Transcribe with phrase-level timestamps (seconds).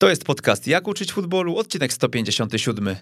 [0.00, 2.96] To jest podcast Jak uczyć futbolu, odcinek 157.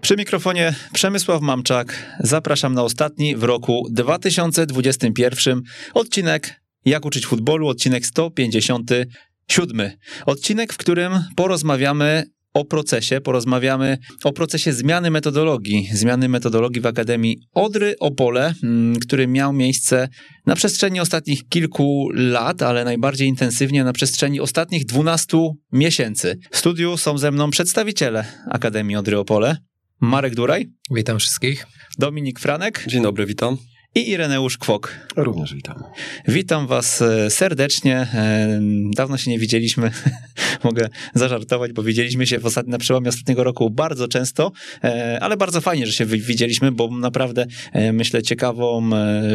[0.00, 2.16] Przy mikrofonie Przemysław Mamczak.
[2.20, 5.62] Zapraszam na ostatni w roku 2021
[5.94, 9.90] odcinek Jak uczyć futbolu, odcinek 157.
[10.26, 17.38] Odcinek, w którym porozmawiamy o procesie, porozmawiamy o procesie zmiany metodologii, zmiany metodologii w Akademii
[17.52, 20.08] Odry Opole, mm, który miał miejsce
[20.46, 26.38] na przestrzeni ostatnich kilku lat, ale najbardziej intensywnie na przestrzeni ostatnich 12 miesięcy.
[26.50, 29.56] W studiu są ze mną przedstawiciele Akademii Odry Opole.
[30.00, 30.66] Marek Duraj.
[30.90, 31.66] Witam wszystkich.
[31.98, 32.84] Dominik Franek.
[32.88, 33.56] Dzień dobry, witam.
[33.96, 34.98] I Ireneusz Kwok.
[35.16, 35.82] Również witam.
[36.28, 37.96] Witam Was e, serdecznie.
[37.96, 38.60] E,
[38.96, 39.90] dawno się nie widzieliśmy.
[40.64, 44.52] Mogę zażartować, bo widzieliśmy się w ostatni, na przełomie ostatniego roku bardzo często,
[44.84, 47.46] e, ale bardzo fajnie, że się widzieliśmy, bo naprawdę
[47.92, 48.90] myślę ciekawą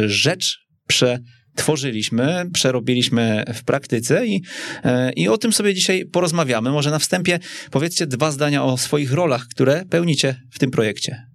[0.06, 1.18] rzecz prze
[1.56, 4.42] tworzyliśmy, przerobiliśmy w praktyce i,
[5.16, 6.70] i o tym sobie dzisiaj porozmawiamy.
[6.70, 7.38] Może na wstępie
[7.70, 11.29] powiedzcie dwa zdania o swoich rolach, które pełnicie w tym projekcie.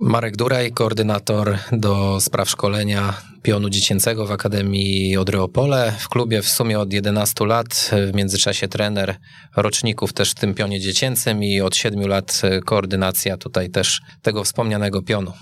[0.00, 5.92] Marek Duraj, koordynator do spraw szkolenia pionu dziecięcego w Akademii Odryopole.
[5.98, 9.16] W klubie w sumie od 11 lat, w międzyczasie trener
[9.56, 15.02] roczników też w tym pionie dziecięcym i od 7 lat koordynacja tutaj też tego wspomnianego
[15.02, 15.32] pionu.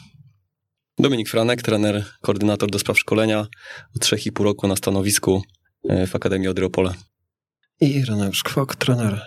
[0.98, 3.46] Dominik Franek, trener, koordynator do spraw szkolenia,
[3.96, 5.42] od 3,5 roku na stanowisku
[5.88, 6.94] e, w Akademii Odryopole.
[7.80, 9.22] I Reneusz Kwok, trener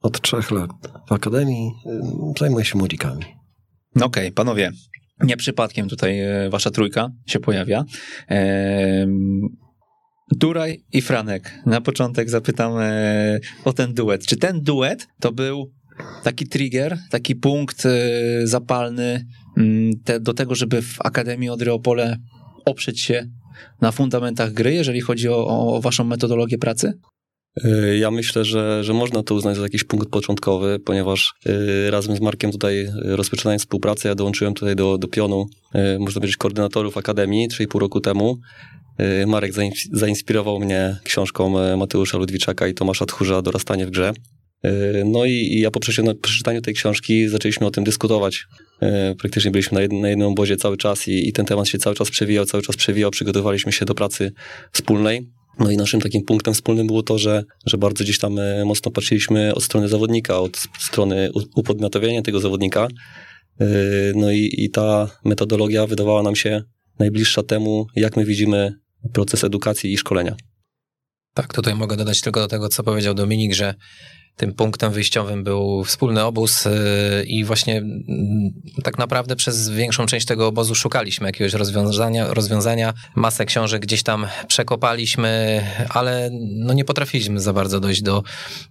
[0.00, 0.70] od trzech lat
[1.08, 1.72] w Akademii,
[2.38, 3.41] zajmuje się młodzikami.
[3.94, 4.70] No okej, okay, panowie,
[5.20, 7.84] nie przypadkiem tutaj e, wasza trójka się pojawia.
[10.36, 11.58] Duraj i Franek.
[11.66, 14.26] Na początek zapytam e, o ten duet.
[14.26, 15.72] Czy ten duet to był
[16.22, 17.90] taki trigger, taki punkt e,
[18.46, 19.26] zapalny
[19.56, 22.16] mm, do tego, żeby w Akademii Odryopole
[22.64, 23.26] oprzeć się
[23.80, 26.98] na fundamentach gry, jeżeli chodzi o, o waszą metodologię pracy?
[27.64, 32.16] Y, ja myślę, że, że można to uznać za jakiś punkt początkowy, ponieważ y, razem
[32.16, 36.96] z Markiem tutaj rozpoczynając współpracę, ja dołączyłem tutaj do, do pionu, y, można powiedzieć, koordynatorów
[36.96, 38.38] Akademii 3,5 roku temu.
[39.26, 39.52] Marek
[39.92, 44.12] zainspirował mnie książką Mateusza Ludwiczaka i Tomasza Tchórza Dorastanie w grze.
[45.04, 45.80] No i, ja po
[46.20, 48.44] przeczytaniu tej książki zaczęliśmy o tym dyskutować.
[49.18, 51.96] Praktycznie byliśmy na, jednym, na jednym obozie cały czas i, i ten temat się cały
[51.96, 53.10] czas przewijał, cały czas przewijał.
[53.10, 54.32] Przygotowaliśmy się do pracy
[54.72, 55.26] wspólnej.
[55.58, 58.90] No i naszym takim punktem wspólnym było to, że, że bardzo gdzieś tam e, mocno
[58.90, 62.88] patrzyliśmy od strony zawodnika, od strony upodmiotowienia tego zawodnika.
[63.60, 63.66] E,
[64.14, 66.62] no i, i ta metodologia wydawała nam się
[66.98, 68.74] najbliższa temu, jak my widzimy
[69.12, 70.36] proces edukacji i szkolenia.
[71.34, 73.74] Tak, tutaj mogę dodać tylko do tego, co powiedział Dominik, że
[74.36, 76.70] tym punktem wyjściowym był wspólny obóz y,
[77.26, 78.52] i właśnie mm,
[78.84, 82.94] tak naprawdę przez większą część tego obozu szukaliśmy jakiegoś rozwiązania, rozwiązania.
[83.14, 88.22] Masę książek gdzieś tam przekopaliśmy, ale no nie potrafiliśmy za bardzo dojść do,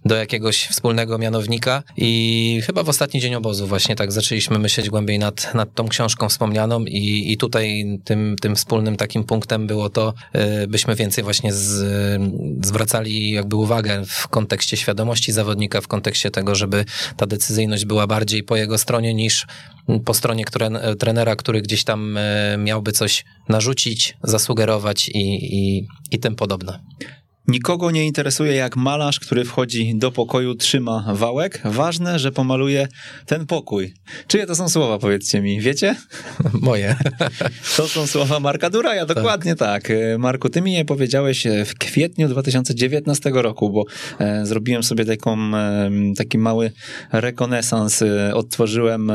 [0.04, 5.18] do jakiegoś wspólnego mianownika i chyba w ostatni dzień obozu właśnie tak zaczęliśmy myśleć głębiej
[5.18, 10.14] nad, nad tą książką wspomnianą i, i tutaj tym, tym wspólnym takim punktem było to,
[10.62, 12.20] y, byśmy więcej właśnie z,
[12.66, 16.84] zwracali jakby uwagę w kontekście świadomości zawodowego zawodnika w kontekście tego, żeby
[17.16, 19.46] ta decyzyjność była bardziej po jego stronie niż
[20.04, 25.18] po stronie które, trenera, który gdzieś tam e, miałby coś narzucić, zasugerować i,
[25.56, 26.78] i, i tym podobne.
[27.48, 31.60] Nikogo nie interesuje, jak malarz, który wchodzi do pokoju, trzyma wałek.
[31.64, 32.88] Ważne, że pomaluje
[33.26, 33.94] ten pokój.
[34.26, 35.96] Czyje to są słowa, powiedzcie mi, wiecie?
[36.62, 36.96] Moje.
[37.76, 39.16] To są słowa Marka Duraja, tak.
[39.16, 39.82] dokładnie tak.
[39.82, 39.92] tak.
[40.18, 43.84] Marku, ty mi je powiedziałeś w kwietniu 2019 roku, bo
[44.18, 46.72] e, zrobiłem sobie taką, e, taki mały
[47.12, 48.02] rekonesans.
[48.02, 49.12] E, odtworzyłem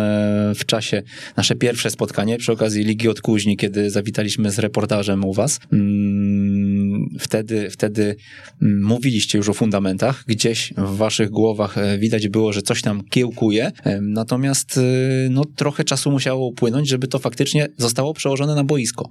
[0.55, 1.03] w czasie
[1.37, 5.59] nasze pierwsze spotkanie przy okazji Ligi Odkuźni, kiedy zawitaliśmy z reportażem u was.
[5.73, 8.16] Mm, wtedy, wtedy
[8.61, 13.71] mówiliście już o fundamentach, gdzieś w waszych głowach e, widać było, że coś tam kiełkuje,
[13.83, 14.81] e, natomiast e,
[15.29, 19.09] no, trochę czasu musiało upłynąć, żeby to faktycznie zostało przełożone na boisko.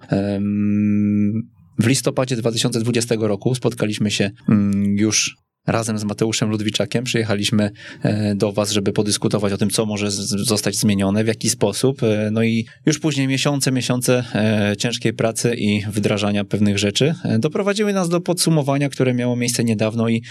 [1.78, 5.36] W listopadzie 2020 roku spotkaliśmy się mm, już
[5.66, 7.70] razem z Mateuszem Ludwiczakiem przyjechaliśmy
[8.02, 12.02] e, do Was, żeby podyskutować o tym, co może zostać zmienione, w jaki sposób.
[12.02, 17.92] E, no i już później miesiące, miesiące e, ciężkiej pracy i wdrażania pewnych rzeczy doprowadziły
[17.92, 20.22] nas do podsumowania, które miało miejsce niedawno i,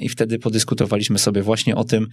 [0.00, 2.06] i wtedy podyskutowaliśmy sobie właśnie o tym,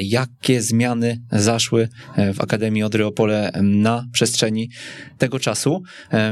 [0.00, 1.88] jakie zmiany zaszły
[2.34, 4.70] w Akademii Odryopole na przestrzeni
[5.18, 5.82] tego czasu.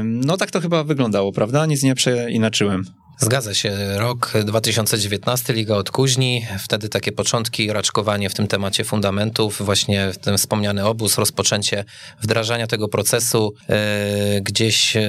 [0.03, 1.65] No tak to chyba wyglądało, prawda?
[1.65, 2.83] Nic nie przeinaczyłem.
[3.21, 3.97] Zgadza się.
[3.97, 6.47] Rok 2019, Liga Odkuźni.
[6.59, 11.85] Wtedy takie początki, raczkowanie w tym temacie fundamentów, właśnie ten wspomniany obóz, rozpoczęcie
[12.21, 15.01] wdrażania tego procesu, e, gdzieś e,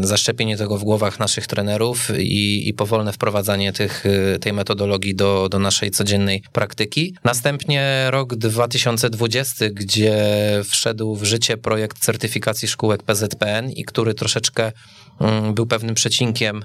[0.00, 5.48] zaszczepienie tego w głowach naszych trenerów i, i powolne wprowadzanie tych, e, tej metodologii do,
[5.48, 7.14] do naszej codziennej praktyki.
[7.24, 10.16] Następnie rok 2020, gdzie
[10.64, 14.72] wszedł w życie projekt certyfikacji szkółek PZPN i który troszeczkę
[15.20, 16.64] mm, był pewnym przecinkiem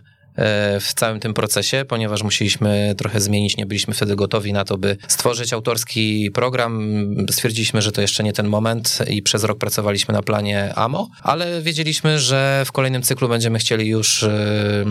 [0.82, 4.98] w całym tym procesie, ponieważ musieliśmy trochę zmienić, nie byliśmy wtedy gotowi na to, by
[5.08, 7.16] stworzyć autorski program.
[7.32, 11.62] Stwierdziliśmy, że to jeszcze nie ten moment i przez rok pracowaliśmy na planie AMO, ale
[11.62, 14.86] wiedzieliśmy, że w kolejnym cyklu będziemy chcieli już e,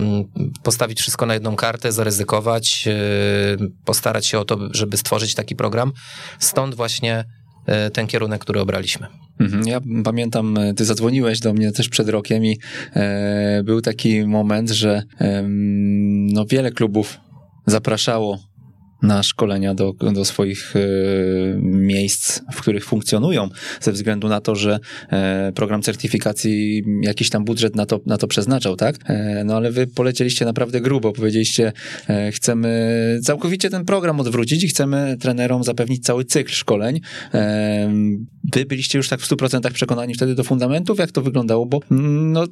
[0.62, 2.92] postawić wszystko na jedną kartę, zaryzykować, e,
[3.84, 5.92] postarać się o to, żeby stworzyć taki program.
[6.38, 7.24] Stąd właśnie
[7.92, 9.06] ten kierunek, który obraliśmy.
[9.40, 9.68] Mhm.
[9.68, 12.58] Ja pamiętam, e, ty zadzwoniłeś do mnie też przed rokiem i
[12.94, 15.42] e, był taki moment, że e,
[16.32, 17.20] no wiele klubów
[17.66, 18.38] zapraszało
[19.02, 20.80] na szkolenia do, do swoich e,
[21.60, 23.48] miejsc, w których funkcjonują,
[23.80, 24.78] ze względu na to, że
[25.10, 28.96] e, program certyfikacji jakiś tam budżet na to, na to przeznaczał, tak?
[29.04, 31.72] E, no ale wy polecieliście naprawdę grubo, powiedzieliście,
[32.32, 37.00] chcemy całkowicie ten program odwrócić i chcemy trenerom zapewnić cały cykl szkoleń.
[38.54, 42.32] Wy byliście już tak w 100% przekonani wtedy do fundamentów, jak to wyglądało, bo mm,
[42.32, 42.46] no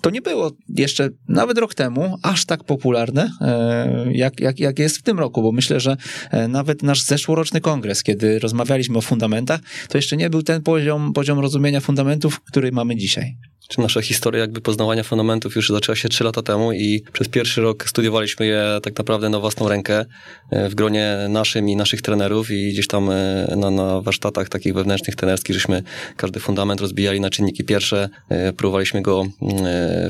[0.00, 4.98] to nie było jeszcze nawet rok temu aż tak popularne, e, jak, jak, jak jest
[4.98, 5.96] w tym roku, bo myślę, że
[6.30, 11.12] e, nawet nasz zeszłoroczny kongres, kiedy rozmawialiśmy o fundamentach, to jeszcze nie był ten poziom,
[11.12, 13.36] poziom rozumienia fundamentów, który mamy dzisiaj
[13.70, 17.60] czy nasza historia jakby poznawania fundamentów już zaczęła się trzy lata temu i przez pierwszy
[17.60, 20.04] rok studiowaliśmy je tak naprawdę na własną rękę
[20.50, 24.74] e, w gronie naszym i naszych trenerów i gdzieś tam e, na, na warsztatach takich
[24.74, 25.82] wewnętrznych trenerskich, żeśmy
[26.16, 29.26] każdy fundament rozbijali na czynniki pierwsze, e, próbowaliśmy go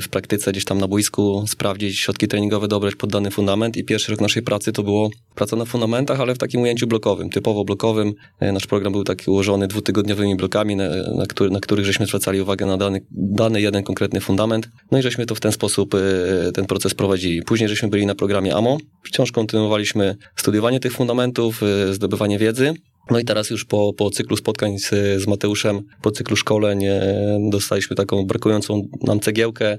[0.01, 4.11] w praktyce gdzieś tam na boisku sprawdzić, środki treningowe dobrać pod dany fundament i pierwszy
[4.11, 8.13] rok naszej pracy to było praca na fundamentach, ale w takim ujęciu blokowym, typowo blokowym.
[8.41, 10.83] Nasz program był taki ułożony dwutygodniowymi blokami, na,
[11.15, 14.69] na, który, na których żeśmy zwracali uwagę na dany, dany dany jeden konkretny fundament.
[14.91, 17.41] No i żeśmy to w ten sposób y, ten proces prowadzili.
[17.43, 18.77] Później żeśmy byli na programie AMO.
[19.03, 22.73] Wciąż kontynuowaliśmy studiowanie tych fundamentów, y, zdobywanie wiedzy.
[23.09, 24.89] No i teraz już po, po cyklu spotkań z,
[25.21, 26.99] z Mateuszem, po cyklu szkoleń y,
[27.49, 29.77] dostaliśmy taką brakującą nam cegiełkę,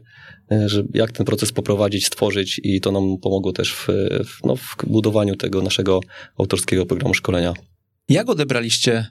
[0.67, 3.87] że jak ten proces poprowadzić, stworzyć i to nam pomogło też w,
[4.27, 6.01] w, no, w budowaniu tego naszego
[6.39, 7.55] autorskiego programu szkolenia.
[8.09, 9.07] Jak odebraliście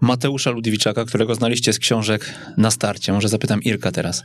[0.00, 3.12] Mateusza Ludwiczaka, którego znaliście z książek na starcie.
[3.12, 4.24] Może zapytam Irka teraz.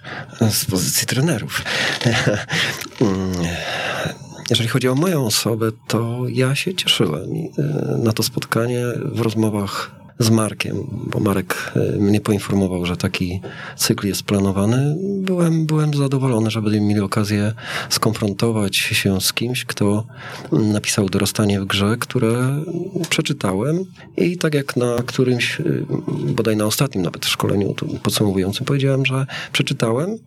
[0.51, 1.61] Z pozycji trenerów.
[4.49, 10.00] Jeżeli chodzi o moją osobę, to ja się cieszyłem e, na to spotkanie w rozmowach
[10.23, 13.41] z Markiem, bo Marek e, mnie poinformował, że taki
[13.75, 14.95] cykl jest planowany.
[14.99, 17.53] Byłem, byłem zadowolony, że będziemy mieli okazję
[17.89, 20.05] skonfrontować się z kimś, kto
[20.51, 22.63] napisał Dorastanie w grze, które
[23.09, 23.85] przeczytałem
[24.17, 25.63] i tak jak na którymś, e,
[26.07, 30.17] bodaj na ostatnim nawet szkoleniu podsumowującym powiedziałem, że przeczytałem,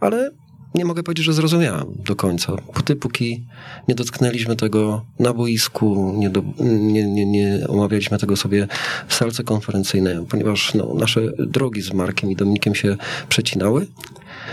[0.00, 0.30] ale
[0.74, 2.56] nie mogę powiedzieć, że zrozumiałem do końca.
[2.56, 3.44] Póty, póki
[3.88, 8.68] nie dotknęliśmy tego na boisku, nie, do, nie, nie, nie omawialiśmy tego sobie
[9.08, 12.96] w salce konferencyjnej, ponieważ no, nasze drogi z Markiem i Dominikiem się
[13.28, 13.86] przecinały.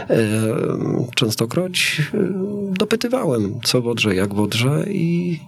[0.09, 0.17] E,
[1.15, 2.17] częstokroć e,
[2.71, 5.39] dopytywałem, co wodrze, jak wodrze i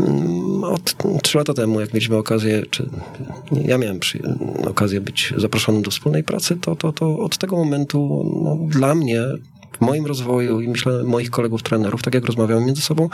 [0.00, 2.88] mm, od trzy lata temu, jak mieliśmy okazję, czy
[3.64, 4.00] ja miałem
[4.66, 9.20] okazję być zaproszonym do wspólnej pracy, to, to, to od tego momentu no, dla mnie
[9.78, 13.08] w moim rozwoju i myślę moich kolegów trenerów, tak jak rozmawiamy między sobą,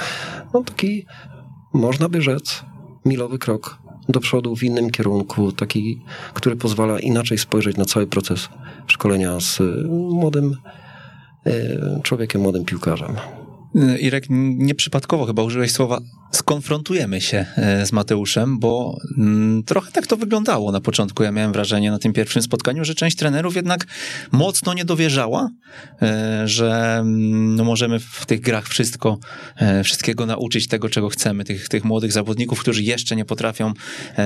[0.54, 1.06] no taki,
[1.72, 2.62] można by rzec,
[3.04, 3.78] milowy krok
[4.08, 6.02] do przodu w innym kierunku, taki,
[6.34, 8.48] który pozwala inaczej spojrzeć na cały proces
[8.86, 10.56] szkolenia z młodym
[11.46, 13.16] e, człowiekiem, młodym piłkarzem.
[14.00, 16.00] Irek, nieprzypadkowo chyba użyłeś słowa
[16.32, 21.22] skonfrontujemy się e, z Mateuszem, bo mm, trochę tak to wyglądało na początku.
[21.22, 23.86] Ja miałem wrażenie na tym pierwszym spotkaniu, że część trenerów jednak
[24.32, 25.50] mocno nie dowierzała,
[26.02, 29.18] e, że mm, no, możemy w tych grach wszystko,
[29.56, 31.44] e, wszystkiego nauczyć tego, czego chcemy.
[31.44, 33.72] Tych, tych młodych zawodników, którzy jeszcze nie potrafią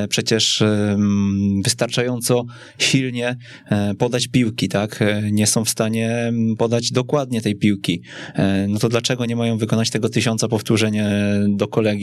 [0.09, 2.45] przecież mm, wystarczająco
[2.79, 3.37] silnie
[3.99, 5.05] podać piłki, tak?
[5.33, 8.03] Nie są w stanie podać dokładnie tej piłki.
[8.69, 10.99] No to dlaczego nie mają wykonać tego tysiąca powtórzeń
[11.49, 11.96] do kolegi?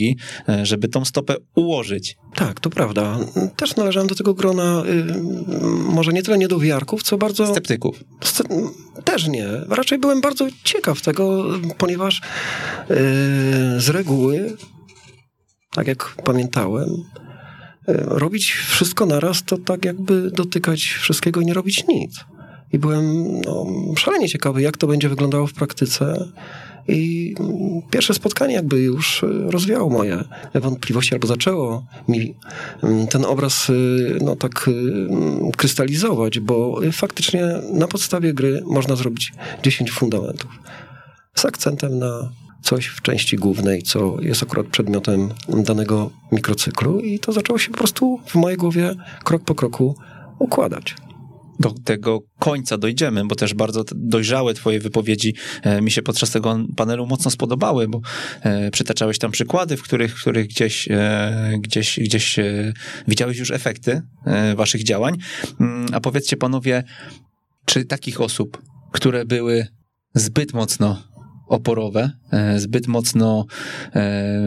[0.48, 2.16] E, żeby tą stopę ułożyć.
[2.34, 3.18] Tak, to prawda.
[3.56, 5.20] Też należałem do tego grona, y,
[5.88, 7.46] może nie tyle niedowiarków, co bardzo...
[7.46, 8.04] Sceptyków.
[9.04, 9.46] Też nie.
[9.68, 11.44] Raczej byłem bardzo ciekaw tego,
[11.78, 12.22] ponieważ y,
[13.80, 14.56] z reguły,
[15.74, 17.02] tak jak pamiętałem, y,
[18.06, 22.24] robić wszystko naraz to tak jakby dotykać wszystkiego i nie robić nic.
[22.72, 26.28] I byłem no, szalenie ciekawy, jak to będzie wyglądało w praktyce
[26.88, 27.34] I
[27.90, 30.24] pierwsze spotkanie jakby już rozwiało moje
[30.54, 32.34] wątpliwości, albo zaczęło mi
[33.10, 33.70] ten obraz
[34.20, 34.70] no tak
[35.56, 40.50] krystalizować, bo faktycznie na podstawie gry można zrobić 10 fundamentów.
[41.34, 42.30] Z akcentem na
[42.62, 47.78] coś w części głównej, co jest akurat przedmiotem danego mikrocyklu i to zaczęło się po
[47.78, 49.96] prostu w mojej głowie krok po kroku
[50.38, 50.94] układać
[51.60, 56.58] do tego końca dojdziemy, bo też bardzo dojrzałe twoje wypowiedzi e, mi się podczas tego
[56.76, 58.00] panelu mocno spodobały, bo
[58.40, 62.36] e, przytaczałeś tam przykłady, w których, w których gdzieś, e, gdzieś, gdzieś
[63.08, 64.02] widziałeś już efekty
[64.56, 65.16] waszych działań.
[65.60, 66.84] Mm, a powiedzcie panowie,
[67.64, 69.66] czy takich osób, które były
[70.14, 71.13] zbyt mocno
[71.46, 73.46] oporowe, e, zbyt mocno
[73.94, 74.40] e,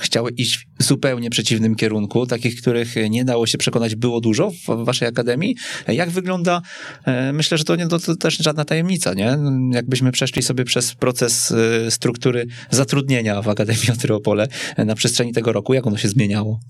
[0.00, 4.84] chciały iść w zupełnie przeciwnym kierunku, takich, których nie dało się przekonać było dużo w
[4.84, 5.56] waszej akademii.
[5.88, 6.62] Jak wygląda,
[7.04, 9.38] e, myślę, że to, nie, to, to też żadna tajemnica, nie?
[9.72, 11.54] Jakbyśmy przeszli sobie przez proces
[11.90, 14.48] struktury zatrudnienia w Akademii Otryopole
[14.78, 16.60] na przestrzeni tego roku, jak ono się zmieniało?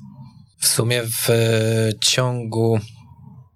[0.58, 1.28] W sumie w
[2.00, 2.78] ciągu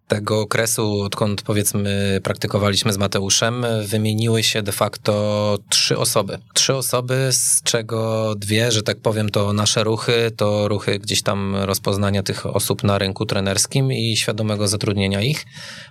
[0.08, 6.38] tego okresu, odkąd powiedzmy praktykowaliśmy z Mateuszem, wymieniły się de facto trzy osoby.
[6.54, 11.56] Trzy osoby, z czego dwie, że tak powiem, to nasze ruchy, to ruchy gdzieś tam
[11.56, 15.44] rozpoznania tych osób na rynku trenerskim i świadomego zatrudnienia ich.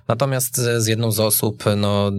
[0.08, 2.12] Natomiast z jedną z osób, no,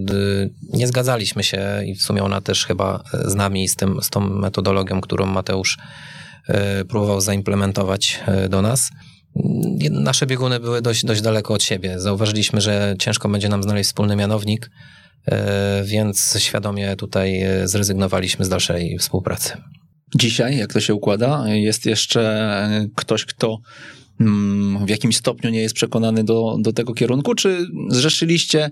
[0.73, 4.21] nie zgadzaliśmy się i w sumie ona też chyba z nami, z, tym, z tą
[4.21, 5.79] metodologią, którą Mateusz
[6.49, 8.91] e, próbował zaimplementować e, do nas
[9.91, 12.01] nasze bieguny były dość, dość daleko od siebie.
[12.01, 14.71] Zauważyliśmy, że ciężko będzie nam znaleźć wspólny mianownik,
[15.27, 19.57] e, więc świadomie tutaj e, zrezygnowaliśmy z dalszej współpracy.
[20.15, 23.59] Dzisiaj, jak to się układa, jest jeszcze ktoś, kto
[24.21, 28.71] mm, w jakimś stopniu nie jest przekonany do, do tego kierunku, czy zrzeszyliście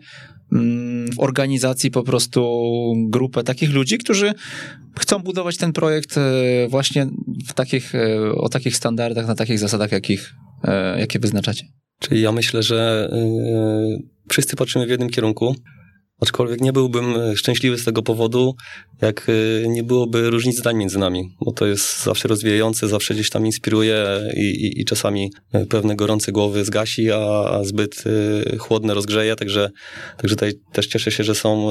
[0.53, 2.63] mm, w organizacji po prostu
[3.09, 4.35] grupę takich ludzi, którzy
[4.99, 6.23] chcą budować ten projekt e,
[6.69, 7.07] właśnie
[7.49, 7.93] w takich,
[8.37, 10.44] o takich standardach, na takich zasadach, jakich E,
[10.99, 11.67] jakie wyznaczacie?
[11.99, 13.19] Czyli ja myślę, że e,
[14.31, 15.57] wszyscy patrzymy w jednym kierunku.
[16.25, 18.55] Aczkolwiek nie byłbym e, szczęśliwy z tego powodu,
[19.03, 23.31] jak e, nie byłoby różnic zdań między nami, bo to jest zawsze rozwijające, zawsze gdzieś
[23.31, 27.19] tam inspiruje i, i, i czasami e, pewne gorące głowy zgasi, a,
[27.51, 28.05] a zbyt
[28.59, 29.71] chłodne rozgrzeje, także,
[30.17, 31.69] także tutaj też cieszę się, że są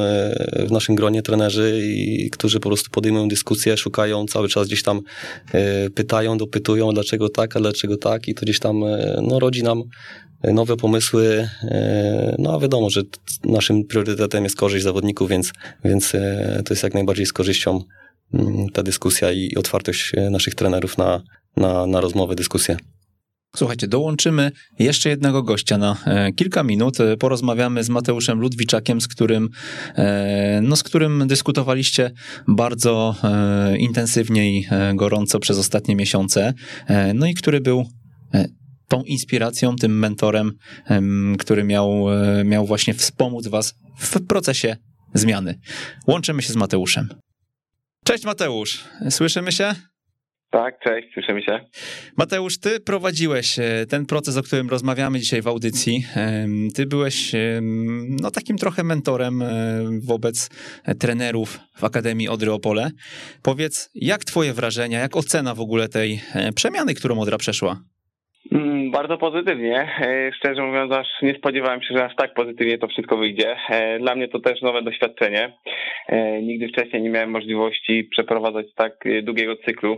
[0.68, 5.02] w naszym gronie trenerzy, i, którzy po prostu podejmują dyskusję, szukają cały czas gdzieś tam,
[5.96, 8.28] pytają, dopytują, dlaczego tak, a dlaczego tak.
[8.28, 8.80] I to gdzieś tam
[9.22, 9.84] no, rodzi nam
[10.44, 11.50] nowe pomysły.
[11.64, 13.02] E, no a wiadomo, że
[13.44, 15.54] naszym priorytetem jest korzyść zawodników, więc,
[15.86, 17.82] więc e, to jest jak najbardziej z korzyścią
[18.34, 21.22] mm, ta dyskusja i otwartość e, naszych trenerów na,
[21.58, 22.78] na, na rozmowę, dyskusję.
[23.56, 25.98] Słuchajcie, dołączymy jeszcze jednego gościa na
[26.36, 26.98] kilka minut.
[27.20, 29.50] Porozmawiamy z Mateuszem Ludwiczakiem, z którym,
[30.62, 32.12] no, z którym dyskutowaliście
[32.48, 33.16] bardzo
[33.78, 36.54] intensywnie i gorąco przez ostatnie miesiące.
[37.14, 37.86] No i który był
[38.94, 40.52] tą inspiracją, tym mentorem,
[41.40, 44.76] który miał, e, miał właśnie wspomóc was w procesie
[45.14, 45.60] zmiany.
[46.08, 47.08] Łączymy się z Mateuszem.
[48.06, 49.76] Cześć Mateusz, słyszymy się?
[50.52, 51.60] Tak, cześć, słyszymy się.
[52.18, 56.06] Mateusz, ty prowadziłeś e, ten proces, o którym rozmawiamy dzisiaj w audycji.
[56.76, 57.32] Ty byłeś
[58.22, 59.50] no, takim trochę mentorem e,
[60.04, 60.50] wobec
[61.00, 62.92] trenerów w Akademii Odry Opole.
[63.42, 66.22] Powiedz, jak twoje wrażenia, jak ocena w ogóle tej
[66.56, 67.93] przemiany, którą Odra przeszła?
[68.54, 69.88] Mm, bardzo pozytywnie.
[70.02, 73.56] E, szczerze mówiąc, aż nie spodziewałem się, że aż tak pozytywnie to wszystko wyjdzie.
[73.70, 75.54] E, dla mnie to też nowe doświadczenie.
[76.08, 79.98] E, nigdy wcześniej nie miałem możliwości przeprowadzać tak długiego cyklu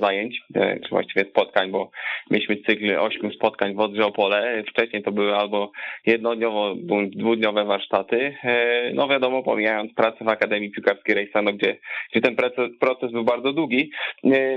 [0.00, 1.90] zajęć, czy właściwie spotkań, bo
[2.30, 4.62] mieliśmy cykl ośmiu spotkań w Odrze Opole.
[4.68, 5.72] Wcześniej to były albo
[6.06, 6.74] jednodniowo,
[7.06, 8.34] dwudniowe warsztaty.
[8.94, 11.76] No wiadomo, pomijając pracę w Akademii Piłkarskiej Rejsano, gdzie,
[12.10, 12.36] gdzie ten
[12.80, 13.90] proces był bardzo długi.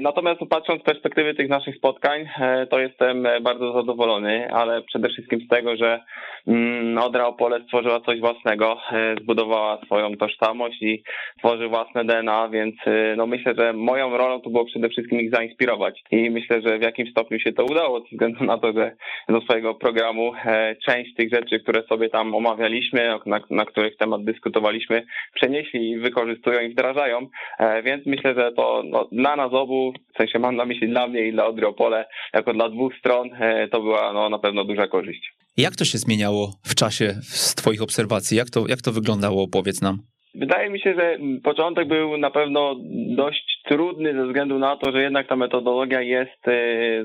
[0.01, 2.29] Natomiast patrząc z perspektywy tych naszych spotkań,
[2.69, 5.99] to jest jestem e, bardzo zadowolony, ale przede wszystkim z tego, że
[6.47, 11.03] mm, Odra Opole stworzyła coś własnego, e, zbudowała swoją tożsamość i
[11.39, 15.31] tworzy własne DNA, więc e, no myślę, że moją rolą to było przede wszystkim ich
[15.31, 16.03] zainspirować.
[16.11, 18.91] I myślę, że w jakimś stopniu się to udało, ze względu na to, że
[19.29, 20.31] do swojego programu
[20.85, 26.61] część tych rzeczy, które sobie tam omawialiśmy, na, na których temat dyskutowaliśmy, przenieśli i wykorzystują
[26.61, 27.27] i wdrażają,
[27.83, 31.27] więc myślę, że to no, dla nas obu, w sensie mam na myśli dla mnie
[31.27, 34.65] i dla Odry Opole, jako dla dwóch dwóch stron e, to była no, na pewno
[34.65, 35.33] duża korzyść.
[35.57, 38.37] Jak to się zmieniało w czasie z Twoich obserwacji?
[38.37, 39.47] Jak to, jak to wyglądało?
[39.47, 39.97] Powiedz nam.
[40.35, 42.75] Wydaje mi się, że początek był na pewno
[43.15, 46.41] dość trudny ze względu na to, że jednak ta metodologia jest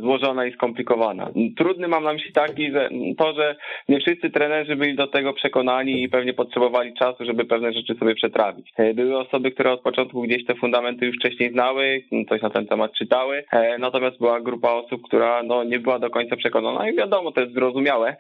[0.00, 1.31] złożona i skomplikowana.
[1.57, 2.88] Trudny mam na myśli taki, że
[3.19, 3.57] to, że
[3.88, 8.14] nie wszyscy trenerzy byli do tego przekonani i pewnie potrzebowali czasu, żeby pewne rzeczy sobie
[8.14, 8.73] przetrawić.
[8.95, 12.93] Były osoby, które od początku gdzieś te fundamenty już wcześniej znały, coś na ten temat
[12.93, 13.45] czytały,
[13.79, 17.55] natomiast była grupa osób, która no, nie była do końca przekonana i wiadomo, to jest
[17.55, 18.17] zrozumiałe,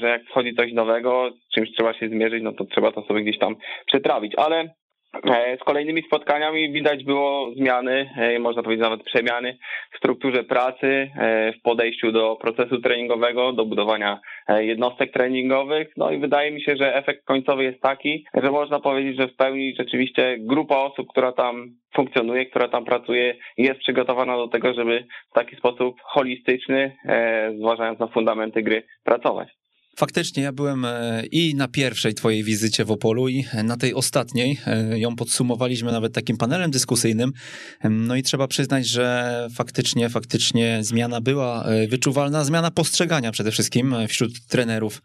[0.00, 3.22] że jak wchodzi coś nowego, z czymś trzeba się zmierzyć, no to trzeba to sobie
[3.22, 3.56] gdzieś tam
[3.86, 4.85] przetrawić, ale E,
[5.60, 9.58] z kolejnymi spotkaniami widać było zmiany, e, można powiedzieć nawet przemiany
[9.92, 14.20] w strukturze pracy, e, w podejściu do procesu treningowego, do budowania
[14.58, 15.88] jednostek treningowych.
[15.96, 19.36] No i wydaje mi się, że efekt końcowy jest taki, że można powiedzieć, że w
[19.36, 25.04] pełni rzeczywiście grupa osób, która tam funkcjonuje, która tam pracuje, jest przygotowana do tego, żeby
[25.30, 26.96] w taki sposób holistyczny,
[27.58, 29.48] zważając na fundamenty gry, pracować.
[29.98, 34.60] Faktycznie, ja byłem e, i na pierwszej twojej wizycie w Opolu i na tej ostatniej.
[34.66, 37.32] E, ją podsumowaliśmy nawet takim panelem dyskusyjnym.
[37.84, 43.94] No i trzeba przyznać, że faktycznie, faktycznie zmiana była e, wyczuwalna, zmiana postrzegania przede wszystkim
[44.08, 45.02] wśród trenerów,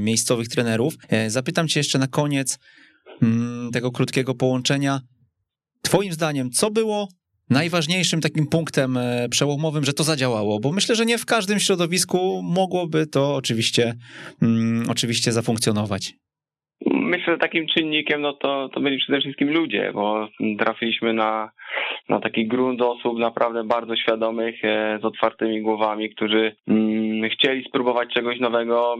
[0.00, 0.94] miejscowych trenerów.
[1.28, 2.58] Zapytam cię jeszcze na koniec
[3.22, 5.00] mm, tego krótkiego połączenia.
[5.82, 7.08] Twoim zdaniem, co było
[7.50, 10.60] najważniejszym takim punktem e, przełomowym, że to zadziałało?
[10.60, 13.94] Bo myślę, że nie w każdym środowisku mogłoby to oczywiście,
[14.42, 16.12] mm, oczywiście zafunkcjonować.
[16.86, 20.28] Myślę, że takim czynnikiem no to, to byli przede wszystkim ludzie, bo
[20.58, 21.50] trafiliśmy na
[22.08, 28.14] na taki grunt osób naprawdę bardzo świadomych, e, z otwartymi głowami, którzy mm, chcieli spróbować
[28.14, 28.96] czegoś nowego,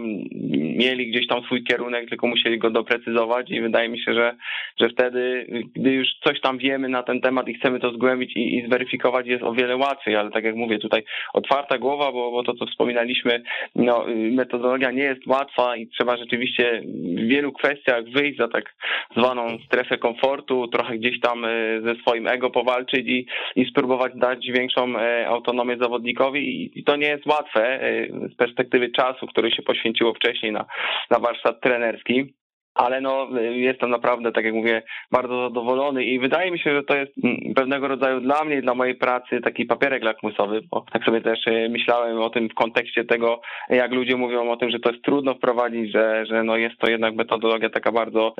[0.77, 4.37] mieli gdzieś tam swój kierunek, tylko musieli go doprecyzować i wydaje mi się, że,
[4.81, 8.57] że wtedy, gdy już coś tam wiemy na ten temat i chcemy to zgłębić i,
[8.57, 12.43] i zweryfikować, jest o wiele łatwiej, ale tak jak mówię, tutaj otwarta głowa, bo, bo
[12.43, 13.43] to, co wspominaliśmy,
[13.75, 18.75] no, metodologia nie jest łatwa i trzeba rzeczywiście w wielu kwestiach wyjść za tak
[19.17, 21.49] zwaną strefę komfortu, trochę gdzieś tam e,
[21.81, 26.71] ze swoim ego powalczyć i, i spróbować dać większą e, autonomię zawodnikowi.
[26.79, 30.65] I to nie jest łatwe e, z perspektywy czasu, który się poświęciło wcześniej na,
[31.11, 32.35] na warsztat trenerski
[32.75, 36.97] ale no jestem naprawdę, tak jak mówię, bardzo zadowolony i wydaje mi się, że to
[36.97, 37.13] jest
[37.57, 41.69] pewnego rodzaju dla mnie, dla mojej pracy taki papierek lakmusowy, bo tak sobie też e,
[41.69, 45.35] myślałem o tym w kontekście tego, jak ludzie mówią o tym, że to jest trudno
[45.35, 48.35] wprowadzić, że, że no jest to jednak metodologia taka bardzo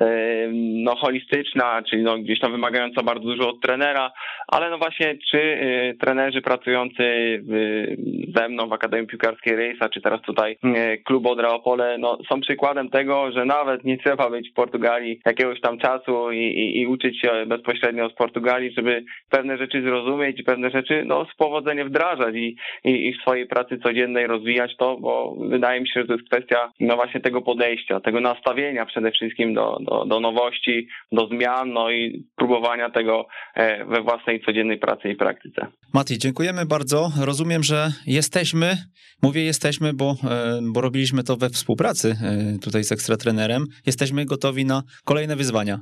[0.53, 4.13] no holistyczna, czyli no gdzieś tam wymagająca bardzo dużo od trenera,
[4.49, 7.03] ale no właśnie czy e, trenerzy pracujący
[8.37, 12.41] ze mną w Akademii Piłkarskiej Rejsa, czy teraz tutaj e, klub Odra Opole, no są
[12.41, 16.87] przykładem tego, że nawet nie trzeba być w Portugalii jakiegoś tam czasu i, i, i,
[16.87, 21.89] uczyć się bezpośrednio z Portugalii, żeby pewne rzeczy zrozumieć i pewne rzeczy no, z powodzeniem
[21.89, 26.07] wdrażać i, i, i w swojej pracy codziennej rozwijać to, bo wydaje mi się, że
[26.07, 30.89] to jest kwestia no właśnie tego podejścia, tego nastawienia przede wszystkim do, do, do nowości,
[31.13, 35.67] do zmian, no i próbowania tego e, we własnej codziennej pracy i praktyce.
[35.95, 37.09] Mati, dziękujemy bardzo.
[37.25, 38.77] Rozumiem, że jesteśmy,
[39.23, 43.65] mówię jesteśmy, bo, e, bo robiliśmy to we współpracy e, tutaj z ekstratrenerem.
[43.87, 45.81] Jesteśmy jesteśmy gotowi na kolejne wyzwania.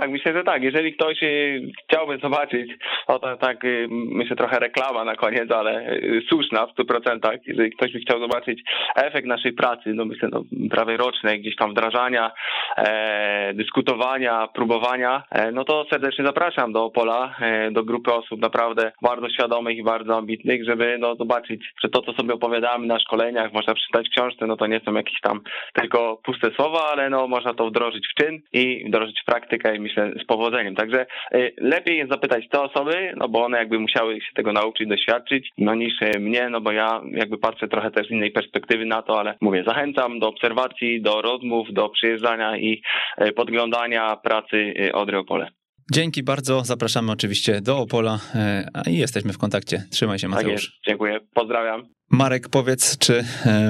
[0.00, 0.62] Tak, myślę, że tak.
[0.62, 2.70] Jeżeli ktoś y, chciałby zobaczyć,
[3.06, 7.38] o to tak y, myślę trochę reklama na koniec, ale y, słuszna w 100%.
[7.46, 8.62] Jeżeli ktoś by chciał zobaczyć
[8.96, 12.32] efekt naszej pracy, no myślę, no, prawie rocznej, gdzieś tam wdrażania,
[12.76, 18.92] e, dyskutowania, próbowania, e, no to serdecznie zapraszam do Opola, e, do grupy osób naprawdę
[19.02, 23.52] bardzo świadomych i bardzo ambitnych, żeby no, zobaczyć, że to, co sobie opowiadamy na szkoleniach,
[23.52, 25.40] można przeczytać w książce, no to nie są jakieś tam
[25.72, 29.85] tylko puste słowa, ale no można to wdrożyć w czyn i wdrożyć w praktykę i
[29.86, 30.74] myślę z powodzeniem.
[30.74, 34.88] Także y, lepiej jest zapytać te osoby, no bo one jakby musiały się tego nauczyć,
[34.88, 38.86] doświadczyć, no niż y, mnie, no bo ja jakby patrzę trochę też z innej perspektywy
[38.86, 42.82] na to, ale mówię, zachęcam do obserwacji, do rozmów, do przyjeżdżania i
[43.22, 45.48] y, podglądania pracy Odry Opole.
[45.92, 48.18] Dzięki bardzo, zapraszamy oczywiście do Opola
[48.86, 49.82] i jesteśmy w kontakcie.
[49.90, 50.66] Trzymaj się tak Mateusz.
[50.66, 51.82] Tak Dziękuję, pozdrawiam.
[52.10, 53.24] Marek, powiedz, czy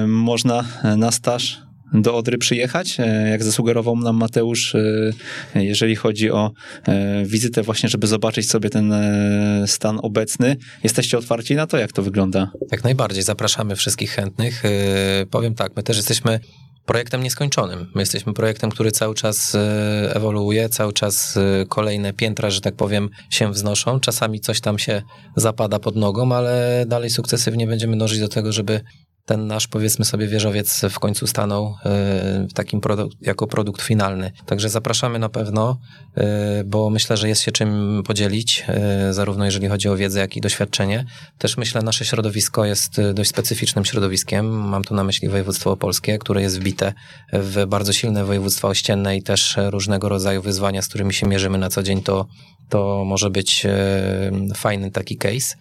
[0.07, 0.63] można
[0.97, 5.13] na staż do Odry przyjechać, e, jak zasugerował nam Mateusz, e,
[5.55, 6.51] jeżeli chodzi o
[6.87, 8.93] e, wizytę właśnie, żeby zobaczyć sobie ten
[9.67, 10.57] stan obecny.
[10.83, 12.51] Jesteście otwarci na to, jak to wygląda?
[12.71, 14.63] Jak najbardziej, zapraszamy wszystkich chętnych.
[15.31, 16.39] Powiem tak, my też jesteśmy
[16.85, 17.91] projektem nieskończonym.
[17.95, 19.57] My jesteśmy projektem, który cały czas
[20.09, 23.99] ewoluuje, cały czas kolejne piętra, że tak powiem, się wznoszą.
[23.99, 25.01] Czasami coś tam się
[25.35, 28.81] zapada pod nogą, ale dalej sukcesywnie będziemy dążyć do tego, żeby
[29.27, 31.75] ten nasz, powiedzmy sobie, wieżowiec w końcu stanął
[32.49, 34.31] w takim produkt, jako produkt finalny.
[34.45, 35.77] Także zapraszamy na pewno,
[36.17, 40.37] e, bo myślę, że jest się czym podzielić, e, zarówno jeżeli chodzi o wiedzę, jak
[40.37, 41.05] i doświadczenie.
[41.37, 44.45] Też myślę, nasze środowisko jest e, dość specyficznym środowiskiem.
[44.69, 46.93] Mam tu na myśli województwo opolskie, które jest wbite
[47.33, 51.69] w bardzo silne województwa ościenne i też różnego rodzaju wyzwania, z którymi się mierzymy na
[51.69, 52.27] co dzień, to
[52.69, 53.65] to może być
[54.55, 55.55] fajny taki case.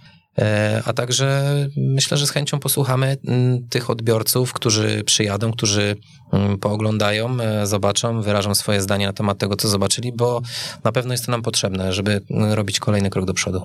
[0.85, 5.97] A także myślę, że z chęcią posłuchamy mm, tych odbiorców, którzy przyjadą, którzy
[6.33, 10.43] mm, pooglądają, zobaczą, wyrażą swoje zdanie na temat tego, co zobaczyli, bo
[10.85, 13.63] na pewno jest to nam potrzebne, żeby mm, robić kolejny krok do przodu.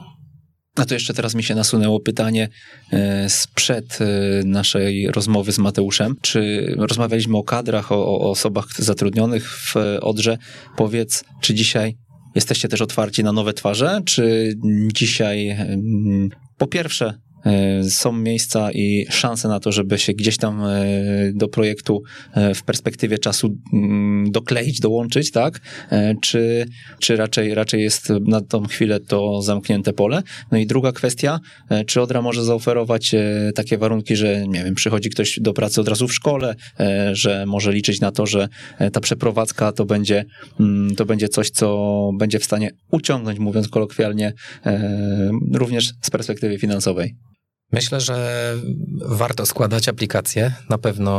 [0.76, 2.50] A to jeszcze teraz mi się nasunęło pytanie
[2.92, 4.06] e, sprzed e,
[4.46, 6.16] naszej rozmowy z Mateuszem.
[6.22, 10.38] Czy rozmawialiśmy o kadrach, o, o osobach zatrudnionych w Odrze?
[10.78, 11.98] Powiedz, czy dzisiaj
[12.36, 14.02] jesteście też otwarci na nowe twarze?
[14.06, 14.54] Czy
[14.94, 15.58] dzisiaj
[16.62, 17.14] po pierwsze
[17.90, 20.86] są miejsca i szanse na to, żeby się gdzieś tam e,
[21.34, 25.60] do projektu e, w perspektywie czasu mm, dokleić, dołączyć, tak?
[26.22, 26.66] Czy,
[27.00, 30.24] czy raczej, raczej jest na tą chwilę to zamknięte pole?
[30.52, 31.40] No i druga kwestia,
[31.88, 33.16] czy Odra może zaoferować
[33.56, 36.56] takie warunki, że nie wiem, przychodzi ktoś do pracy od razu w szkole,
[37.12, 38.48] że może liczyć na to, że
[38.94, 40.26] ta przeprowadzka to będzie,
[40.60, 44.34] mm, to będzie coś, co będzie w stanie uciągnąć, mówiąc kolokwialnie,
[45.54, 47.16] również z perspektywy finansowej.
[47.72, 48.56] Myślę, że
[49.06, 50.54] warto składać aplikacje.
[50.70, 51.12] Na pewno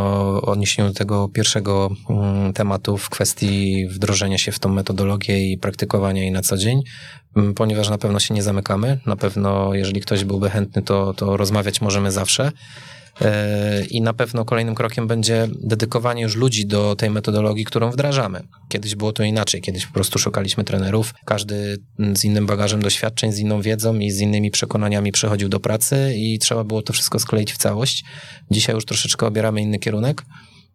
[0.43, 6.23] odniesieniu do tego pierwszego mm, tematu w kwestii wdrożenia się w tą metodologię i praktykowania
[6.23, 6.83] jej na co dzień,
[7.37, 8.99] mm, ponieważ na pewno się nie zamykamy.
[9.07, 12.53] Na pewno, jeżeli ktoś byłby chętny, to, to rozmawiać możemy zawsze.
[13.20, 18.42] E, I na pewno kolejnym krokiem będzie dedykowanie już ludzi do tej metodologii, którą wdrażamy.
[18.68, 21.79] Kiedyś było to inaczej, kiedyś po prostu szukaliśmy trenerów, każdy
[22.14, 26.38] z innym bagażem doświadczeń, z inną wiedzą i z innymi przekonaniami przychodził do pracy i
[26.38, 28.05] trzeba było to wszystko skleić w całość.
[28.51, 30.22] Dzisiaj już troszeczkę obieramy inny kierunek.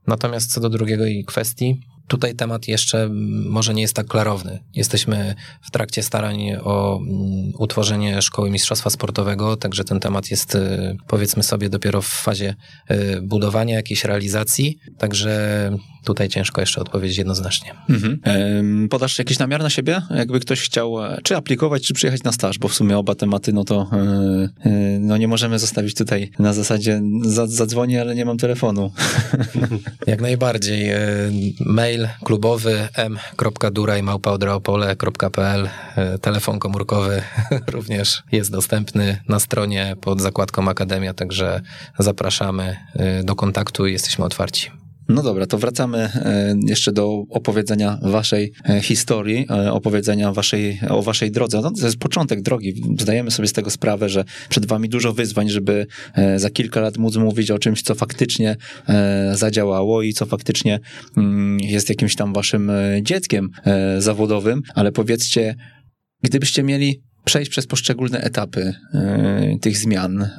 [0.08, 3.10] Natomiast co do drugiej kwestii, Tutaj temat jeszcze
[3.50, 4.60] może nie jest tak klarowny.
[4.76, 10.98] Jesteśmy w trakcie starań o mm, utworzenie szkoły mistrzostwa sportowego, także ten temat jest y,
[11.08, 12.56] powiedzmy sobie dopiero w fazie
[12.92, 15.72] y, budowania jakiejś realizacji, także
[16.08, 17.74] tutaj ciężko jeszcze odpowiedzieć jednoznacznie.
[17.90, 18.90] Mhm.
[18.90, 20.02] Podasz jakiś namiar na siebie?
[20.10, 23.54] Jakby ktoś chciał e, czy aplikować, czy przyjechać na staż, bo w sumie oba tematy,
[23.54, 23.98] no to e,
[24.70, 27.02] e, no nie możemy zostawić tutaj na zasadzie
[27.48, 28.92] zadzwonię, ale nie mam telefonu.
[30.08, 30.92] Jak najbardziej.
[31.60, 35.70] Mail klubowy m.duraj.małpaodraopole.pl
[36.22, 37.22] Telefon komórkowy
[37.76, 41.62] również jest dostępny na stronie pod zakładką Akademia, także
[42.00, 42.78] zapraszamy
[43.24, 44.72] do kontaktu i jesteśmy otwarci.
[45.10, 51.02] No dobra, to wracamy e, jeszcze do opowiedzenia waszej e, historii, e, opowiedzenia waszej, o
[51.02, 51.62] waszej drodze.
[51.62, 52.84] No, to jest początek drogi.
[53.00, 55.88] Zdajemy sobie z tego sprawę, że przed wami dużo wyzwań, żeby
[56.36, 58.56] za kilka lat móc mówić o czymś, co faktycznie
[59.34, 60.80] zadziałało i co faktycznie
[61.18, 63.50] mm, jest jakimś tam waszym dzieckiem
[64.00, 65.56] zawodowym, ale powiedzcie,
[66.24, 68.74] gdybyście mieli przejść przez poszczególne etapy
[69.56, 70.30] y, tych zmian.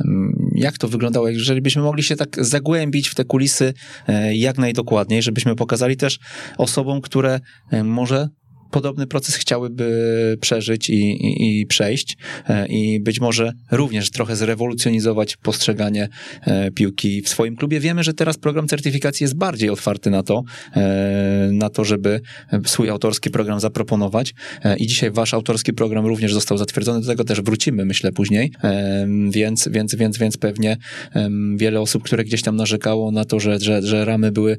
[0.55, 1.29] Jak to wyglądało?
[1.29, 3.75] Jeżeli byśmy mogli się tak zagłębić w te kulisy
[4.09, 6.19] y, jak najdokładniej, żebyśmy pokazali też
[6.59, 7.41] osobom, które
[7.73, 8.29] y, może
[8.71, 12.17] podobny proces chciałyby przeżyć i, i, i, przejść
[12.49, 16.09] e, i być może również trochę zrewolucjonizować postrzeganie
[16.43, 17.81] e, piłki w swoim klubie.
[17.81, 20.43] Wiemy, że teraz program certyfikacji jest bardziej otwarty na to,
[20.77, 22.21] e, na to, żeby
[22.67, 24.35] swój autorski program zaproponować
[24.79, 28.53] i dzisiaj wasz autorski program również został zatwierdzony, do tego też wrócimy, myślę, później,
[29.31, 30.77] więc, więc, więc, więc pewnie
[31.57, 34.57] wiele osób, które gdzieś tam narzekało na to, że, że, że ramy były,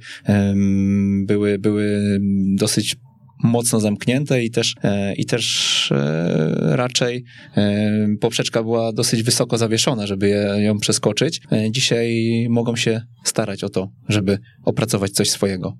[1.26, 2.20] były, były
[2.56, 2.96] dosyć
[3.44, 7.24] mocno zamknięte i też, e, i też e, raczej
[7.58, 11.42] e, poprzeczka była dosyć wysoko zawieszona, żeby ją przeskoczyć.
[11.72, 15.74] Dzisiaj mogą się starać o to, żeby opracować coś swojego.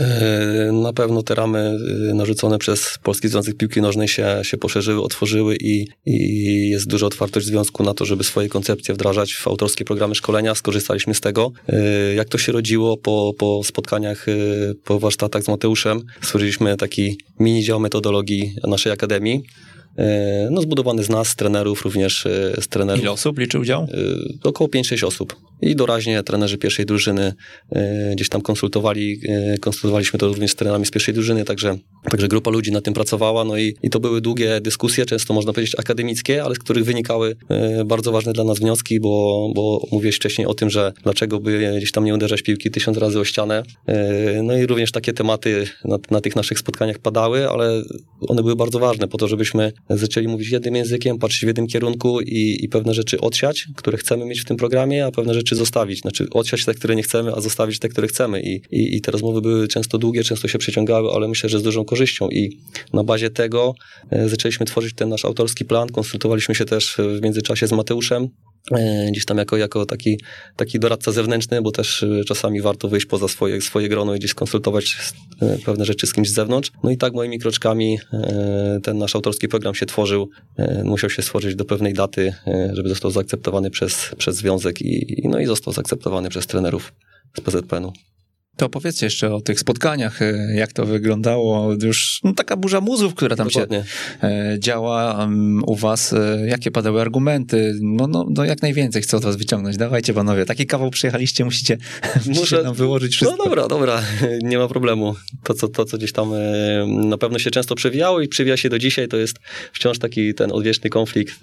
[0.00, 1.78] E, na pewno te ramy
[2.10, 7.06] e, narzucone przez Polski Związek Piłki Nożnej się, się poszerzyły, otworzyły i, i jest duża
[7.06, 10.54] otwartość związku na to, żeby swoje koncepcje wdrażać w autorskie programy szkolenia.
[10.54, 11.52] Skorzystaliśmy z tego.
[11.68, 14.26] E, jak to się rodziło po, po spotkaniach,
[14.84, 19.42] po warsztatach z Mateuszem, stworzyliśmy taki mini dział metodologii naszej akademii.
[19.98, 23.02] E, no, zbudowany z nas, z trenerów, również e, z trenerów.
[23.02, 23.82] Ile osób liczy udział?
[23.82, 23.88] E,
[24.48, 25.36] około 5-6 osób.
[25.62, 27.32] I doraźnie trenerzy pierwszej drużyny
[28.12, 29.20] gdzieś tam konsultowali,
[29.60, 31.78] konsultowaliśmy to również z trenerami z pierwszej drużyny, także,
[32.10, 35.52] także grupa ludzi nad tym pracowała, no i, i to były długie dyskusje, często można
[35.52, 37.36] powiedzieć akademickie, ale z których wynikały
[37.86, 41.92] bardzo ważne dla nas wnioski, bo, bo mówiłeś wcześniej o tym, że dlaczego by gdzieś
[41.92, 43.62] tam nie uderzać piłki tysiąc razy o ścianę.
[44.42, 47.82] No i również takie tematy na, na tych naszych spotkaniach padały, ale
[48.28, 52.20] one były bardzo ważne po to, żebyśmy zaczęli mówić jednym językiem, patrzeć w jednym kierunku
[52.20, 56.00] i, i pewne rzeczy odsiać, które chcemy mieć w tym programie, a pewne rzeczy zostawić.
[56.00, 58.42] Znaczy odsiać te, które nie chcemy, a zostawić te, które chcemy.
[58.42, 61.62] I, i, i te rozmowy były często długie, często się przeciągały, ale myślę, że z
[61.62, 62.28] dużą korzyścią.
[62.28, 62.58] I
[62.92, 63.74] na bazie tego
[64.10, 65.88] e, zaczęliśmy tworzyć ten nasz autorski plan.
[65.88, 68.28] Konsultowaliśmy się też w międzyczasie z Mateuszem,
[69.10, 70.20] gdzieś tam jako, jako taki,
[70.56, 74.30] taki doradca zewnętrzny, bo też e, czasami warto wyjść poza swoje, swoje grono i gdzieś
[74.30, 74.96] skonsultować
[75.42, 76.72] e, pewne rzeczy z kimś z zewnątrz.
[76.84, 77.98] No i tak moimi kroczkami
[78.82, 80.30] ten nasz autorski program się tworzył.
[80.84, 82.34] Musiał się stworzyć do pewnej daty,
[82.72, 86.92] żeby został zaakceptowany przez, przez związek i, no i został zaakceptowany przez trenerów
[87.36, 87.92] z PZPN-u.
[88.56, 91.74] To opowiedzcie jeszcze o tych spotkaniach, e, jak to wyglądało.
[91.82, 93.84] Już no, taka burza mózgów, która tam Dokładnie.
[94.20, 95.28] się e, działa
[95.66, 96.12] u was.
[96.12, 97.78] E, jakie padały argumenty?
[97.82, 99.76] No, no, no jak najwięcej chcę od was wyciągnąć.
[99.76, 101.76] Dawajcie panowie, taki kawał przyjechaliście, musicie,
[102.26, 103.36] musicie nam wyłożyć wszystko.
[103.38, 104.02] No dobra, dobra,
[104.42, 105.14] nie ma problemu.
[105.42, 106.30] To co, to, co gdzieś tam
[106.86, 109.38] na pewno się często przewijało i przewija się do dzisiaj, to jest
[109.72, 111.40] wciąż taki ten odwieczny konflikt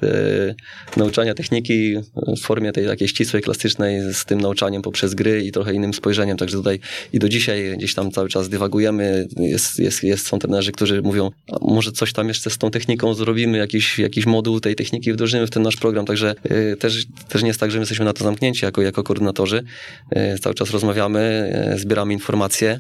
[0.98, 1.96] nauczania techniki
[2.38, 6.38] w formie tej takiej ścisłej, klasycznej z tym nauczaniem poprzez gry i trochę innym spojrzeniem.
[6.38, 6.80] Także tutaj
[7.14, 9.28] i do dzisiaj gdzieś tam cały czas dywagujemy.
[9.38, 13.58] Jest, jest, jest, są trenerzy, którzy mówią, może coś tam jeszcze z tą techniką zrobimy,
[13.58, 17.48] jakiś, jakiś moduł tej techniki wdrożymy w ten nasz program, także y, też, też nie
[17.48, 19.64] jest tak, że my jesteśmy na to zamknięci jako, jako koordynatorzy.
[20.36, 22.80] Y, cały czas rozmawiamy, y, zbieramy informacje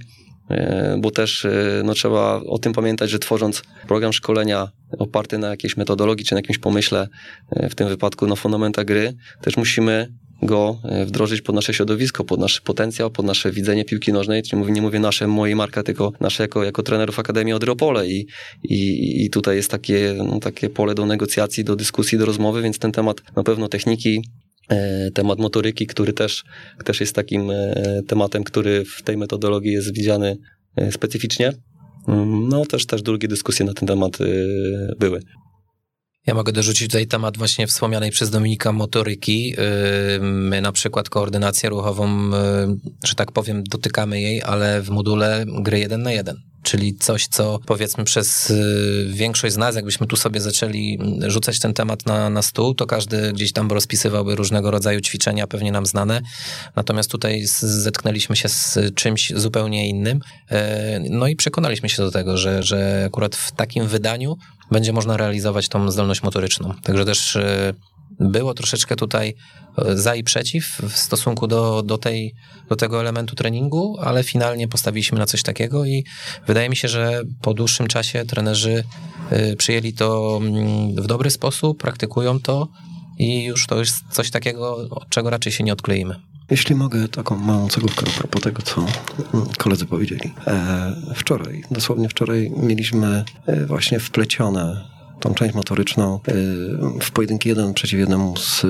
[0.97, 1.47] bo też
[1.83, 6.39] no, trzeba o tym pamiętać, że tworząc program szkolenia oparty na jakiejś metodologii czy na
[6.39, 7.07] jakimś pomyśle,
[7.69, 10.07] w tym wypadku na fundamentach gry, też musimy
[10.45, 14.71] go e, wdrożyć pod nasze środowisko, pod nasz potencjał, pod nasze widzenie piłki nożnej, czyli
[14.71, 18.27] nie mówię nasze, mojej marka, tylko nasze jako, jako trenerów Akademii Odropole i,
[18.63, 22.79] i, i tutaj jest takie, no, takie pole do negocjacji, do dyskusji, do rozmowy, więc
[22.79, 24.21] ten temat na pewno techniki,
[24.69, 26.43] e, temat motoryki, który też,
[26.85, 30.37] też jest takim e, tematem, który w tej metodologii jest widziany
[30.91, 31.51] specyficznie.
[32.07, 34.17] Mm, no też, też drugie dyskusje na ten temat
[34.99, 35.19] były.
[36.25, 39.49] Ja mogę dorzucić tutaj temat właśnie wspomnianej przez Dominika motoryki.
[39.49, 39.57] Yy,
[40.21, 42.35] my na przykład koordynację ruchową, yy,
[43.03, 47.59] że tak powiem, dotykamy jej, ale w module gry jeden na jeden czyli coś, co
[47.65, 52.41] powiedzmy przez y, większość z nas, jakbyśmy tu sobie zaczęli rzucać ten temat na, na
[52.41, 56.21] stół, to każdy gdzieś tam rozpisywałby różnego rodzaju ćwiczenia, pewnie nam znane.
[56.75, 60.19] Natomiast tutaj zetknęliśmy się z czymś zupełnie innym.
[60.51, 64.37] E, no i przekonaliśmy się do tego, że, że akurat w takim wydaniu
[64.71, 66.73] będzie można realizować tą zdolność motoryczną.
[66.83, 67.73] Także też e,
[68.19, 69.35] było troszeczkę tutaj
[69.77, 72.33] za i przeciw w stosunku do, do, tej,
[72.69, 76.03] do tego elementu treningu, ale finalnie postawiliśmy na coś takiego i
[76.47, 78.83] wydaje mi się, że po dłuższym czasie trenerzy
[79.29, 82.67] e, przyjęli to mm, w dobry sposób, praktykują to
[83.17, 86.15] i już to jest coś takiego, od czego raczej się nie odkleimy.
[86.51, 88.85] Jeśli mogę, taką małą cegówkę a propos tego, co
[89.33, 90.33] mm, koledzy powiedzieli.
[90.47, 93.25] E, wczoraj, dosłownie wczoraj mieliśmy
[93.67, 94.92] właśnie wplecione
[95.23, 96.31] tą część motoryczną y,
[97.01, 98.65] w pojedynki jeden przeciw jednemu z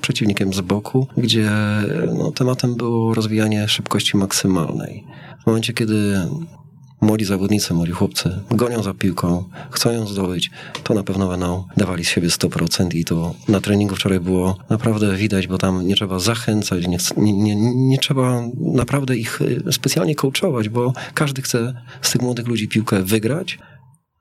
[0.00, 1.50] przeciwnikiem z boku, gdzie
[2.18, 5.04] no, tematem było rozwijanie szybkości maksymalnej.
[5.42, 6.14] W momencie, kiedy
[7.00, 10.50] młodzi zawodnicy, młodzi chłopcy gonią za piłką, chcą ją zdobyć,
[10.84, 15.16] to na pewno będą dawali z siebie 100% i to na treningu wczoraj było naprawdę
[15.16, 20.14] widać, bo tam nie trzeba zachęcać, nie, nie, nie, nie trzeba naprawdę ich y, specjalnie
[20.14, 23.58] coachować, bo każdy chce z tych młodych ludzi piłkę wygrać,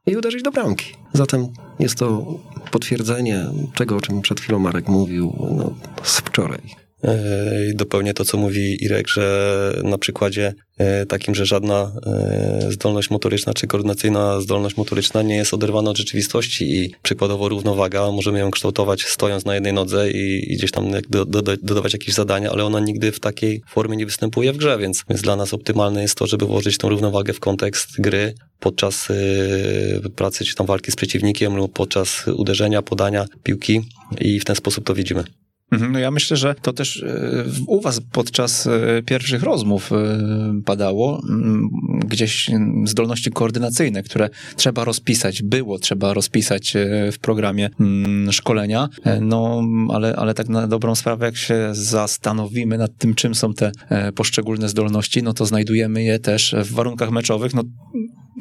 [0.05, 0.93] i uderzyć do bramki.
[1.13, 1.47] Zatem
[1.79, 2.25] jest to
[2.71, 6.84] potwierdzenie tego, o czym przed chwilą Marek mówił no, z wczoraj.
[7.05, 13.09] E, dopełnię to, co mówi Irek, że na przykładzie e, takim, że żadna e, zdolność
[13.09, 18.51] motoryczna czy koordynacyjna zdolność motoryczna nie jest oderwana od rzeczywistości i przykładowo równowaga możemy ją
[18.51, 22.79] kształtować stojąc na jednej nodze i, gdzieś tam do, do, dodawać jakieś zadania, ale ona
[22.79, 26.27] nigdy w takiej formie nie występuje w grze, więc, więc dla nas optymalne jest to,
[26.27, 29.07] żeby włożyć tą równowagę w kontekst gry podczas
[30.15, 33.81] pracy czy tam walki z przeciwnikiem lub podczas uderzenia, podania piłki
[34.21, 35.23] i w ten sposób to widzimy.
[35.71, 39.95] Mhm, no ja myślę, że to też e, u was podczas e, pierwszych rozmów e,
[40.65, 41.21] padało
[42.05, 42.51] gdzieś
[42.83, 46.73] zdolności koordynacyjne, które trzeba rozpisać, było trzeba rozpisać
[47.11, 47.69] w programie
[48.31, 48.89] szkolenia,
[49.21, 49.61] no
[49.93, 53.71] ale, ale tak na dobrą sprawę, jak się zastanowimy nad tym, czym są te
[54.15, 57.63] poszczególne zdolności, no to znajdujemy je też w warunkach meczowych, no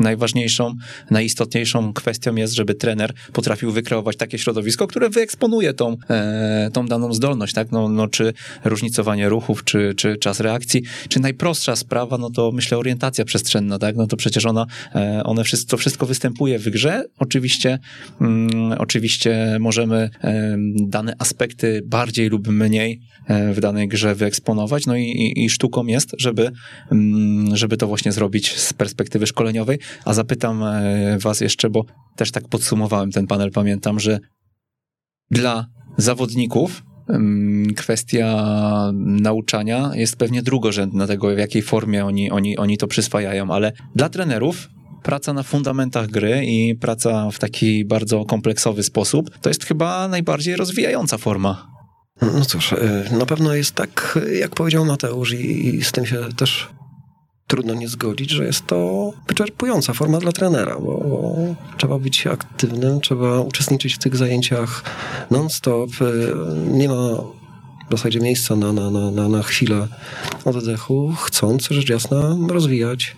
[0.00, 0.74] najważniejszą,
[1.10, 7.14] najistotniejszą kwestią jest, żeby trener potrafił wykreować takie środowisko, które wyeksponuje tą, e, tą daną
[7.14, 7.72] zdolność, tak?
[7.72, 8.32] No, no, czy
[8.64, 13.96] różnicowanie ruchów, czy, czy czas reakcji, czy najprostsza sprawa, no to myślę orientacja przestrzenna, tak?
[13.96, 17.04] No to przecież ona, e, one wszystko, wszystko występuje w grze.
[17.18, 17.78] Oczywiście,
[18.20, 24.96] mm, oczywiście możemy e, dane aspekty bardziej lub mniej e, w danej grze wyeksponować, no
[24.96, 26.50] i, i, i sztuką jest, żeby,
[26.92, 31.84] mm, żeby to właśnie zrobić z perspektywy szkoleniowej, a zapytam e, was jeszcze, bo
[32.16, 34.18] też tak podsumowałem ten panel, pamiętam, że
[35.30, 35.66] dla
[35.96, 36.82] zawodników
[37.76, 38.44] kwestia
[38.94, 44.08] nauczania jest pewnie drugorzędna tego, w jakiej formie oni, oni, oni to przyswajają, ale dla
[44.08, 44.68] trenerów
[45.02, 50.56] praca na fundamentach gry i praca w taki bardzo kompleksowy sposób to jest chyba najbardziej
[50.56, 51.66] rozwijająca forma.
[52.22, 56.68] No cóż, y, na pewno jest tak, jak powiedział Mateusz, i, z tym się też
[57.46, 61.34] trudno nie zgodzić, że jest to wyczerpująca forma dla trenera, bo,
[61.78, 64.82] trzeba być aktywnym, trzeba uczestniczyć w tych zajęciach
[65.30, 65.90] non-stop.
[66.02, 66.34] Y,
[66.70, 67.16] nie ma
[67.88, 69.88] w zasadzie miejsca na, na, na, na chwilę
[70.44, 73.16] oddechu, chcąc rzecz jasna rozwijać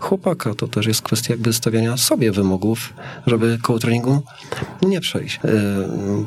[0.00, 0.54] chłopaka.
[0.54, 2.94] To też jest kwestia jakby stawiania sobie wymogów,
[3.26, 4.22] żeby koło treningu
[4.82, 5.40] nie przejść.
[5.44, 5.50] E,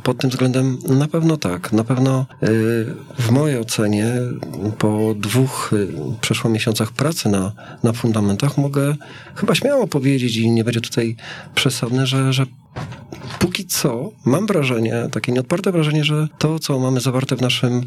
[0.04, 1.72] pod tym względem na pewno tak.
[1.74, 2.48] Na pewno e,
[3.20, 4.08] w mojej ocenie
[4.78, 7.52] po dwóch e, przeszło miesiącach pracy na,
[7.84, 8.96] na fundamentach mogę
[9.36, 11.16] chyba śmiało powiedzieć i nie będzie tutaj
[11.56, 12.46] przesadne, że, że
[13.40, 17.86] póki co mam wrażenie, takie nieodparte wrażenie, że to, co mamy zawarte w naszym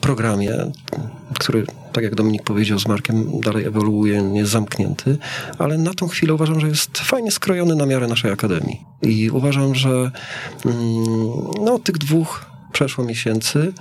[0.00, 0.56] programie,
[1.38, 5.18] który, tak jak Dominik powiedział, z Markiem dalej ewoluuje, nie jest zamknięty,
[5.58, 8.80] ale na tą chwilę uważam, że jest fajnie skrojony na miarę naszej akademii.
[9.02, 10.10] I uważam, że
[10.64, 10.74] um,
[11.60, 13.72] no, tych dwóch przeszło miesięcy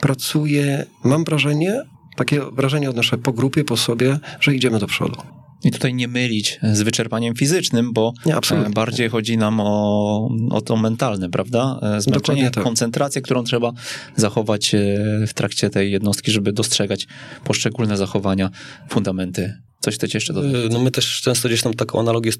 [0.00, 1.82] pracuję, mam wrażenie,
[2.16, 5.39] takie wrażenie odnoszę po grupie, po sobie, że idziemy do przodu.
[5.64, 10.60] I tutaj nie mylić z wyczerpaniem fizycznym, bo nie, e, bardziej chodzi nam o, o
[10.60, 11.80] to mentalne, prawda?
[11.82, 12.64] E, zmęczenie, tak.
[12.64, 13.72] koncentrację, którą trzeba
[14.16, 14.78] zachować e,
[15.26, 17.06] w trakcie tej jednostki, żeby dostrzegać
[17.44, 18.50] poszczególne zachowania,
[18.88, 20.52] fundamenty Coś chcecie jeszcze dodać?
[20.70, 22.32] No my też często gdzieś tam taką analogię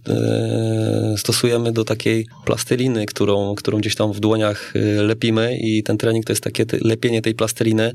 [1.16, 6.32] stosujemy do takiej plasteliny, którą, którą gdzieś tam w dłoniach lepimy i ten trening to
[6.32, 7.92] jest takie lepienie tej plasteliny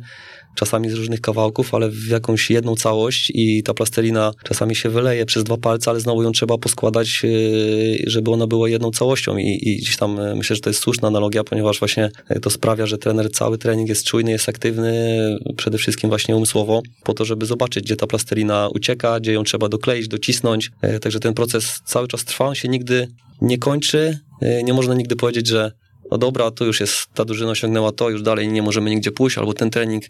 [0.55, 5.25] czasami z różnych kawałków, ale w jakąś jedną całość i ta plastelina czasami się wyleje
[5.25, 9.37] przez dwa palce, ale znowu ją trzeba poskładać, yy, żeby ona była jedną całością.
[9.37, 12.49] I, i gdzieś tam yy, myślę, że to jest słuszna analogia, ponieważ właśnie yy, to
[12.49, 15.15] sprawia, że trener cały trening jest czujny, jest aktywny,
[15.57, 19.69] przede wszystkim właśnie umysłowo, po to, żeby zobaczyć, gdzie ta plastelina ucieka, gdzie ją trzeba
[19.69, 23.07] dokleić, docisnąć, także ten proces cały czas trwa, on się nigdy
[23.41, 24.19] nie kończy,
[24.63, 25.71] nie można nigdy powiedzieć, że
[26.11, 29.37] no dobra, to już jest, ta drużyna osiągnęła to, już dalej nie możemy nigdzie pójść,
[29.37, 30.03] albo ten trening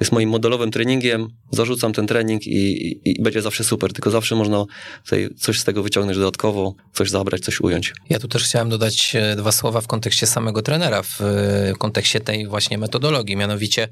[0.00, 4.34] jest moim modelowym treningiem, zarzucam ten trening i, i, i, będzie zawsze super, tylko zawsze
[4.34, 4.64] można
[5.38, 7.92] coś z tego wyciągnąć dodatkowo, coś zabrać, coś ująć.
[8.10, 12.20] Ja tu też chciałem dodać e, dwa słowa w kontekście samego trenera, w e, kontekście
[12.20, 13.88] tej właśnie metodologii, mianowicie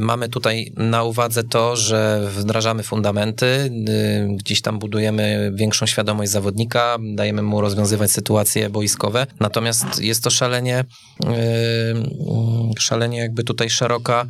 [0.00, 6.96] mamy tutaj na uwadze to, że wdrażamy fundamenty, y, gdzieś tam budujemy większą świadomość zawodnika,
[7.14, 10.84] dajemy mu rozwiązywać sytuacje boiskowe, natomiast jest to szalenie,
[11.24, 11.26] y,
[12.78, 14.26] szalenie jakby tutaj szeroka,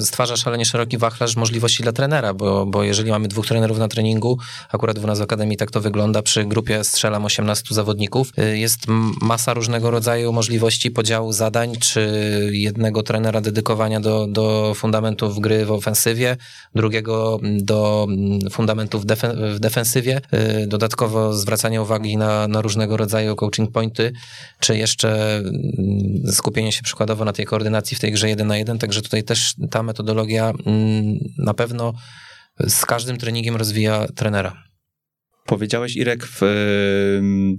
[0.00, 4.38] stwarza szalenie szeroki wachlarz możliwości dla trenera, bo, bo jeżeli mamy dwóch trenerów na treningu,
[4.70, 8.78] akurat w nas w Akademii tak to wygląda, przy grupie strzelam 18 zawodników, jest
[9.22, 12.10] masa różnego rodzaju możliwości podziału zadań, czy
[12.52, 16.36] jednego trenera dedykowania do, do fundamentów gry w ofensywie,
[16.74, 18.06] drugiego do
[18.50, 20.20] fundamentów w defensywie,
[20.62, 24.12] y, dodatkowo zwracanie uwagi na, na różnego rodzaju coaching pointy,
[24.60, 28.78] czy jeszcze mm, skupienie się przykładowo na tej koordynacji w tej grze 1 na 1,
[28.78, 31.92] także tutaj też ta metodologia mm, na pewno
[32.68, 34.62] z każdym treningiem rozwija trenera.
[35.46, 36.42] Powiedziałeś, Irek, w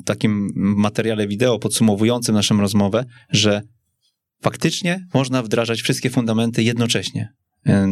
[0.06, 3.62] takim materiale wideo podsumowującym naszą rozmowę, że
[4.42, 7.34] faktycznie można wdrażać wszystkie fundamenty jednocześnie.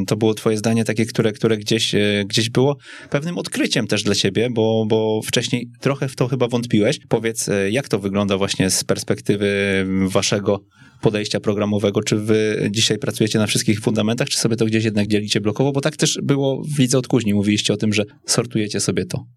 [0.07, 2.77] To było twoje zdanie takie, które, które gdzieś, e, gdzieś było
[3.09, 6.99] pewnym odkryciem też dla ciebie, bo, bo wcześniej trochę w to chyba wątpiłeś.
[7.09, 9.47] Powiedz, e, jak to wygląda właśnie z perspektywy
[10.07, 10.59] waszego
[11.01, 12.03] podejścia programowego?
[12.03, 15.71] Czy wy dzisiaj pracujecie na wszystkich fundamentach, czy sobie to gdzieś jednak dzielicie blokowo?
[15.71, 17.33] Bo tak też było w Lidze od Kuźni.
[17.33, 19.36] Mówiliście o tym, że sortujecie sobie to.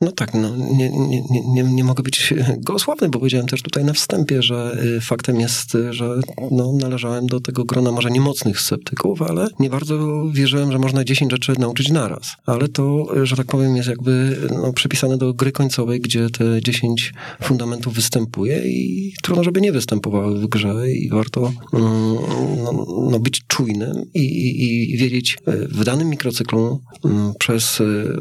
[0.00, 1.22] No tak, no, nie, nie,
[1.54, 2.34] nie, nie mogę być
[2.66, 7.40] gołosławny, bo powiedziałem też tutaj na wstępie, że y, faktem jest, że no, należałem do
[7.40, 12.36] tego grona może niemocnych sceptyków, ale nie bardzo wierzyłem, że można 10 rzeczy nauczyć naraz.
[12.46, 17.12] Ale to, że tak powiem, jest jakby no, przypisane do gry końcowej, gdzie te 10
[17.42, 22.16] fundamentów występuje i trudno, żeby nie występowały w grze i warto mm,
[22.64, 28.18] no, no, być czujnym i, i, i wiedzieć y, w danym mikrocyklu mm, przez y,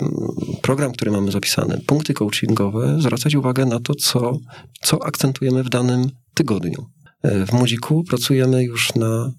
[0.62, 4.40] program, który mamy zapisany, punkty coachingowe, zwracać uwagę na to, co,
[4.82, 6.86] co akcentujemy w danym tygodniu.
[7.22, 9.32] E, w Młodziku pracujemy już na,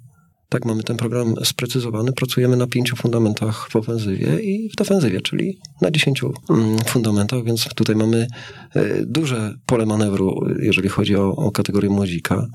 [0.48, 5.58] tak mamy ten program sprecyzowany, pracujemy na pięciu fundamentach w ofensywie i w defensywie, czyli
[5.80, 8.26] na dziesięciu mm, fundamentach, więc tutaj mamy
[8.74, 12.46] e, duże pole manewru, jeżeli chodzi o, o kategorię Młodzika.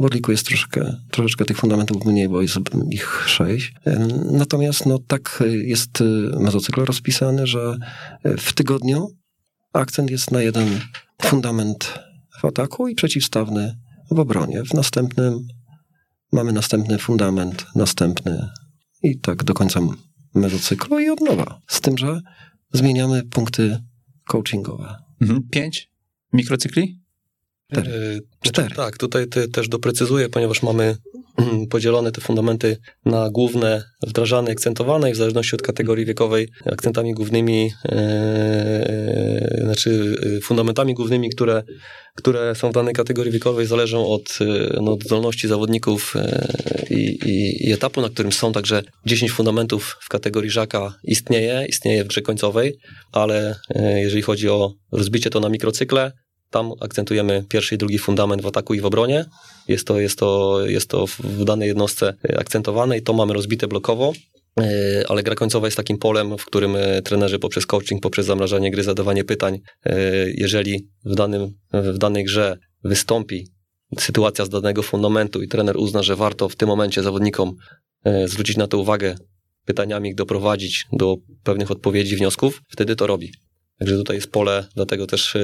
[0.00, 2.56] W Orliku jest troszkę, troszeczkę tych fundamentów mniej, bo jest
[2.90, 3.74] ich sześć.
[3.86, 6.02] E, natomiast no, tak jest
[6.40, 7.78] mezocykl rozpisany, że
[8.24, 9.08] w tygodniu
[9.72, 10.80] akcent jest na jeden
[11.22, 11.98] fundament
[12.40, 13.76] w ataku i przeciwstawny
[14.10, 14.62] w obronie.
[14.64, 15.48] W następnym
[16.32, 18.48] mamy następny fundament, następny
[19.02, 19.80] i tak do końca
[20.34, 21.60] mezocyklu i od nowa.
[21.66, 22.20] Z tym, że
[22.72, 23.78] zmieniamy punkty
[24.28, 24.96] coachingowe.
[25.20, 25.48] Mhm.
[25.50, 25.90] Pięć
[26.32, 27.05] mikrocykli?
[27.72, 27.90] Cztery.
[27.90, 28.74] Yy, Cztery.
[28.74, 30.96] Tak, tutaj te, też doprecyzuję, ponieważ mamy
[31.36, 37.14] mm, podzielone te fundamenty na główne, wdrażane akcentowane i w zależności od kategorii wiekowej akcentami
[37.14, 41.62] głównymi, e, znaczy e, fundamentami głównymi, które,
[42.14, 44.38] które są w danej kategorii wiekowej zależą od,
[44.80, 46.14] no, od zdolności zawodników
[46.90, 52.04] i, i, i etapu, na którym są, także 10 fundamentów w kategorii żaka istnieje, istnieje
[52.04, 52.78] w grze końcowej,
[53.12, 53.54] ale
[53.96, 56.12] jeżeli chodzi o rozbicie to na mikrocykle,
[56.50, 59.24] tam akcentujemy pierwszy i drugi fundament w ataku i w obronie.
[59.68, 63.68] Jest to, jest to, jest to w danej jednostce e, akcentowane i to mamy rozbite
[63.68, 64.12] blokowo.
[64.60, 68.70] E, Ale gra końcowa jest takim polem, w którym e, trenerzy poprzez coaching, poprzez zamrażanie
[68.70, 69.58] gry, zadawanie pytań,
[70.34, 73.46] jeżeli w, danym, w danej grze wystąpi
[73.98, 77.56] sytuacja z danego fundamentu i trener uzna, że warto w tym momencie zawodnikom
[78.26, 79.16] zwrócić na to uwagę,
[79.64, 83.32] pytaniami ich doprowadzić do pewnych odpowiedzi, wniosków, wtedy to robi.
[83.78, 85.40] Także tutaj jest pole, dlatego też e,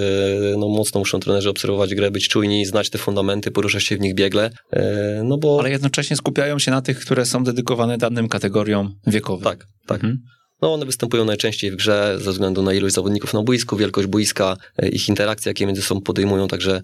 [0.58, 4.14] no, mocno muszą trenerzy obserwować grę, być czujni, znać te fundamenty, poruszać się w nich
[4.14, 5.60] biegle, e, no bo...
[5.60, 9.44] Ale jednocześnie skupiają się na tych, które są dedykowane danym kategoriom wiekowym.
[9.44, 9.96] Tak, tak.
[9.96, 10.18] Mhm.
[10.62, 14.56] No one występują najczęściej w grze ze względu na ilość zawodników na boisku, wielkość boiska,
[14.76, 16.82] e, ich interakcje, jakie między sobą podejmują, także,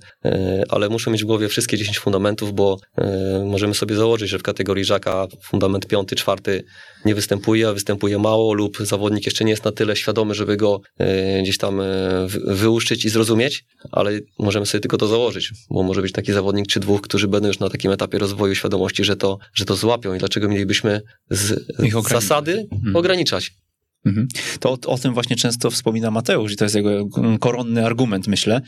[0.68, 2.76] ale muszę mieć w głowie wszystkie 10 fundamentów, bo
[3.44, 6.64] możemy sobie założyć, że w kategorii żaka fundament piąty, czwarty
[7.04, 10.80] nie występuje, a występuje mało lub zawodnik jeszcze nie jest na tyle świadomy, żeby go
[10.98, 11.84] e, gdzieś tam e,
[12.28, 16.66] wy- wyłuszczyć i zrozumieć, ale możemy sobie tylko to założyć, bo może być taki zawodnik
[16.66, 20.14] czy dwóch, którzy będą już na takim etapie rozwoju świadomości, że to, że to złapią
[20.14, 21.66] i dlaczego mielibyśmy z,
[22.20, 22.96] zasady Mhm.
[22.96, 23.50] ograniczać.
[24.04, 24.28] Mhm.
[24.60, 27.06] To o, o tym właśnie często wspomina Mateusz i to jest jego
[27.40, 28.60] koronny argument, myślę,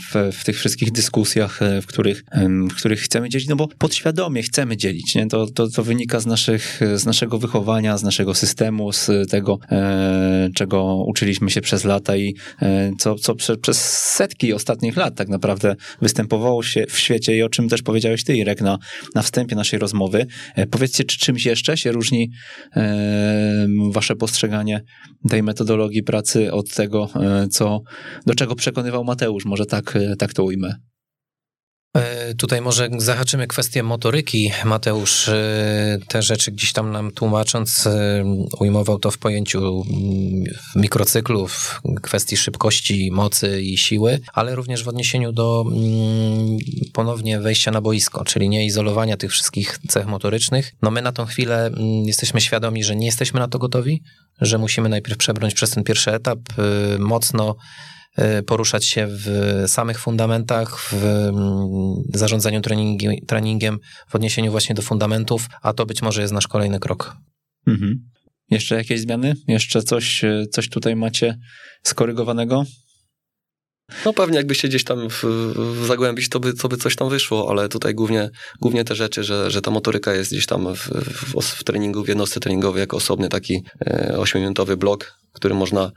[0.00, 2.24] w, w tych wszystkich dyskusjach, e, w których,
[2.70, 5.26] w których chcemy dzielić, no bo podświadomie chcemy dzielić, nie?
[5.26, 10.48] To, to, to wynika z, naszych, z naszego wychowania, z naszego systemu, z tego, e,
[10.54, 13.78] czego uczyliśmy się przez lata i e, co, co prze, przez
[14.14, 18.36] setki ostatnich lat tak naprawdę występowało się w świecie i o czym też powiedziałeś ty,
[18.36, 18.78] Irek, na,
[19.14, 20.26] na wstępie naszej rozmowy.
[20.70, 22.30] Powiedzcie, czy czymś jeszcze się różni
[23.90, 24.55] wasze postrzeganie
[25.28, 27.82] tej metodologii pracy od tego, e, co,
[28.26, 30.74] do czego przekonywał Mateusz, może tak, e, tak to ujmę.
[31.96, 34.50] E, Tutaj może zahaczymy kwestię motoryki.
[34.64, 35.30] Mateusz
[36.08, 37.88] te rzeczy gdzieś tam nam tłumacząc
[38.60, 40.44] ujmował to w pojęciu mm,
[40.76, 46.58] mikrocyklu, w kwestii szybkości, mocy i siły, ale również w odniesieniu do mm,
[46.92, 50.72] ponownie wejścia na boisko, czyli nie izolowania tych wszystkich cech motorycznych.
[50.82, 54.02] No my na tą chwilę mm, jesteśmy świadomi, że nie jesteśmy na to gotowi,
[54.40, 57.56] że musimy najpierw przebrnąć przez ten pierwszy etap, e, mocno
[58.16, 63.78] e, poruszać się w samych fundamentach, w mm, zarządzaniu treningi, treningiem,
[64.08, 67.16] w odniesieniu właśnie do fundamentów, a to być może jest nasz kolejny krok.
[67.66, 68.08] Mhm.
[68.50, 69.34] Jeszcze jakieś zmiany?
[69.48, 71.38] Jeszcze coś, e, coś tutaj macie
[71.82, 72.64] skorygowanego?
[74.04, 75.24] No pewnie jakbyście gdzieś tam w,
[75.54, 78.30] w zagłębić, to by, to by coś tam wyszło, ale tutaj głównie,
[78.60, 82.08] głównie te rzeczy, że, że ta motoryka jest gdzieś tam w, w, w treningu, w
[82.08, 85.90] jednostce treningowej jako osobny taki e, ośmiominutowy blok, w którym można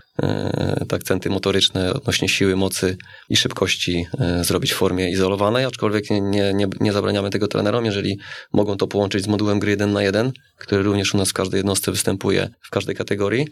[0.88, 2.98] te akcenty motoryczne odnośnie siły, mocy
[3.30, 6.22] i szybkości e, zrobić w formie izolowanej, aczkolwiek nie,
[6.54, 8.20] nie, nie, zabraniamy tego trenerom, jeżeli
[8.54, 11.58] mogą to połączyć z modułem gry 1 na 1, który również u nas w każdej
[11.58, 13.48] jednostce występuje w każdej kategorii,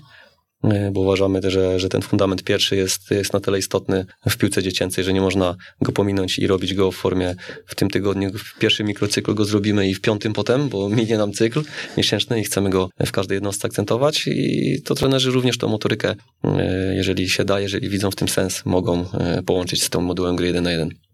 [0.92, 5.04] bo uważamy, że, że ten fundament pierwszy jest, jest na tyle istotny w piłce dziecięcej,
[5.04, 7.36] że nie można go pominąć i robić go w formie
[7.66, 8.32] w tym tygodniu.
[8.34, 11.64] W pierwszym mikrocyklu go zrobimy i w piątym potem, bo minie nam cykl
[11.98, 16.96] miesięczny i chcemy go w każdej jednostce akcentować i to trenerzy również tą motorykę, e,
[16.96, 20.48] jeżeli się da, jeżeli widzą w tym sens, mogą e, połączyć z tą modułem gry
[20.48, 21.07] 1 na 1.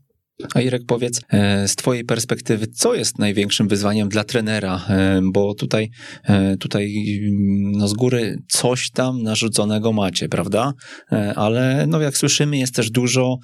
[0.53, 4.86] A Irek, powiedz e, z twojej perspektywy, co jest największym wyzwaniem dla trenera?
[4.89, 5.89] E, Bo tutaj,
[6.23, 10.73] e, tutaj mm, no z góry coś tam narzuconego macie, prawda?
[11.36, 13.38] Ale no jak słyszymy, jest też dużo,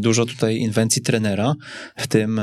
[0.00, 1.54] dużo tutaj inwencji trenera
[1.96, 2.40] w tym,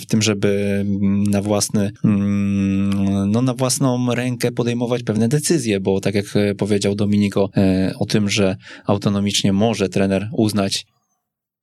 [0.00, 0.48] w tym żeby
[0.80, 6.26] mm, na własny, mm, no na własną rękę podejmować pewne decyzje, bo tak jak
[6.58, 7.50] powiedział Dominiko
[7.98, 8.56] o tym, że
[8.86, 10.86] autonomicznie może trener uznać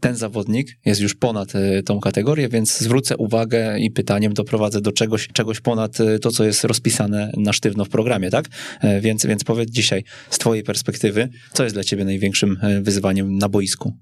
[0.02, 4.91] ten zawodnik jest już ponad e, tą kategorię, więc zwrócę uwagę i pytaniem doprowadzę do
[4.91, 8.45] czegoś, czegoś ponad e, to, co jest rozpisane na sztywno w programie, tak?
[8.82, 13.50] E, Więc, więc powiedz dzisiaj z twojej perspektywy, co jest dla ciebie największym wyzwaniem na
[13.50, 13.93] boisku?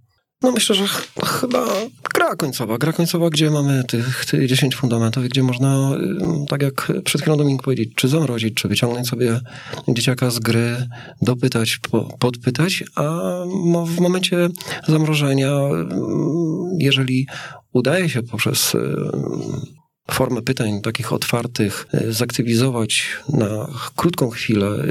[0.46, 1.66] No myślę, że ch- chyba
[2.14, 2.78] gra końcowa.
[2.78, 5.92] Gra końcowa, gdzie mamy tych, tych 10 fundamentów, gdzie można,
[6.50, 9.40] tak jak przed chwilą Dominik powiedzieć, czy zamrozić, czy wyciągnąć sobie
[9.88, 10.88] dzieciaka z gry,
[11.22, 13.04] dopytać, po, podpytać, a
[13.86, 14.50] w momencie
[14.88, 15.52] zamrożenia,
[16.80, 17.28] jeżeli
[17.74, 18.74] udaje się poprzez
[20.12, 24.84] formę pytań takich otwartych e, zaktywizować na krótką chwilę e,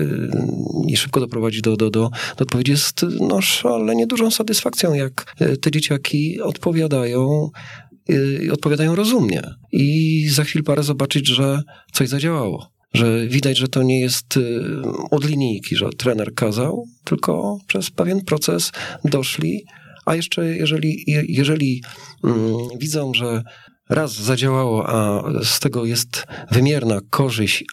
[0.89, 5.57] i szybko doprowadzić do, do, do, do odpowiedzi jest no, szalenie dużą satysfakcją, jak e,
[5.57, 7.51] te dzieciaki odpowiadają
[8.43, 9.43] i odpowiadają rozumnie.
[9.73, 11.63] I za chwilę parę zobaczyć, że
[11.93, 12.71] coś zadziałało.
[12.95, 14.39] Że widać, że to nie jest
[15.11, 18.73] od linijki, że trener kazał, tylko przez pewien proces
[19.05, 19.65] doszli.
[20.05, 21.83] A jeszcze jeżeli, jeżeli
[22.25, 23.43] mm, widzą, że
[23.91, 27.65] raz zadziałało, a z tego jest wymierna korzyść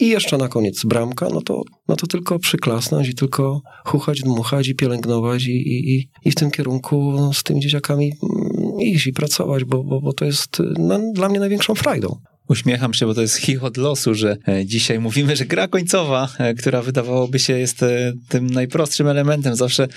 [0.00, 4.68] i jeszcze na koniec bramka, no to, no to tylko przyklasnąć i tylko chuchać, dmuchać
[4.68, 5.50] i pielęgnować i,
[5.94, 10.12] i, i w tym kierunku z tymi dzieciakami mm, iść i pracować, bo, bo, bo
[10.12, 12.16] to jest no, dla mnie największą frajdą.
[12.50, 16.54] Uśmiecham się, bo to jest chichot losu, że e, dzisiaj mówimy, że gra końcowa, e,
[16.54, 19.56] która wydawałoby się jest e, tym najprostszym elementem.
[19.56, 19.88] Zawsze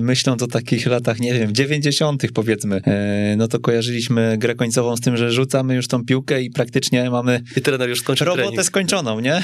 [0.00, 2.22] myśląc o takich latach, nie wiem, 90.
[2.34, 2.80] powiedzmy,
[3.36, 7.40] no to kojarzyliśmy grę końcową z tym, że rzucamy już tą piłkę i praktycznie mamy
[7.56, 8.66] I trener już skończył robotę trening.
[8.66, 9.42] skończoną, nie?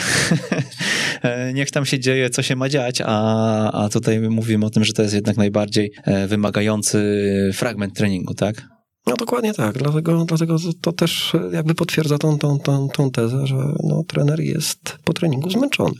[1.54, 4.92] Niech tam się dzieje, co się ma dziać, a, a tutaj mówimy o tym, że
[4.92, 5.92] to jest jednak najbardziej
[6.28, 8.79] wymagający fragment treningu, tak?
[9.06, 13.56] No dokładnie tak, dlatego, dlatego to też jakby potwierdza tą, tą, tą, tą tezę, że
[13.82, 15.94] no, trener jest po treningu zmęczony.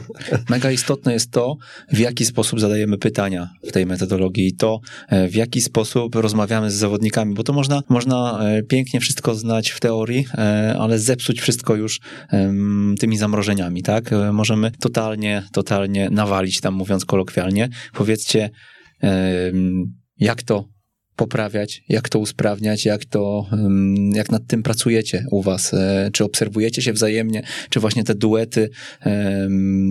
[0.50, 1.56] Mega istotne jest to,
[1.92, 6.70] w jaki sposób zadajemy pytania w tej metodologii i to, e, w jaki sposób rozmawiamy
[6.70, 11.40] z zawodnikami, bo to można, można e, pięknie wszystko znać w teorii, e, ale zepsuć
[11.40, 12.00] wszystko już
[13.00, 14.10] tymi zamrożeniami, tak?
[14.32, 17.68] Możemy totalnie, totalnie nawalić tam, mówiąc kolokwialnie.
[17.92, 18.50] Powiedzcie,
[20.18, 20.71] jak to
[21.16, 23.46] poprawiać, jak to usprawniać, jak to,
[24.14, 28.70] jak nad tym pracujecie u was, e, czy obserwujecie się wzajemnie, czy właśnie te duety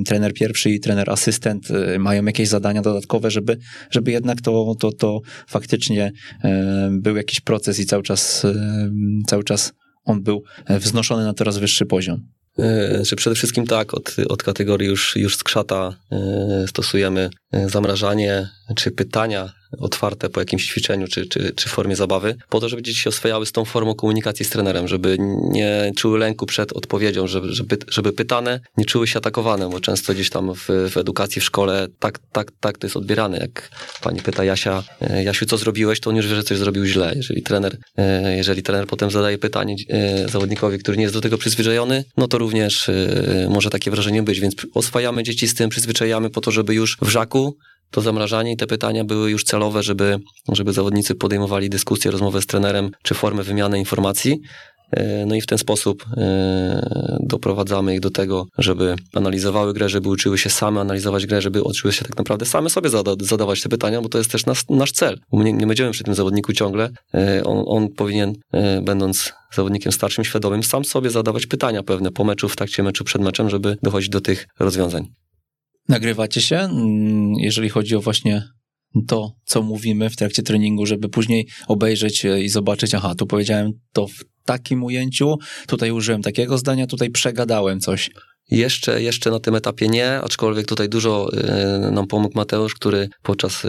[0.05, 3.57] trener pierwszy i trener asystent e, mają jakieś zadania dodatkowe, żeby,
[3.91, 6.11] żeby jednak to, to, to faktycznie
[6.91, 8.45] był jakiś proces i cały czas,
[9.27, 12.27] cały czas on był wznoszony na coraz wyższy poziom.
[12.59, 15.97] E, że przede wszystkim tak, od, od kategorii już, już skrzata
[16.67, 22.69] stosujemy zamrażanie czy pytania otwarte po jakimś ćwiczeniu czy, czy, czy formie zabawy, po to,
[22.69, 25.17] żeby dzieci się oswajały z tą formą komunikacji z trenerem, żeby
[25.51, 30.13] nie czuły lęku przed odpowiedzią, żeby, żeby, żeby pytane nie czuły się atakowane, bo często
[30.13, 33.37] gdzieś tam w, w edukacji, w szkole tak, tak, tak to jest odbierane.
[33.37, 33.69] Jak
[34.01, 37.13] pani pyta Jasia, e, Jasiu, co zrobiłeś, to on już wie, że coś zrobił źle.
[37.15, 41.37] Jeżeli trener, e, jeżeli trener potem zadaje pytanie e, zawodnikowi, który nie jest do tego
[41.37, 42.89] przyzwyczajony, no to również
[43.49, 47.07] może takie wrażenie być, więc oswajamy dzieci z tym, przyzwyczajamy po to, żeby już w
[47.09, 47.40] żaku
[47.91, 50.19] to zamrażanie i te pytania były już celowe, żeby,
[50.51, 54.41] żeby zawodnicy podejmowali dyskusję, rozmowę z trenerem, czy formę wymiany informacji.
[54.91, 60.09] E, no i w ten sposób e, doprowadzamy ich do tego, żeby analizowały grę, żeby
[60.09, 63.69] uczyły się same analizować grę, żeby uczyły się tak naprawdę same sobie zada zadawać te
[63.69, 65.19] pytania, bo to jest też nas, nasz cel.
[65.31, 66.89] Nie, nie będziemy przy tym zawodniku ciągle.
[67.13, 68.33] E, on, on powinien,
[68.81, 73.21] będąc zawodnikiem starszym, świadomym, sam sobie zadawać pytania pewne po meczu, w trakcie meczu, przed
[73.21, 75.07] meczem, żeby dochodzić do tych rozwiązań.
[75.89, 78.43] Nagrywacie się, mm, jeżeli chodzi o właśnie
[79.07, 84.07] to, co mówimy w trakcie treningu, żeby później obejrzeć i zobaczyć, aha, tu powiedziałem to
[84.07, 85.35] w takim ujęciu,
[85.67, 88.09] tutaj użyłem takiego zdania, tutaj przegadałem coś.
[88.51, 91.29] Jeszcze, jeszcze na tym etapie nie, aczkolwiek tutaj dużo
[91.87, 93.63] y, nam pomógł Mateusz, który podczas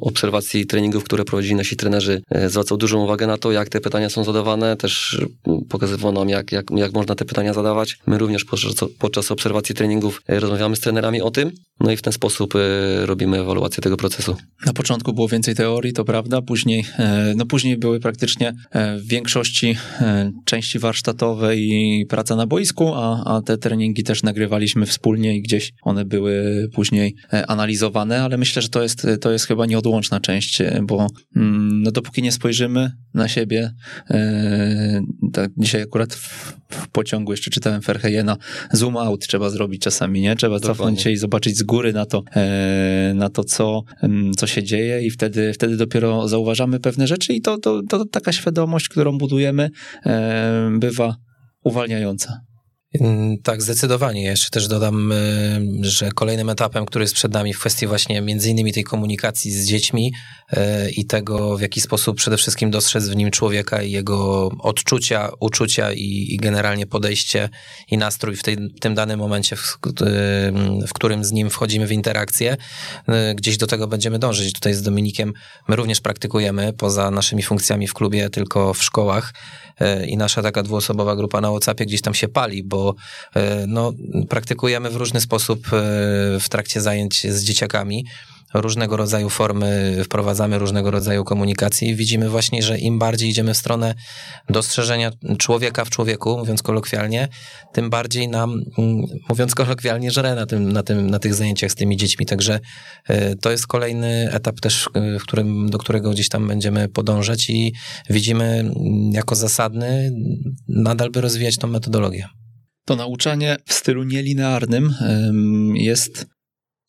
[0.00, 4.10] obserwacji treningów, które prowadzili nasi trenerzy, y, zwracał dużą uwagę na to, jak te pytania
[4.10, 5.22] są zadawane, też
[5.68, 7.98] pokazywał nam, jak, jak, jak można te pytania zadawać.
[8.06, 11.50] My również podczas, podczas obserwacji treningów rozmawiamy z trenerami o tym,
[11.80, 12.54] no i w ten sposób
[13.04, 14.36] robimy ewaluację tego procesu.
[14.66, 16.84] Na początku było więcej teorii, to prawda, później,
[17.36, 19.76] no później były praktycznie w większości
[20.44, 25.72] części warsztatowe i praca na boisku, a, a te treningi też nagrywaliśmy wspólnie i gdzieś
[25.82, 30.60] one były później e, analizowane, ale myślę, że to jest, to jest chyba nieodłączna część,
[30.60, 33.72] e, bo mm, no, dopóki nie spojrzymy na siebie,
[34.10, 35.00] e,
[35.32, 38.36] tak dzisiaj akurat w, w pociągu jeszcze czytałem Ferhejena,
[38.72, 40.36] zoom out trzeba zrobić czasami, nie?
[40.36, 40.76] Trzeba Dokładnie.
[40.76, 42.22] cofnąć się i zobaczyć z góry na to,
[43.14, 47.40] na to co, mm, co się dzieje i wtedy, wtedy dopiero zauważamy pewne rzeczy i
[47.40, 49.70] to, to, to taka świadomość, którą budujemy,
[50.78, 51.16] bywa
[51.64, 52.49] uwalniająca.
[53.42, 54.22] Tak, zdecydowanie.
[54.22, 55.16] Jeszcze też dodam, y,
[55.80, 59.66] że kolejnym etapem, który jest przed nami w kwestii właśnie między innymi tej komunikacji z
[59.66, 60.12] dziećmi
[60.52, 60.56] y,
[60.90, 65.92] i tego, w jaki sposób przede wszystkim dostrzec w nim człowieka i jego odczucia, uczucia
[65.92, 67.48] i, i generalnie podejście
[67.90, 71.92] i nastrój w, tej, tym danym momencie, w, y, w, którym z nim wchodzimy w
[71.92, 72.56] interakcję.
[73.34, 74.52] Gdzieś do tego będziemy dążyć.
[74.52, 75.32] Tutaj z Dominikiem
[75.68, 79.32] my również praktykujemy poza naszymi funkcjami w klubie, tylko w szkołach
[80.06, 82.79] i nasza taka dwuosobowa grupa na WhatsAppie gdzieś tam się pali, bo
[83.34, 83.92] e, no,
[84.28, 85.70] praktykujemy w różny sposób e,
[86.40, 88.04] w trakcie zajęć z dzieciakami
[88.54, 91.96] różnego rodzaju formy, wprowadzamy różnego rodzaju komunikacji.
[91.96, 93.94] Widzimy właśnie, że im bardziej idziemy w stronę
[94.48, 97.28] dostrzeżenia człowieka w człowieku, mówiąc kolokwialnie,
[97.72, 101.74] tym bardziej nam, mm, mówiąc kolokwialnie, żre na, tym, na, tym, na tych zajęciach z
[101.74, 102.26] tymi dziećmi.
[102.26, 102.60] Także
[103.08, 104.88] e, to jest kolejny etap też,
[105.20, 107.72] w którym, do którego gdzieś tam będziemy podążać i
[108.10, 108.74] widzimy mm,
[109.12, 110.12] jako zasadny
[110.68, 112.39] nadal by rozwijać tą metodologię.
[112.84, 114.94] To nauczanie w stylu nielinearnym
[115.74, 116.26] jest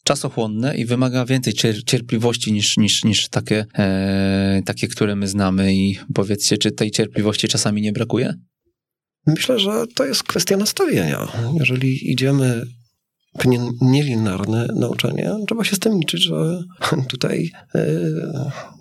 [0.04, 1.54] czasochłonne i wymaga więcej
[1.86, 5.76] cierpliwości niż, niż, niż takie, e, takie, które my znamy.
[5.76, 8.34] I powiedzcie, czy tej cierpliwości czasami nie brakuje?
[9.28, 11.28] Myślę, że to jest kwestia nastawienia.
[11.60, 12.66] Jeżeli idziemy
[13.40, 13.46] w
[13.82, 16.64] nielinearne nauczanie, trzeba się z tym liczyć, że
[17.10, 17.88] tutaj e,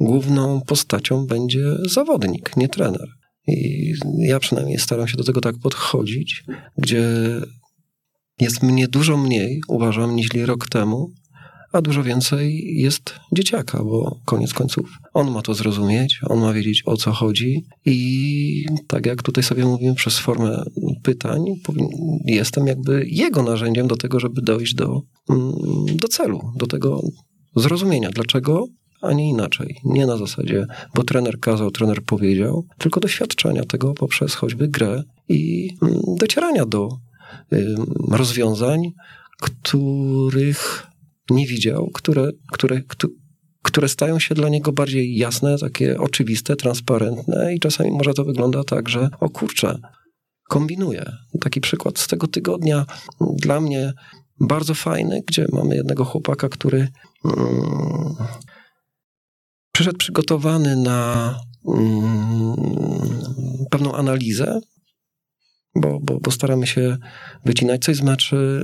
[0.00, 3.08] główną postacią będzie zawodnik, nie trener.
[3.46, 6.44] I ja przynajmniej staram się do tego tak podchodzić,
[6.78, 7.04] gdzie
[8.40, 11.12] jest mnie dużo mniej, uważam, niż rok temu,
[11.72, 16.82] a dużo więcej jest dzieciaka, bo koniec końców on ma to zrozumieć, on ma wiedzieć
[16.86, 17.64] o co chodzi.
[17.84, 20.62] I tak jak tutaj sobie mówimy przez formę
[21.02, 21.44] pytań,
[22.24, 25.52] jestem jakby jego narzędziem do tego, żeby dojść do, mm,
[25.96, 27.00] do celu, do tego
[27.56, 28.66] zrozumienia, dlaczego
[29.00, 29.80] a nie inaczej.
[29.84, 35.70] Nie na zasadzie, bo trener kazał, trener powiedział, tylko doświadczenia tego poprzez choćby grę i
[35.82, 36.88] mm, docierania do
[38.10, 38.92] rozwiązań,
[39.40, 40.86] których
[41.30, 42.80] nie widział, które, które,
[43.62, 48.64] które stają się dla niego bardziej jasne, takie oczywiste, transparentne i czasami może to wygląda
[48.64, 49.78] tak, że o kurczę,
[50.48, 51.12] kombinuję.
[51.40, 52.86] Taki przykład z tego tygodnia
[53.20, 53.92] dla mnie
[54.40, 56.88] bardzo fajny, gdzie mamy jednego chłopaka, który
[57.24, 58.14] mm,
[59.80, 61.34] przyszedł przygotowany na
[61.68, 62.56] mm,
[63.70, 64.60] pewną analizę,
[65.74, 66.96] bo, bo, bo staramy się
[67.44, 68.62] wycinać coś z meczy,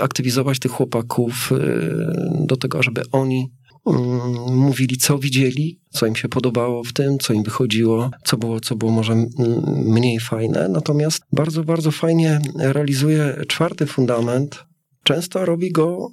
[0.00, 3.52] aktywizować tych chłopaków y, do tego, żeby oni
[3.86, 8.60] mm, mówili, co widzieli, co im się podobało w tym, co im wychodziło, co było,
[8.60, 9.26] co było może
[9.66, 10.68] mniej fajne.
[10.68, 14.64] Natomiast bardzo, bardzo fajnie realizuje czwarty fundament.
[15.04, 16.10] Często robi go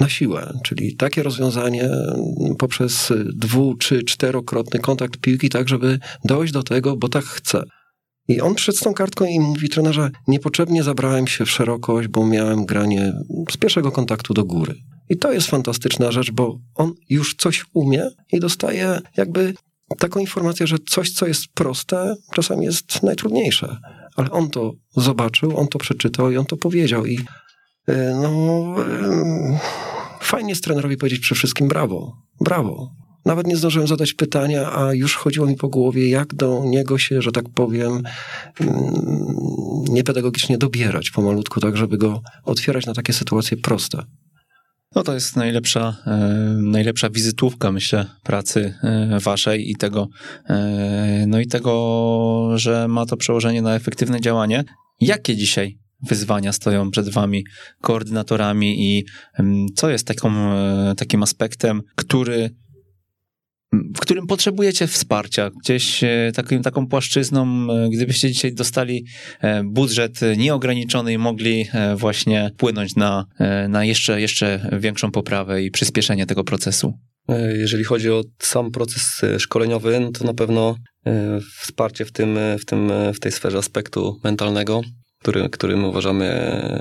[0.00, 1.88] na siłę, czyli takie rozwiązanie
[2.58, 7.62] poprzez dwu, czy czterokrotny kontakt piłki, tak żeby dojść do tego, bo tak chce.
[8.28, 12.64] I on przed tą kartką i mówi trenerze, niepotrzebnie zabrałem się w szerokość, bo miałem
[12.64, 13.12] granie
[13.50, 14.74] z pierwszego kontaktu do góry.
[15.08, 19.54] I to jest fantastyczna rzecz, bo on już coś umie i dostaje jakby
[19.98, 23.76] taką informację, że coś, co jest proste, czasami jest najtrudniejsze.
[24.16, 27.06] Ale on to zobaczył, on to przeczytał i on to powiedział.
[27.06, 27.18] I
[28.22, 29.58] no, e,
[30.20, 32.90] fajnie jest trenerowi powiedzieć przy wszystkim brawo, brawo.
[33.24, 37.22] Nawet nie zdążyłem zadać pytania, a już chodziło mi po głowie, jak do niego się,
[37.22, 38.02] że tak powiem,
[38.60, 38.84] mm,
[39.88, 44.02] niepedagogicznie dobierać pomalutku, tak żeby go otwierać na takie sytuacje proste.
[44.94, 46.18] No to jest najlepsza, e,
[46.62, 50.08] najlepsza wizytówka, myślę, pracy e, waszej i tego,
[50.48, 54.64] e, no i tego, że ma to przełożenie na efektywne działanie.
[55.00, 55.78] Jakie dzisiaj
[56.08, 57.44] wyzwania stoją przed wami,
[57.80, 59.04] koordynatorami i
[59.38, 60.32] mm, co jest taką,
[60.96, 62.50] takim aspektem, który
[63.72, 69.04] w którym potrzebujecie wsparcia, gdzieś e, takim, taką płaszczyzną, e, gdybyście dzisiaj dostali
[69.40, 73.26] e, budżet nieograniczony i mogli właśnie wpłynąć na,
[73.68, 76.92] na jeszcze, jeszcze większą poprawę i przyspieszenie tego procesu?
[77.54, 80.76] Jeżeli chodzi o sam proces szkoleniowy, no to na pewno
[81.60, 84.80] wsparcie w, tym, w, tym, w tej sferze aspektu mentalnego,
[85.20, 86.26] który, którym uważamy,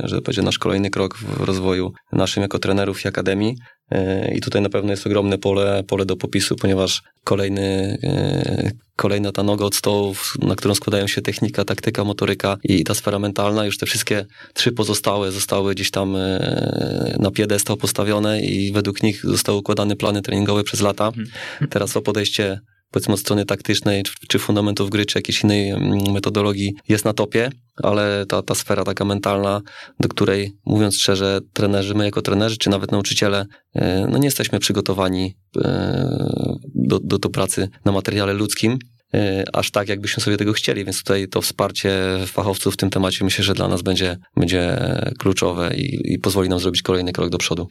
[0.04, 3.56] że będzie nasz kolejny krok w rozwoju naszym jako trenerów i akademii.
[3.92, 9.32] E, I tutaj na pewno jest ogromne pole, pole do popisu, ponieważ kolejny, e, kolejna
[9.32, 13.66] ta noga od stołu, na którą składają się technika, taktyka, motoryka i ta sfera mentalna,
[13.66, 19.26] już te wszystkie trzy pozostałe zostały gdzieś tam e, na piedestał postawione i według nich
[19.26, 21.08] zostały układane plany treningowe przez lata.
[21.08, 21.28] Mhm.
[21.70, 22.60] Teraz o podejście
[22.92, 27.50] powiedzmy od strony taktycznej, czy fundamentów gry, czy jakiejś innej mm, metodologii jest na topie,
[27.84, 29.62] ale ta, ta sfera taka mentalna,
[30.00, 34.60] do której mówiąc szczerze, trenerzy, my jako trenerzy, czy nawet nauczyciele, e, no nie jesteśmy
[34.60, 38.78] przygotowani e, do, do, do pracy na materiale ludzkim,
[39.14, 41.92] e, aż tak, jakbyśmy sobie tego chcieli, więc tutaj to wsparcie
[42.26, 44.78] fachowców w tym temacie myślę, że dla nas będzie, będzie
[45.20, 47.68] kluczowe i, i pozwoli nam zrobić kolejny krok do przodu.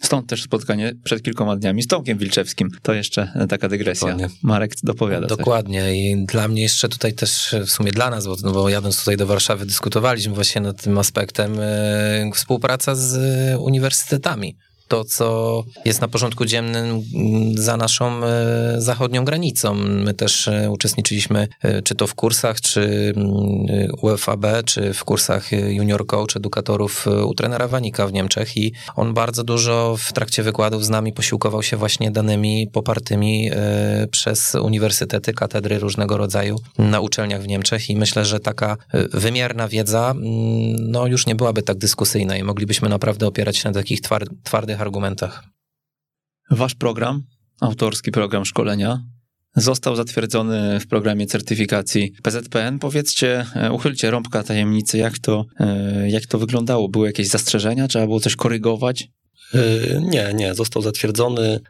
[0.00, 2.68] Stąd też spotkanie przed kilkoma dniami z Tomkiem Wilczewskim.
[2.82, 4.08] To jeszcze taka dygresja.
[4.08, 4.36] Dokładnie.
[4.42, 5.26] Marek dopowiada.
[5.26, 5.94] Dokładnie coś.
[5.94, 9.16] i dla mnie jeszcze tutaj też w sumie dla nas, bo, no bo jadąc tutaj
[9.16, 13.18] do Warszawy dyskutowaliśmy właśnie nad tym aspektem e, współpraca z
[13.60, 14.56] uniwersytetami
[14.90, 19.74] to, co jest na porządku dziennym mm, za naszą e, zachodnią granicą.
[19.74, 23.30] My też e, uczestniczyliśmy e, czy to w kursach, czy mm,
[24.02, 29.44] UFAB, czy w kursach junior coach edukatorów u trenera Wanika w Niemczech i on bardzo
[29.44, 33.50] dużo w trakcie wykładów z nami posiłkował się właśnie danymi popartymi
[34.10, 38.76] przez uniwersytety, katedry różnego rodzaju na uczelniach w Niemczech i myślę, że taka
[39.12, 43.74] wymierna wiedza mm, no już nie byłaby tak dyskusyjna i moglibyśmy naprawdę opierać się na
[43.74, 44.00] takich
[44.44, 45.44] twardych argumentach.
[46.50, 47.22] Wasz program,
[47.60, 49.04] autorski program szkolenia,
[49.56, 52.78] został zatwierdzony w programie certyfikacji PZPN.
[52.78, 56.88] Powiedzcie, e, uchylcie rąbka tajemnicy, jak to, e, jak to wyglądało?
[56.88, 57.88] Były jakieś zastrzeżenia?
[57.88, 59.08] Trzeba było coś korygować?
[59.54, 61.60] E, nie, nie, został zatwierdzony,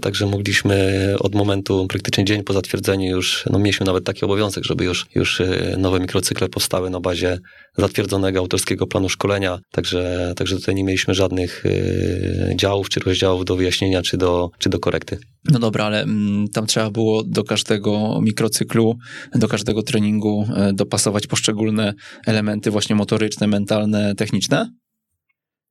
[0.00, 4.84] także mogliśmy od momentu, praktycznie dzień po zatwierdzeniu już, no mieliśmy nawet taki obowiązek, żeby
[4.84, 5.42] już, już
[5.78, 7.38] nowe mikrocykle powstały na bazie
[7.78, 11.64] zatwierdzonego autorskiego planu szkolenia, także, także tutaj nie mieliśmy żadnych
[12.56, 15.18] działów czy rozdziałów do wyjaśnienia czy do, czy do korekty.
[15.50, 18.96] No dobra, ale mm, tam trzeba było do każdego mikrocyklu,
[19.34, 21.94] do każdego treningu e, dopasować poszczególne
[22.26, 24.70] elementy właśnie motoryczne, mentalne, techniczne?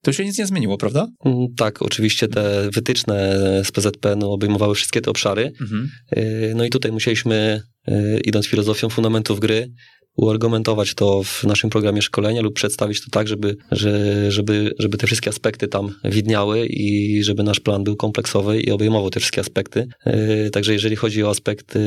[0.05, 1.07] To się nic nie zmieniło, prawda?
[1.25, 5.51] Mm, tak, oczywiście te wytyczne z PZP no, obejmowały wszystkie te obszary.
[5.61, 5.89] Mhm.
[6.11, 6.21] E,
[6.55, 9.71] no i tutaj musieliśmy, e, idąc filozofią fundamentów gry,
[10.15, 15.07] uargumentować to w naszym programie szkolenia lub przedstawić to tak, żeby, że, żeby, żeby te
[15.07, 19.87] wszystkie aspekty tam widniały i żeby nasz plan był kompleksowy i obejmował te wszystkie aspekty.
[20.05, 21.77] E, także jeżeli chodzi o aspekt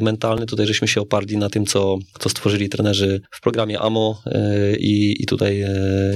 [0.00, 4.76] mentalny, tutaj żeśmy się oparli na tym, co, co stworzyli trenerzy w programie AMO e,
[4.76, 5.64] i, i tutaj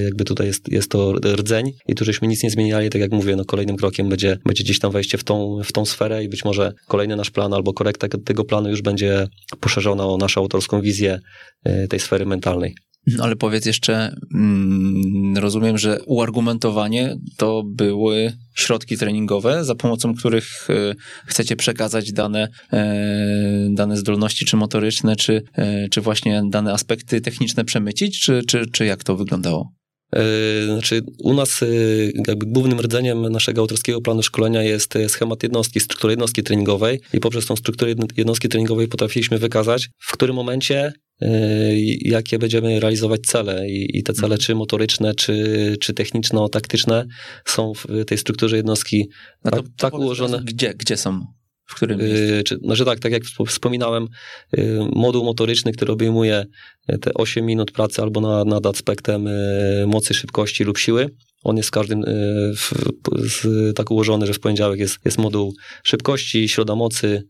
[0.05, 3.37] jakby tutaj jest, jest to rdzeń i tu żeśmy nic nie zmieniali, tak jak mówię,
[3.37, 6.45] no kolejnym krokiem będzie, będzie gdzieś tam wejście w tą, w tą sferę i być
[6.45, 9.29] może kolejny nasz plan albo korekta tego planu już będzie
[9.61, 11.21] poszerzona o naszą autorską wizję
[11.89, 12.75] tej sfery mentalnej.
[13.07, 20.69] No ale powiedz jeszcze, mm, rozumiem, że uargumentowanie to były środki treningowe, za pomocą których
[20.71, 20.95] e,
[21.27, 25.43] chcecie przekazać dane, e, dane zdolności, czy motoryczne, czy,
[25.91, 29.73] czy właśnie dane aspekty techniczne przemycić, czy, czy, czy jak to wyglądało?
[30.67, 31.65] Znaczy, u nas
[32.29, 37.47] jakby głównym rdzeniem naszego autorskiego planu szkolenia jest schemat jednostki, struktura jednostki treningowej i poprzez
[37.47, 40.93] tą strukturę jednostki treningowej potrafiliśmy wykazać, w którym momencie
[42.01, 44.41] jakie będziemy realizować cele i, i te cele, mhm.
[44.41, 47.07] czy motoryczne, czy, czy techniczno-taktyczne,
[47.45, 49.09] są w tej strukturze jednostki
[49.45, 50.43] no to, tak, tak ułożone.
[50.45, 51.21] Gdzie, gdzie są?
[51.67, 54.07] W którym yy, czy, znaczy tak, tak jak wspominałem,
[54.53, 56.45] yy, moduł motoryczny, który obejmuje
[57.01, 59.29] te 8 minut pracy albo nad, nad aspektem
[59.87, 61.09] mocy, szybkości lub siły,
[61.45, 62.03] on jest w każdym
[62.57, 62.73] w,
[63.17, 63.47] z,
[63.77, 65.55] tak ułożony, że w poniedziałek jest, jest moduł
[65.85, 67.23] szybkości, środa mocy,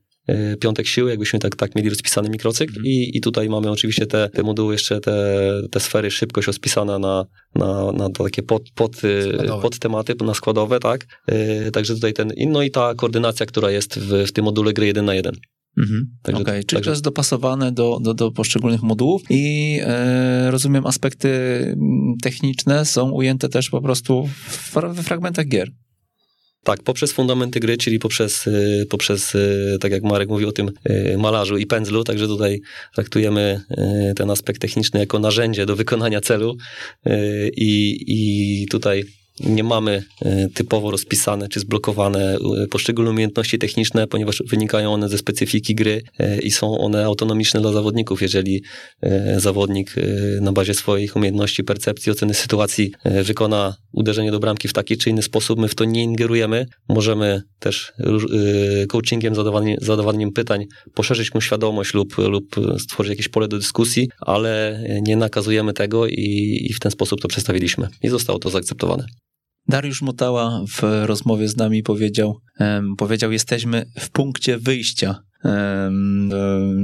[0.61, 2.87] piątek siły, jakbyśmy tak, tak mieli rozpisany mikrocykl mm.
[2.87, 7.27] i, i tutaj mamy oczywiście te, te moduły, jeszcze te, te sfery, szybkość rozpisana na,
[7.55, 11.07] na, na takie pod, pod, e, pod tematy, na składowe, tak?
[11.27, 14.87] E, także tutaj ten, no i ta koordynacja, która jest w, w tym module gry
[14.87, 15.35] 1 na 1.
[15.79, 16.07] Mhm.
[16.23, 16.55] Także, okay.
[16.55, 16.85] Czyli także...
[16.85, 21.31] to jest dopasowane do, do, do poszczególnych modułów i e, rozumiem aspekty
[22.23, 25.71] techniczne są ujęte też po prostu w, w fragmentach gier.
[26.65, 30.71] Tak, poprzez fundamenty gry, czyli poprzez, y, poprzez, y, tak jak Marek mówił o tym
[30.91, 32.61] y, malarzu i pędzlu, także tutaj
[32.95, 33.61] traktujemy
[34.17, 36.57] ten aspekt techniczny jako narzędzie do wykonania celu
[37.57, 39.05] i, i tutaj
[39.45, 45.19] nie mamy e, typowo rozpisane czy zblokowane e, poszczególne umiejętności techniczne, ponieważ wynikają one ze
[45.19, 48.23] specyfiki gry e, i są one autonomiczne dla zawodników.
[48.23, 48.63] Jeżeli
[49.37, 49.95] zawodnik
[50.41, 52.93] na bazie swoich umiejętności, percepcji, oceny sytuacji
[53.25, 56.67] wykona uderzenie do bramki w taki czy inny sposób, my w to nie ingerujemy.
[56.89, 57.93] Możemy też
[58.89, 64.85] coachingiem, zadawaniem, zadawaniem pytań poszerzyć mu świadomość lub, lub stworzyć jakieś pole do dyskusji, ale
[65.03, 67.89] nie nakazujemy tego i, i w ten sposób to przedstawiliśmy.
[68.03, 69.05] I zostało to zaakceptowane.
[69.71, 72.41] Dariusz Motała w rozmowie z nami powiedział,
[72.99, 75.23] powiedział, jesteśmy w punkcie wyjścia.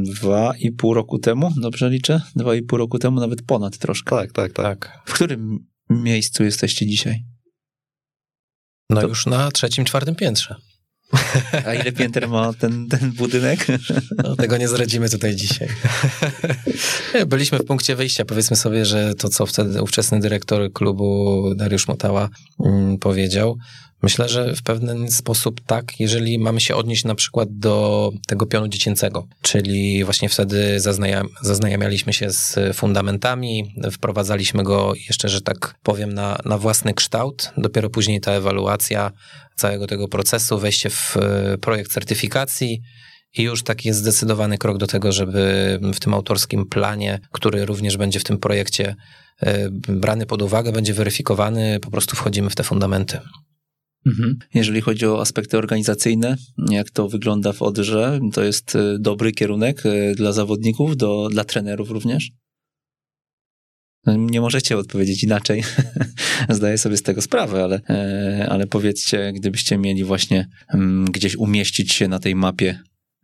[0.03, 2.20] Dwa i pół roku temu, dobrze liczę?
[2.37, 4.16] Dwa i pół roku temu, nawet ponad troszkę.
[4.16, 5.03] Tak, tak, tak.
[5.07, 5.59] W którym
[5.91, 7.24] miejscu jesteście dzisiaj?
[8.91, 9.09] No to...
[9.09, 10.55] już na trzecim, czwartym piętrze.
[11.67, 13.67] A ile pięter ma ten, ten budynek?
[14.25, 15.69] No, tego nie zdradzimy tutaj dzisiaj.
[17.27, 18.25] Byliśmy w punkcie wyjścia.
[18.25, 22.29] Powiedzmy sobie, że to, co wtedy ówczesny dyrektor klubu Dariusz Motała
[22.65, 23.59] mm, powiedział,
[24.03, 28.69] Myślę, że w pewien sposób tak, jeżeli mamy się odnieść na przykład do tego pionu
[28.69, 36.15] dziecięcego, czyli właśnie wtedy zaznajam, zaznajamialiśmy się z fundamentami, wprowadzaliśmy go jeszcze, że tak powiem,
[36.15, 37.53] na, na własny kształt.
[37.57, 39.13] Dopiero później ta ewaluacja
[39.57, 42.83] całego tego procesu, wejście w e, projekt certyfikacji,
[43.39, 47.97] i już taki jest zdecydowany krok do tego, żeby w tym autorskim planie, który również
[47.97, 48.95] będzie w tym projekcie
[49.41, 53.19] e, brany pod uwagę, będzie weryfikowany, po prostu wchodzimy w te fundamenty.
[54.07, 54.39] Mhm.
[54.55, 56.37] Jeżeli chodzi o aspekty organizacyjne,
[56.71, 59.83] jak to wygląda w Odrze, to jest y, dobry kierunek
[60.17, 62.31] dla zawodników, do, dla trenerów również?
[64.07, 65.65] Nie możecie odpowiedzieć inaczej.
[66.49, 71.93] Zdaję sobie z tego sprawę, ale, e, ale powiedzcie, gdybyście mieli właśnie mm, gdzieś umieścić
[71.93, 72.79] się na tej mapie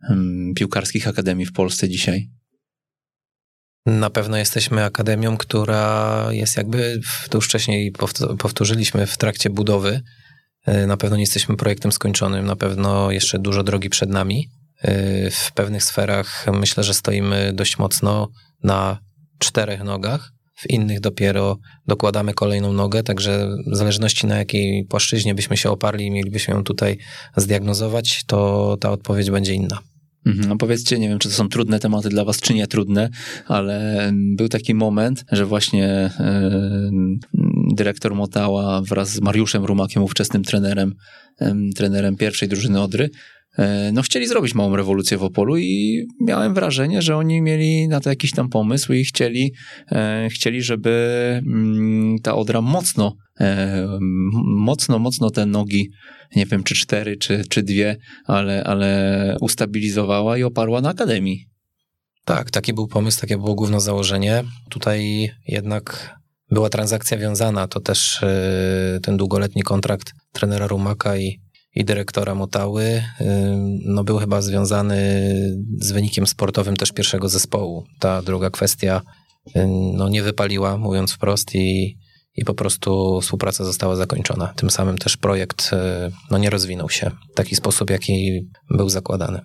[0.09, 2.29] mm, piłkarskich akademii w Polsce dzisiaj.
[3.85, 7.91] Na pewno jesteśmy akademią, która jest jakby, to już wcześniej
[8.39, 10.01] powtórzyliśmy w trakcie budowy,
[10.65, 14.49] e, na pewno nie jesteśmy projektem skończonym, na pewno jeszcze dużo drogi przed nami.
[14.81, 18.29] E, w pewnych sferach myślę, że stoimy dość mocno
[18.63, 18.99] na
[19.39, 20.31] czterech nogach,
[20.63, 21.57] w innych dopiero
[21.87, 26.63] dokładamy kolejną nogę, także w zależności na jakiej płaszczyźnie byśmy się oparli i mielibyśmy ją
[26.63, 26.97] tutaj
[27.37, 29.79] zdiagnozować, to ta odpowiedź będzie inna.
[30.47, 33.09] No powiedzcie, nie wiem, czy to są trudne tematy dla was, czy nie trudne,
[33.47, 37.41] ale był taki moment, że właśnie yy,
[37.75, 40.95] dyrektor Motała wraz z Mariuszem Rumakiem, ówczesnym trenerem,
[41.75, 43.09] trenerem pierwszej drużyny Odry,
[43.93, 48.09] no chcieli zrobić małą rewolucję w Opolu i miałem wrażenie, że oni mieli na to
[48.09, 49.53] jakiś tam pomysł i chcieli,
[49.91, 50.91] e, chcieli żeby
[51.45, 53.87] mm, ta Odra mocno, e,
[54.45, 55.89] mocno, mocno te nogi,
[56.35, 61.45] nie wiem czy cztery, czy, czy dwie, ale, ale ustabilizowała i oparła na Akademii.
[62.25, 64.43] Tak, taki był pomysł, takie było główne założenie.
[64.69, 66.15] Tutaj jednak
[66.51, 68.21] była transakcja wiązana, to też
[69.03, 71.39] ten długoletni kontrakt trenera Rumaka i
[71.75, 73.03] i dyrektora Motały,
[73.85, 74.97] no był chyba związany
[75.81, 77.85] z wynikiem sportowym też pierwszego zespołu.
[77.99, 79.01] Ta druga kwestia
[79.93, 81.97] no nie wypaliła, mówiąc wprost, i,
[82.35, 84.53] i po prostu współpraca została zakończona.
[84.55, 85.71] Tym samym też projekt
[86.31, 89.41] no, nie rozwinął się w taki sposób, jaki był zakładany.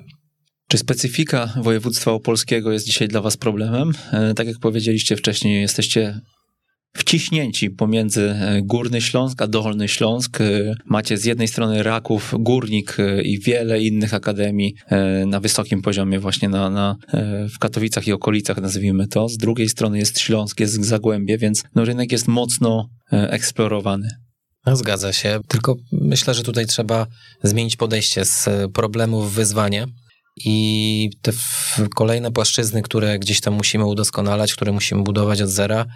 [0.68, 3.92] Czy specyfika województwa opolskiego jest dzisiaj dla Was problemem?
[4.12, 6.20] E, tak jak powiedzieliście wcześniej, jesteście
[6.98, 10.40] wciśnięci pomiędzy e, Górny Śląsk a Dolny Śląsk.
[10.40, 14.74] E, macie z jednej strony Raków, Górnik e, i wiele innych akademii
[15.26, 16.96] na wysokim poziomie właśnie na, na,
[17.54, 19.28] w Katowicach i okolicach nazwijmy to.
[19.28, 24.08] Z drugiej strony jest Śląsk, jest Zagłębie, więc no, rynek jest mocno eksplorowany.
[24.66, 27.06] No, zgadza się, tylko myślę, że tutaj trzeba
[27.42, 29.86] zmienić podejście z problemu w wyzwanie
[30.44, 31.32] i te
[31.94, 35.86] kolejne płaszczyzny, które gdzieś tam musimy udoskonalać, które musimy budować od zera,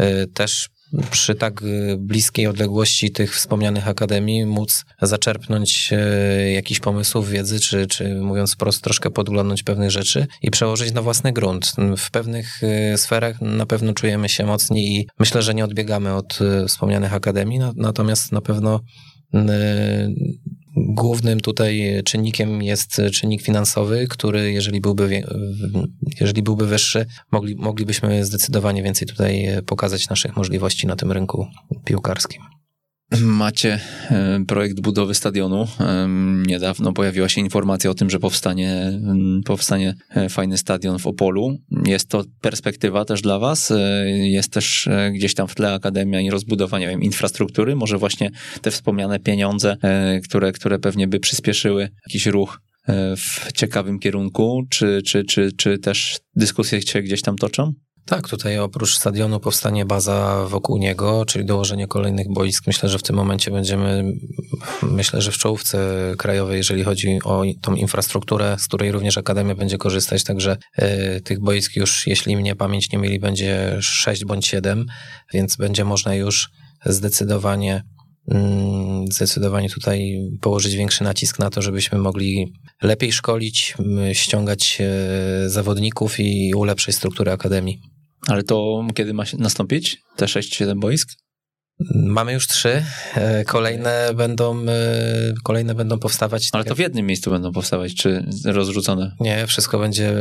[0.00, 0.68] y, też
[1.10, 7.86] przy tak y, bliskiej odległości tych wspomnianych akademii móc zaczerpnąć y, jakiś pomysłów, wiedzy, czy,
[7.86, 11.72] czy mówiąc wprost, troszkę podglądnąć pewnych rzeczy i przełożyć na własny grunt.
[11.96, 12.60] W pewnych
[12.96, 16.38] sferach na pewno czujemy się mocni i myślę, że nie odbiegamy od
[16.68, 18.80] wspomnianych akademii, natomiast na pewno
[20.76, 25.22] Głównym tutaj czynnikiem jest czynnik finansowy, który jeżeli byłby,
[26.20, 31.46] jeżeli byłby wyższy, mogli, moglibyśmy zdecydowanie więcej tutaj pokazać naszych możliwości na tym rynku
[31.84, 32.42] piłkarskim.
[33.20, 33.80] Macie
[34.10, 35.66] e, projekt budowy stadionu.
[35.80, 36.08] E,
[36.46, 39.00] niedawno pojawiła się informacja o tym, że powstanie,
[39.44, 41.58] powstanie e, fajny stadion w Opolu.
[41.86, 43.72] Jest to perspektywa też dla Was.
[44.06, 47.76] Jest też gdzieś tam w tle akademia i rozbudowanie wiem, infrastruktury.
[47.76, 48.30] Może właśnie
[48.62, 49.76] te wspomniane pieniądze,
[50.24, 52.60] które, które pewnie by przyspieszyły jakiś ruch
[53.16, 57.72] w ciekawym kierunku, czy, czy, czy, czy też dyskusje się gdzieś tam toczą?
[58.06, 62.66] Tak, tutaj oprócz stadionu powstanie baza wokół niego, czyli dołożenie kolejnych boisk.
[62.66, 64.12] Myślę, że w tym momencie będziemy,
[64.82, 65.78] myślę, że w czołówce
[66.18, 70.56] krajowej, jeżeli chodzi o tą infrastrukturę, z której również Akademia będzie korzystać, także
[71.16, 74.86] y, tych boisk już, jeśli mnie pamięć nie mieli, będzie 6 bądź 7,
[75.34, 76.50] więc będzie można już
[76.84, 77.82] zdecydowanie
[78.28, 82.52] mm, zdecydowanie tutaj położyć większy nacisk na to, żebyśmy mogli
[82.82, 83.74] lepiej szkolić,
[84.12, 84.78] ściągać
[85.46, 87.95] zawodników i ulepszyć strukturę akademii.
[88.28, 90.02] Ale to kiedy ma się nastąpić?
[90.16, 91.08] Te 6-7 boisk?
[91.94, 92.82] Mamy już trzy.
[93.14, 96.48] E, kolejne będą, e, kolejne będą powstawać.
[96.52, 99.12] Ale to w jednym miejscu będą powstawać, czy rozrzucone?
[99.20, 100.14] Nie, wszystko będzie,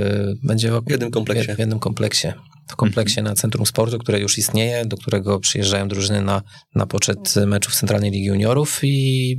[0.43, 1.55] będzie w jednym kompleksie.
[1.55, 2.27] W jednym kompleksie.
[2.67, 3.31] W kompleksie mhm.
[3.31, 6.41] na Centrum Sportu, które już istnieje, do którego przyjeżdżają drużyny na,
[6.75, 9.37] na poczet meczów Centralnej Ligi Juniorów i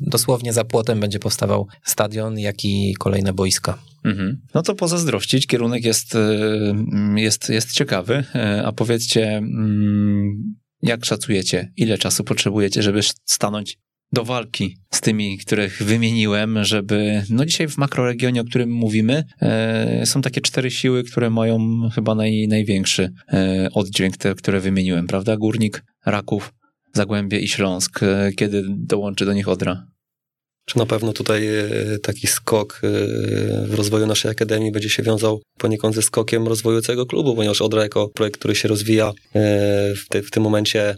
[0.00, 3.78] dosłownie za płotem będzie powstawał stadion, jak i kolejne boiska.
[4.04, 4.40] Mhm.
[4.54, 6.18] No to pozazdrościć, kierunek jest, y,
[7.16, 13.78] jest, jest ciekawy, y, a powiedzcie, mm, jak szacujecie, ile czasu potrzebujecie, żeby stanąć
[14.12, 20.06] do walki z tymi, których wymieniłem, żeby, no dzisiaj w makroregionie, o którym mówimy, e,
[20.06, 23.12] są takie cztery siły, które mają chyba naj, największy
[23.72, 25.36] oddźwięk, te, które wymieniłem, prawda?
[25.36, 26.52] Górnik, Raków,
[26.92, 28.00] Zagłębie i Śląsk.
[28.36, 29.86] Kiedy dołączy do nich Odra?
[30.70, 32.88] Czy na pewno tutaj e, taki skok e,
[33.66, 37.82] w rozwoju naszej akademii będzie się wiązał poniekąd ze skokiem rozwoju całego klubu, ponieważ Odra
[37.82, 39.12] jako projekt, który się rozwija e,
[39.94, 40.96] w, te, w tym momencie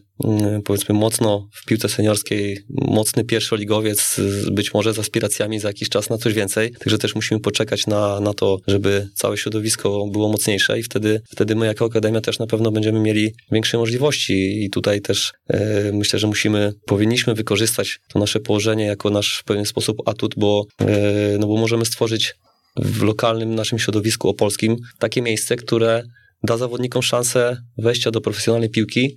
[0.65, 6.19] powiedzmy mocno w piłce seniorskiej, mocny pierwszoligowiec, być może z aspiracjami za jakiś czas na
[6.19, 10.83] coś więcej, także też musimy poczekać na, na to, żeby całe środowisko było mocniejsze i
[10.83, 14.65] wtedy, wtedy my jako Akademia też na pewno będziemy mieli większe możliwości.
[14.65, 19.45] I tutaj też e, myślę, że musimy, powinniśmy wykorzystać to nasze położenie jako nasz w
[19.45, 22.35] pewien sposób atut, bo, e, no bo możemy stworzyć
[22.77, 26.03] w lokalnym naszym środowisku opolskim takie miejsce, które
[26.43, 29.17] da zawodnikom szansę wejścia do profesjonalnej piłki,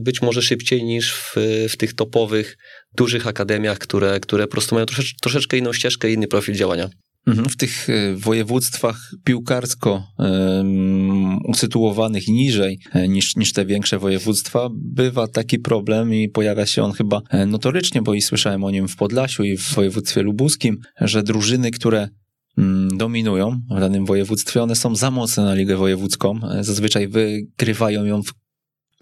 [0.00, 1.34] być może szybciej niż w,
[1.68, 2.56] w tych topowych,
[2.96, 6.90] dużych akademiach, które, które po prostu mają trosze, troszeczkę inną ścieżkę inny profil działania.
[7.26, 10.06] Mhm, w tych y, województwach piłkarsko
[11.44, 16.92] usytuowanych niżej e, niż, niż te większe województwa bywa taki problem i pojawia się on
[16.92, 21.22] chyba e, notorycznie, bo i słyszałem o nim w Podlasiu i w województwie lubuskim, że
[21.22, 22.08] drużyny, które
[22.58, 26.40] Mm, dominują w danym województwie, one są za mocne na ligę wojewódzką.
[26.50, 28.32] E, zazwyczaj wygrywają ją w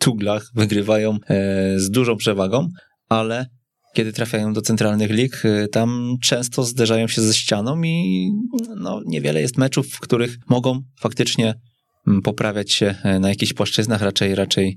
[0.00, 2.68] tuglach, wygrywają e, z dużą przewagą,
[3.08, 3.46] ale
[3.94, 8.28] kiedy trafiają do centralnych lig, e, tam często zderzają się ze ścianą i
[8.76, 11.54] no, niewiele jest meczów, w których mogą faktycznie
[12.06, 14.76] mm, poprawiać się na jakichś płaszczyznach, raczej, raczej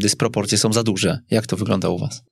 [0.00, 1.18] dysproporcje są za duże.
[1.30, 2.22] Jak to wygląda u was?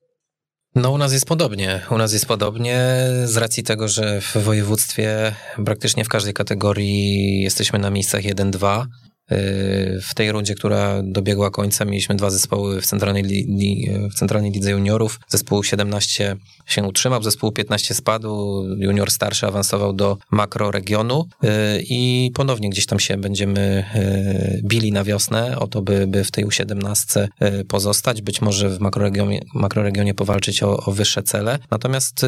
[0.74, 1.80] No u nas jest podobnie.
[1.90, 5.34] U nas jest podobnie z racji tego, że w województwie
[5.64, 8.86] praktycznie w każdej kategorii jesteśmy na miejscach 1-2.
[10.02, 14.70] W tej rundzie, która dobiegła końca, mieliśmy dwa zespoły w centralnej, li, w centralnej lidze
[14.70, 15.20] juniorów.
[15.28, 21.48] Zespół 17 się utrzymał, zespół 15 spadł, junior starszy awansował do makroregionu y,
[21.88, 26.30] i ponownie gdzieś tam się będziemy y, bili na wiosnę o to, by, by w
[26.30, 31.58] tej U17 y, pozostać, być może w makroregionie, makroregionie powalczyć o, o wyższe cele.
[31.70, 32.26] Natomiast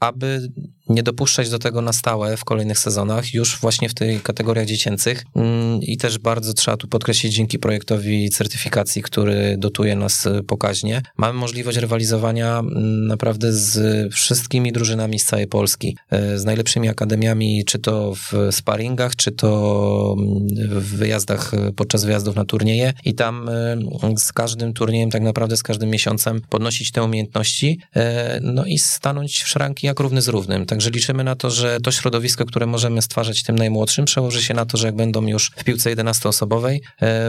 [0.00, 0.48] aby
[0.88, 5.24] nie dopuszczać do tego na stałe w kolejnych sezonach, już właśnie w tych kategoriach dziecięcych.
[5.36, 11.38] Mm, I też bardzo trzeba tu podkreślić, dzięki projektowi certyfikacji, który dotuje nas pokaźnie, mamy
[11.38, 13.78] możliwość rywalizowania mm, naprawdę z
[14.14, 20.16] wszystkimi drużynami z całej Polski, e, z najlepszymi akademiami, czy to w sparingach, czy to
[20.18, 23.78] mm, w wyjazdach, podczas wyjazdów na turnieje i tam e,
[24.16, 29.42] z każdym turniejem, tak naprawdę z każdym miesiącem podnosić te umiejętności, e, no i stanąć
[29.42, 30.66] w szranki jak równy z równym.
[30.78, 34.66] Także liczymy na to, że to środowisko, które możemy stwarzać tym najmłodszym, przełoży się na
[34.66, 36.78] to, że jak będą już w piłce 11-osobowej,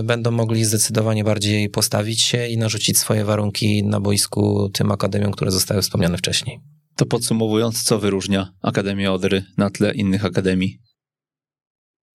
[0.04, 5.52] będą mogli zdecydowanie bardziej postawić się i narzucić swoje warunki na boisku tym akademiom, które
[5.52, 6.60] zostały wspomniane wcześniej.
[6.96, 10.80] To podsumowując, co wyróżnia Akademię Odry na tle innych akademii?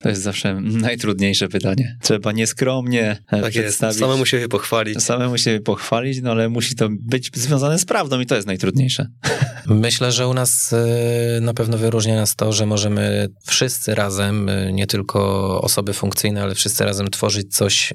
[0.04, 1.96] To jest zawsze najtrudniejsze pytanie.
[2.02, 3.94] Trzeba nieskromnie e, tak przedstawić.
[3.94, 3.98] Jest.
[3.98, 5.02] Samemu siebie pochwalić.
[5.02, 9.06] Samemu siebie pochwalić, no ale musi to być związane z prawdą i to jest najtrudniejsze.
[9.66, 14.72] Myślę, że u nas e, na pewno wyróżnia nas to, że możemy wszyscy razem, e,
[14.72, 17.94] nie tylko osoby funkcyjne, ale wszyscy razem tworzyć coś,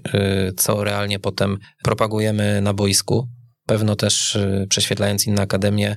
[0.58, 3.28] co realnie potem propagujemy na boisku.
[3.70, 4.38] Pewno też
[4.70, 5.96] prześwietlając inne akademie,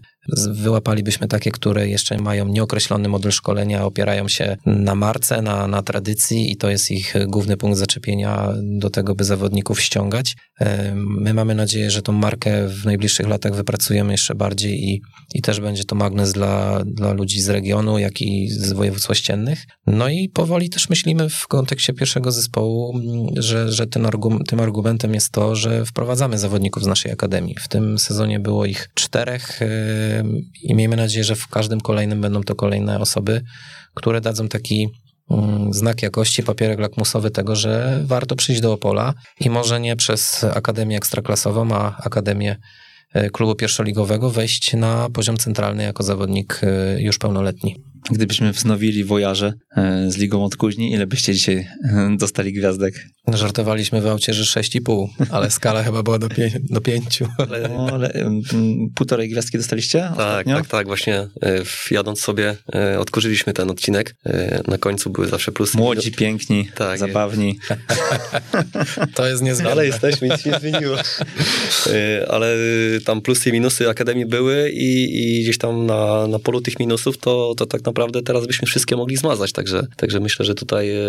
[0.50, 6.52] wyłapalibyśmy takie, które jeszcze mają nieokreślony model szkolenia, opierają się na marce, na, na tradycji
[6.52, 10.36] i to jest ich główny punkt zaczepienia do tego, by zawodników ściągać.
[10.96, 15.02] My mamy nadzieję, że tą markę w najbliższych latach wypracujemy jeszcze bardziej i,
[15.34, 19.66] i też będzie to magnes dla, dla ludzi z regionu, jak i z województw ościennych.
[19.86, 23.00] No i powoli też myślimy w kontekście pierwszego zespołu,
[23.36, 27.54] że, że ten argument, tym argumentem jest to, że wprowadzamy zawodników z naszej akademii.
[27.60, 29.60] W tym sezonie było ich czterech
[30.62, 33.42] i miejmy nadzieję, że w każdym kolejnym będą to kolejne osoby,
[33.94, 34.88] które dadzą taki
[35.30, 40.44] mm, znak jakości, papierek lakmusowy tego, że warto przyjść do Opola i może nie przez
[40.44, 42.56] Akademię Ekstraklasową, a Akademię
[43.32, 47.76] klubu pierwszoligowego wejść na poziom centralny jako zawodnik e, już pełnoletni.
[48.10, 52.94] Gdybyśmy wznowili wojarze e, z Ligą Odkuźni, ile byście dzisiaj e, dostali gwiazdek?
[53.28, 57.22] Żartowaliśmy w aucie, że 6,5, ale skala chyba była do, pie, do 5.
[57.38, 57.68] Ale...
[57.68, 58.12] No, ale
[58.94, 59.98] półtorej gwiazdki dostaliście?
[59.98, 60.56] Tak, ostatnio?
[60.56, 60.86] tak, tak.
[60.86, 61.28] Właśnie e,
[61.90, 62.56] jadąc sobie
[62.98, 64.16] odkurzyliśmy ten odcinek.
[64.68, 65.78] Na końcu były zawsze plusy.
[65.78, 67.58] Młodzi, piękni, tak, zabawni.
[69.14, 69.72] to jest niezwykłe.
[69.72, 70.96] Ale jesteśmy, nic nie zmieniło.
[72.28, 72.56] ale
[73.04, 77.18] tam plusy i minusy Akademii były i, i gdzieś tam na, na polu tych minusów
[77.18, 81.02] to, to tak naprawdę teraz byśmy wszystkie mogli zmazać, także, także myślę, że tutaj e,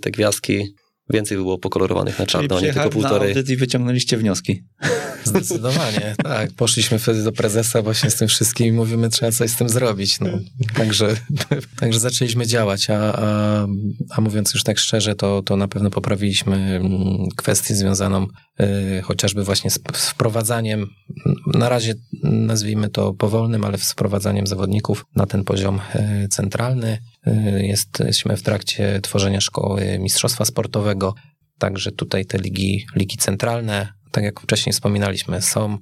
[0.00, 0.74] te gwiazdki
[1.12, 3.34] więcej by było pokolorowanych na czarno, a nie tylko półtorej.
[3.34, 4.62] Na i wyciągnęliście wnioski.
[5.24, 6.52] Zdecydowanie, tak.
[6.52, 10.20] Poszliśmy wtedy do prezesa właśnie z tym wszystkim i mówimy, trzeba coś z tym zrobić.
[10.20, 10.28] No.
[10.74, 11.16] Także,
[11.80, 13.66] także zaczęliśmy działać, a, a,
[14.10, 18.26] a mówiąc już tak szczerze, to, to na pewno poprawiliśmy mm, kwestię związaną
[18.60, 20.86] y, chociażby właśnie z, z wprowadzaniem,
[21.54, 25.80] na razie nazwijmy to powolnym, ale z wprowadzaniem zawodników na ten poziom
[26.24, 26.98] y, centralny.
[27.56, 31.14] Jest, jesteśmy w trakcie tworzenia szkoły mistrzostwa sportowego,
[31.58, 35.78] także tutaj te ligi, ligi centralne, tak jak wcześniej wspominaliśmy, są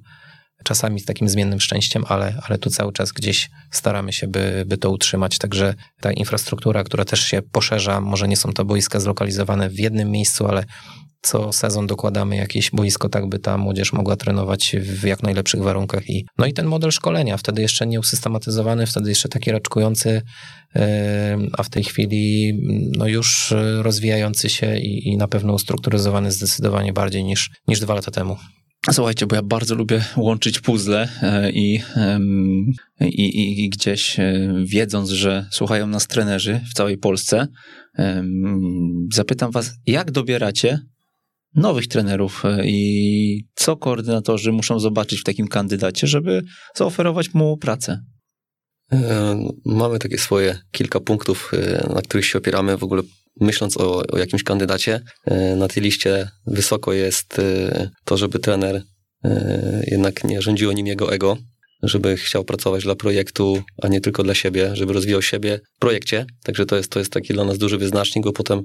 [0.63, 4.77] czasami z takim zmiennym szczęściem, ale, ale tu cały czas gdzieś staramy się, by, by
[4.77, 5.37] to utrzymać.
[5.37, 10.11] Także ta infrastruktura, która też się poszerza, może nie są to boiska zlokalizowane w jednym
[10.11, 10.65] miejscu, ale
[11.21, 16.09] co sezon dokładamy jakieś boisko, tak by ta młodzież mogła trenować w jak najlepszych warunkach.
[16.09, 20.21] I, no i ten model szkolenia, wtedy jeszcze nie usystematyzowany, wtedy jeszcze taki raczkujący,
[21.57, 22.53] a w tej chwili
[22.97, 28.11] no już rozwijający się i, i na pewno ustrukturyzowany zdecydowanie bardziej niż, niż dwa lata
[28.11, 28.37] temu.
[28.91, 31.81] Słuchajcie, bo ja bardzo lubię łączyć puzzle e, i,
[32.99, 37.47] i, i, gdzieś e, wiedząc, że słuchają nas trenerzy w całej Polsce,
[39.13, 40.79] zapytam was, jak dobieracie
[41.55, 46.43] nowych trenerów e, i co koordynatorzy muszą zobaczyć w takim kandydacie, żeby
[46.75, 47.99] zaoferować mu pracę?
[49.65, 51.51] Mamy takie swoje kilka punktów,
[51.93, 53.03] na których się opieramy w ogóle
[53.39, 58.83] myśląc o, o jakimś kandydacie, e, na tej liście wysoko jest e, to, żeby trener
[59.23, 61.37] e, jednak nie rządziło nim jego ego,
[61.83, 66.25] żeby chciał pracować dla projektu, a nie tylko dla siebie, żeby rozwijał siebie w projekcie.
[66.43, 68.63] Także to jest, to jest taki dla nas duży wyznacznik, bo potem,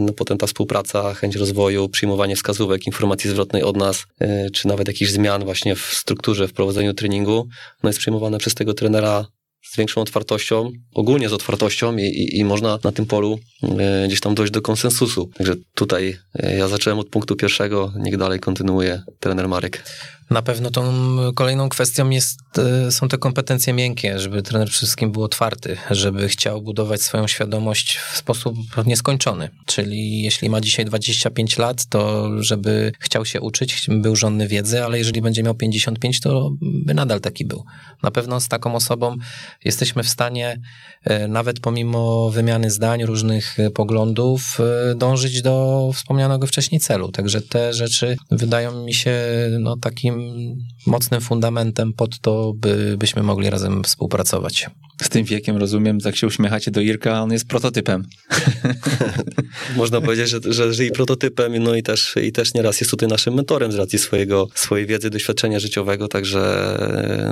[0.00, 4.06] no potem ta współpraca, chęć rozwoju, przyjmowanie wskazówek, informacji zwrotnej od nas,
[4.54, 7.48] czy nawet jakichś zmian właśnie w strukturze, w prowadzeniu treningu,
[7.82, 9.26] no jest przyjmowane przez tego trenera
[9.72, 14.20] z większą otwartością, ogólnie z otwartością i, i, i można na tym polu e, gdzieś
[14.20, 15.30] tam dojść do konsensusu.
[15.38, 19.84] Także tutaj e, ja zacząłem od punktu pierwszego, niech dalej kontynuuje trener Marek.
[20.30, 20.92] Na pewno tą
[21.34, 26.62] kolejną kwestią jest, e, są te kompetencje miękkie, żeby trener wszystkim był otwarty, żeby chciał
[26.62, 28.56] budować swoją świadomość w sposób
[28.86, 29.48] nieskończony.
[29.66, 34.98] Czyli jeśli ma dzisiaj 25 lat, to żeby chciał się uczyć, był żonny wiedzy, ale
[34.98, 37.64] jeżeli będzie miał 55, to by nadal taki był.
[38.02, 39.16] Na pewno z taką osobą
[39.64, 40.60] jesteśmy w stanie,
[41.04, 44.58] e, nawet pomimo wymiany zdań, różnych e, poglądów,
[44.96, 47.12] dążyć do wspomnianego wcześniej celu.
[47.12, 49.16] Także te rzeczy wydają mi się
[49.60, 54.66] no, takim 嗯，mocnym fundamentem pod to, by, byśmy mogli razem współpracować.
[55.02, 58.04] Z tym wiekiem rozumiem, tak się uśmiechacie do Irka, on jest prototypem.
[59.76, 63.08] Można powiedzieć, że, że, że i prototypem, no i też, i też nieraz jest tutaj
[63.08, 66.76] naszym mentorem z racji swojego, swojej wiedzy, doświadczenia życiowego, także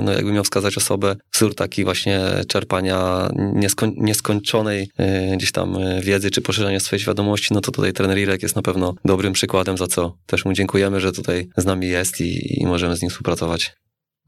[0.03, 6.31] no jakbym miał wskazać osobę, wzór taki właśnie czerpania nieskoń, nieskończonej e, gdzieś tam wiedzy,
[6.31, 9.87] czy poszerzania swojej świadomości, no to tutaj trener Irek jest na pewno dobrym przykładem, za
[9.87, 13.44] co też mu dziękujemy, że tutaj z nami jest i, i możemy z nim współpracować.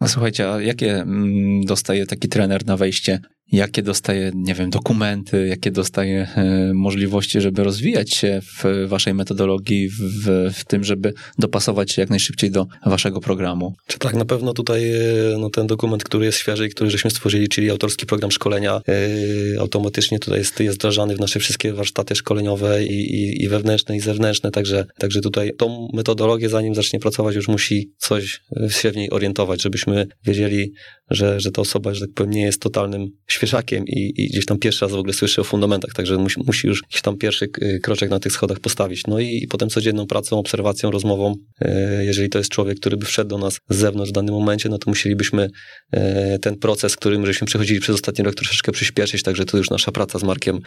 [0.02, 3.20] No słuchajcie, a jakie mm, dostaje taki trener na wejście?
[3.52, 9.90] Jakie dostaje, nie wiem, dokumenty, jakie dostaje e, możliwości, żeby rozwijać się w waszej metodologii,
[9.90, 13.74] w, w tym, żeby dopasować się jak najszybciej do waszego programu.
[13.88, 15.02] Czy tak, na pewno tutaj e,
[15.40, 19.60] no, ten dokument, który jest świeży i który żeśmy stworzyli, czyli autorski program szkolenia, yy,
[19.60, 24.00] automatycznie tutaj jest, jest wdrażany w nasze wszystkie warsztaty szkoleniowe i, i, i wewnętrzne, i
[24.00, 29.10] zewnętrzne, także, także tutaj tą metodologię, zanim zacznie pracować, już musi coś się w niej
[29.10, 30.74] orientować, żebyśmy wiedzieli,
[31.10, 34.60] że, że ta osoba, że tak powiem, nie jest totalnym świeżakiem i, i gdzieś tam
[34.60, 37.80] pierwszy raz w ogóle słyszy o fundamentach, także musi, musi już jakiś tam pierwszy y,
[37.84, 39.08] kroczek na tych schodach postawić.
[39.08, 43.06] No i, i potem codzienną pracą, obserwacją, rozmową, y, jeżeli to jest człowiek, który by
[43.06, 45.50] wszedł do nas z zewnątrz w danym momencie, no to musielibyśmy
[45.96, 46.00] y,
[46.40, 50.20] ten proces, którym żeśmy przechodzili przez ostatni rok troszeczkę przyspieszyć, także to już nasza praca
[50.20, 50.60] z Markiem,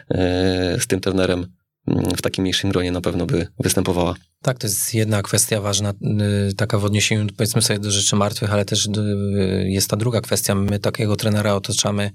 [0.78, 1.46] z tym trenerem
[1.88, 4.14] mm, w takim mniejszym gronie na pewno by występowała.
[4.42, 5.92] Tak, to jest jedna kwestia ważna,
[6.56, 8.88] taka w odniesieniu powiedzmy sobie do rzeczy martwych, ale też
[9.64, 10.54] jest ta druga kwestia.
[10.54, 12.10] My takiego trenera otaczamy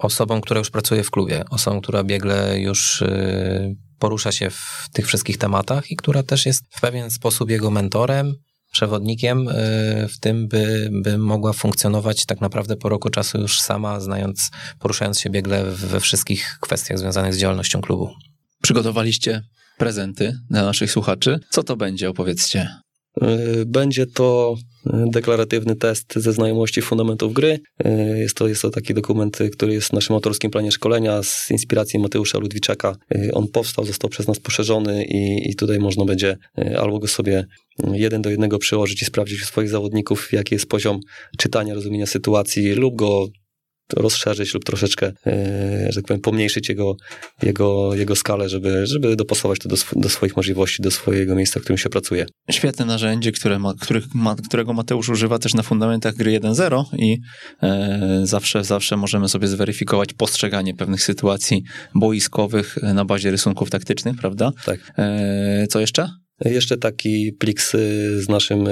[0.00, 5.06] osobą, która już pracuje w klubie, osobą, która biegle już y, porusza się w tych
[5.06, 8.34] wszystkich tematach i która też jest w pewien sposób jego mentorem,
[8.72, 9.52] przewodnikiem y,
[10.08, 15.20] w tym, by, by mogła funkcjonować tak naprawdę po roku czasu już sama, znając, poruszając
[15.20, 18.10] się biegle we wszystkich kwestiach związanych z działalnością klubu.
[18.62, 19.42] Przygotowaliście
[19.78, 21.40] prezenty dla naszych słuchaczy.
[21.50, 22.68] Co to będzie, opowiedzcie?
[23.22, 24.56] Y, będzie to
[24.86, 27.60] deklaratywny test ze znajomości fundamentów gry.
[27.84, 31.50] E, jest to, jest to taki dokument, który jest w naszym autorskim planie szkolenia z
[31.50, 32.96] inspiracji Mateusza Ludwiczaka.
[33.14, 37.08] E, on powstał, został przez nas poszerzony i, i tutaj można będzie e, albo go
[37.08, 37.46] sobie
[37.92, 41.00] jeden do jednego przełożyć i sprawdzić u swoich zawodników, jaki jest poziom
[41.38, 43.28] czytania, rozumienia sytuacji, lub go
[43.92, 46.96] rozszerzyć lub troszeczkę, e, że tak powiem, pomniejszyć jego,
[47.42, 51.60] jego, jego skalę, żeby, żeby dopasować to do, sw do swoich możliwości, do swojego miejsca,
[51.60, 52.26] w którym się pracuje.
[52.50, 57.18] Świetne narzędzie, które ma, których ma, którego Mateusz używa też na fundamentach gry 1.0 i
[57.62, 61.62] e, zawsze, zawsze możemy sobie zweryfikować postrzeganie pewnych sytuacji
[61.94, 64.50] boiskowych na bazie rysunków taktycznych, prawda?
[64.64, 64.92] Tak.
[64.98, 66.08] E, co jeszcze?
[66.44, 67.70] Jeszcze taki plik z,
[68.24, 68.68] z naszym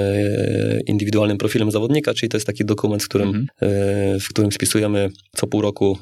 [0.86, 4.20] indywidualnym profilem zawodnika, czyli to jest taki dokument, w którym, mhm.
[4.20, 5.98] w którym spisujemy co pół roku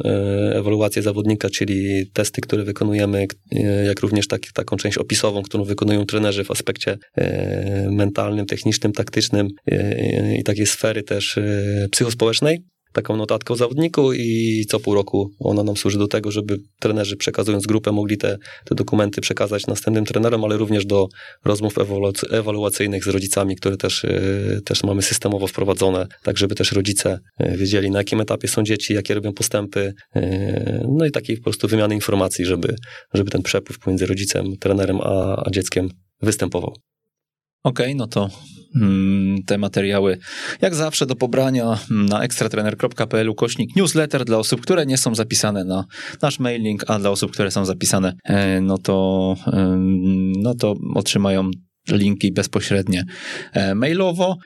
[0.53, 3.27] ewaluację zawodnika, czyli testy, które wykonujemy,
[3.87, 6.99] jak również tak, taką część opisową, którą wykonują trenerzy w aspekcie
[7.91, 9.49] mentalnym, technicznym, taktycznym
[10.39, 11.39] i takiej sfery też
[11.91, 12.63] psychospołecznej
[12.97, 17.16] taką notatkę o zawodniku i co pół roku ona nam służy do tego, żeby trenerzy
[17.16, 21.09] przekazując grupę mogli te, te dokumenty przekazać następnym trenerom, ale również do
[21.44, 21.74] rozmów
[22.31, 27.56] ewaluacyjnych z rodzicami, które też, e, też mamy systemowo wprowadzone, tak żeby też rodzice e,
[27.56, 31.68] wiedzieli na jakim etapie są dzieci, jakie robią postępy, e, no i takiej po prostu
[31.68, 32.77] wymiany informacji, żeby,
[33.14, 35.89] żeby ten przepływ pomiędzy rodzicem, trenerem a, a dzieckiem
[36.23, 36.74] występował.
[37.67, 38.31] Okej, okay, no to
[38.77, 40.19] mm, te materiały
[40.61, 45.85] jak zawsze do pobrania na ekstratrener.pl kośnik newsletter dla osób, które nie są zapisane na
[46.23, 49.35] nasz mailing, a dla osób, które są zapisane, e, no to,
[50.39, 51.51] no to otrzymają
[51.91, 53.05] linki bezpośrednie
[53.53, 54.37] e, mailowo.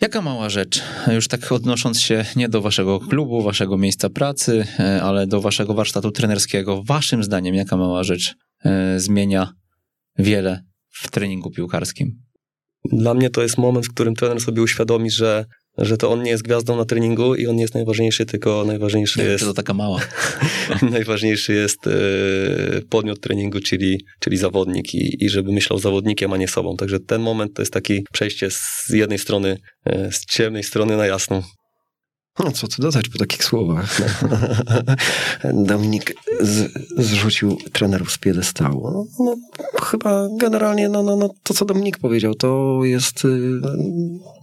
[0.00, 0.82] Jaka mała rzecz,
[1.12, 5.74] już tak odnosząc się nie do waszego klubu, waszego miejsca pracy, e, ale do waszego
[5.74, 8.34] warsztatu trenerskiego, waszym zdaniem, jaka mała rzecz
[8.96, 9.52] zmienia
[10.18, 12.29] wiele w treningu piłkarskim?
[12.84, 15.44] Dla mnie to jest moment, w którym trener sobie uświadomi, że,
[15.78, 19.18] że to on nie jest gwiazdą na treningu i on nie jest najważniejszy, tylko najważniejszy
[19.18, 19.44] nie, jest...
[19.44, 20.00] To taka mała.
[20.90, 21.90] najważniejszy jest e,
[22.90, 26.76] podmiot treningu, czyli, czyli zawodnik i, i żeby myślał zawodnikiem, a nie sobą.
[26.76, 31.06] Także ten moment to jest takie przejście z jednej strony, e, z ciemnej strony na
[31.06, 31.42] jasną.
[32.38, 34.00] No, co tu dodać po takich słowach?
[35.54, 38.90] Dominik z, zrzucił trenerów z piedestału.
[38.90, 39.36] No, no,
[39.82, 43.60] chyba generalnie no, no, no, to, co Dominik powiedział, to jest y,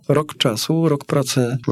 [0.08, 1.72] rok czasu, rok pracy y,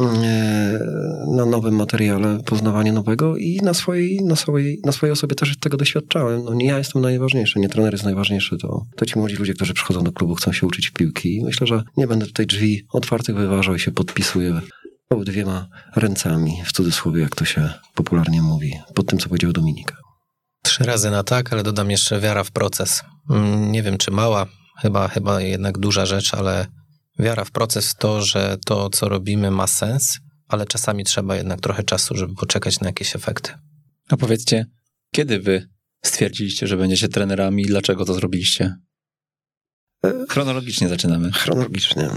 [1.36, 5.78] na nowym materiale, poznawanie nowego i na swojej, na swojej, na swojej osobie też tego
[5.78, 6.44] doświadczałem.
[6.44, 9.74] No, nie ja jestem najważniejszy, nie trener jest najważniejszy, to, to ci młodzi ludzie, którzy
[9.74, 11.42] przychodzą do klubu, chcą się uczyć piłki.
[11.46, 14.62] Myślę, że nie będę tutaj drzwi otwartych wyważał i się podpisuję
[15.12, 19.96] dwiema ręcami, w cudzysłowie, jak to się popularnie mówi, pod tym, co powiedział Dominika.
[20.64, 23.04] Trzy razy na tak, ale dodam jeszcze wiara w proces.
[23.30, 24.46] Mm, nie wiem, czy mała,
[24.82, 26.68] chyba, chyba jednak duża rzecz, ale
[27.20, 31.62] wiara w proces w to, że to, co robimy, ma sens, ale czasami trzeba jednak
[31.62, 33.52] trochę czasu, żeby poczekać na jakieś efekty.
[34.10, 34.66] A powiedzcie,
[35.12, 35.68] kiedy wy
[36.06, 38.76] stwierdziliście, że będziecie trenerami i dlaczego to zrobiliście?
[40.06, 41.32] E, Chronologicznie zaczynamy.
[41.32, 42.10] Chronologicznie.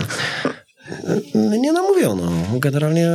[1.35, 2.31] Nie namówiono.
[2.59, 3.09] Generalnie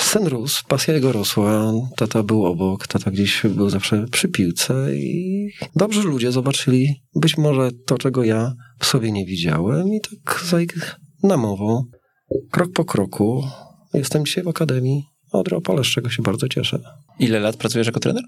[0.00, 5.48] sen rósł, pasja jego rosła, tata był obok, tata gdzieś był zawsze przy piłce i
[5.76, 10.60] dobrzy ludzie zobaczyli być może to, czego ja w sobie nie widziałem i tak za
[10.60, 11.84] ich namową,
[12.50, 13.44] krok po kroku,
[13.94, 15.02] jestem dzisiaj w Akademii
[15.32, 16.80] Odry Opole, z czego się bardzo cieszę.
[17.18, 18.22] Ile lat pracujesz jako trener?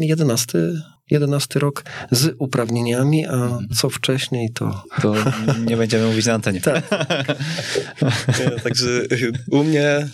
[0.00, 3.68] Jedenasty 11 rok z uprawnieniami, a mhm.
[3.76, 4.84] co wcześniej to...
[5.02, 5.14] To
[5.66, 6.60] nie będziemy mówić na antenie.
[6.60, 6.88] Tak.
[8.64, 8.88] Także
[9.50, 10.08] u mnie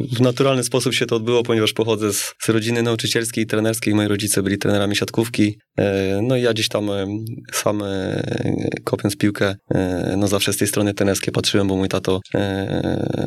[0.00, 3.94] y, w naturalny sposób się to odbyło, ponieważ pochodzę z, z rodziny nauczycielskiej i trenerskiej.
[3.94, 5.58] Moi rodzice byli trenerami siatkówki.
[5.80, 5.84] Y,
[6.22, 7.06] no i ja gdzieś tam y,
[7.52, 7.82] sam
[8.84, 9.56] kopiąc piłkę,
[10.16, 12.20] no zawsze z tej strony trenerskiej patrzyłem, bo mój tato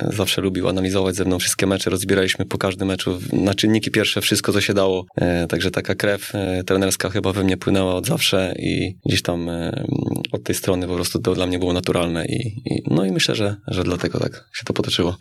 [0.10, 1.90] zawsze lubił analizować ze mną wszystkie mecze.
[1.90, 5.06] Rozbieraliśmy po każdym meczu na czynniki pierwsze wszystko, co się dało.
[5.49, 6.34] Także taka krew
[6.65, 9.85] trenerska chyba we mnie płynęła od zawsze i gdzieś tam e,
[10.31, 13.35] od tej strony po prostu to dla mnie było naturalne i, i no i myślę,
[13.35, 15.18] że, że dlatego tak się to potoczyło.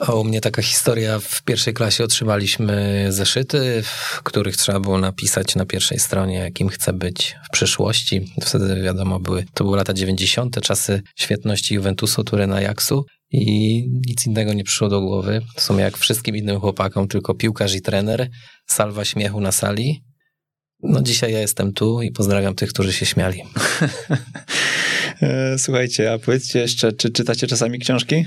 [0.00, 5.56] A u mnie taka historia, w pierwszej klasie otrzymaliśmy zeszyty, w których trzeba było napisać
[5.56, 8.34] na pierwszej stronie, kim chcę być w przyszłości.
[8.42, 14.52] Wtedy wiadomo, były, to były lata 90., czasy świetności Juventusu, Turyna, Ajaxu i nic innego
[14.52, 15.40] nie przyszło do głowy.
[15.56, 18.28] W sumie jak wszystkim innym chłopakom, tylko piłkarz i trener,
[18.72, 20.02] salwa śmiechu na sali
[20.82, 23.42] no dzisiaj ja jestem tu i pozdrawiam tych, którzy się śmiali.
[25.22, 28.24] E, słuchajcie, a powiedzcie jeszcze, czy czytacie czasami książki?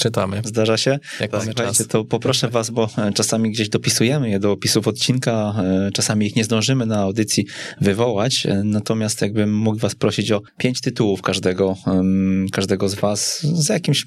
[0.00, 0.42] Czytamy.
[0.44, 0.98] Zdarza się?
[1.20, 1.86] Jak mamy czas.
[1.88, 6.36] To poproszę was, bo e, czasami gdzieś dopisujemy je do opisów odcinka, e, czasami ich
[6.36, 7.46] nie zdążymy na audycji
[7.80, 11.76] wywołać, natomiast jakbym mógł was prosić o pięć tytułów każdego,
[12.52, 14.06] każdego z was z jakimś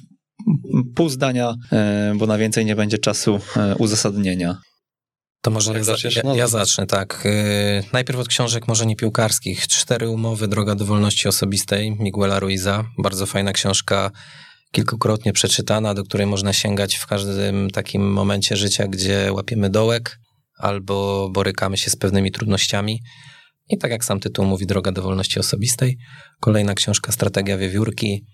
[0.95, 1.53] pół zdania,
[2.15, 3.39] bo na więcej nie będzie czasu
[3.79, 4.57] uzasadnienia.
[5.41, 7.21] To może ja, ja, ja, zacznę, tak.
[7.25, 9.67] Yy, najpierw od książek może nie piłkarskich.
[9.67, 12.85] Cztery umowy, Droga do wolności osobistej Miguela Ruiza.
[12.97, 14.11] Bardzo fajna książka,
[14.71, 20.19] kilkukrotnie przeczytana, do której można sięgać w każdym takim momencie życia, gdzie łapiemy dołek
[20.57, 23.01] albo borykamy się z pewnymi trudnościami.
[23.69, 25.97] I tak jak sam tytuł mówi, Droga do wolności osobistej.
[26.39, 28.25] Kolejna książka, Strategia wiewiórki.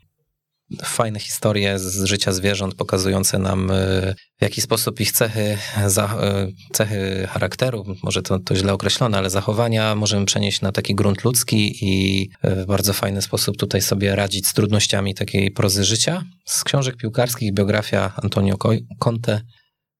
[0.83, 7.27] Fajne historie z życia zwierząt, pokazujące nam e, w jaki sposób ich cechy, e, cechy
[7.29, 12.29] charakteru, może to, to źle określone, ale zachowania możemy przenieść na taki grunt ludzki i
[12.43, 16.23] w bardzo fajny sposób tutaj sobie radzić z trudnościami takiej prozy życia.
[16.45, 18.57] Z książek piłkarskich biografia Antonio
[18.99, 19.41] Conte.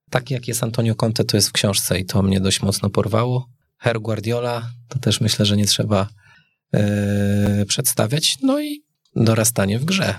[0.10, 3.50] Taki jak jest Antonio Conte, to jest w książce i to mnie dość mocno porwało.
[3.80, 6.08] Her Guardiola, to też myślę, że nie trzeba
[6.74, 8.38] yy, przedstawiać.
[8.42, 8.84] No i
[9.16, 10.16] dorastanie w grze.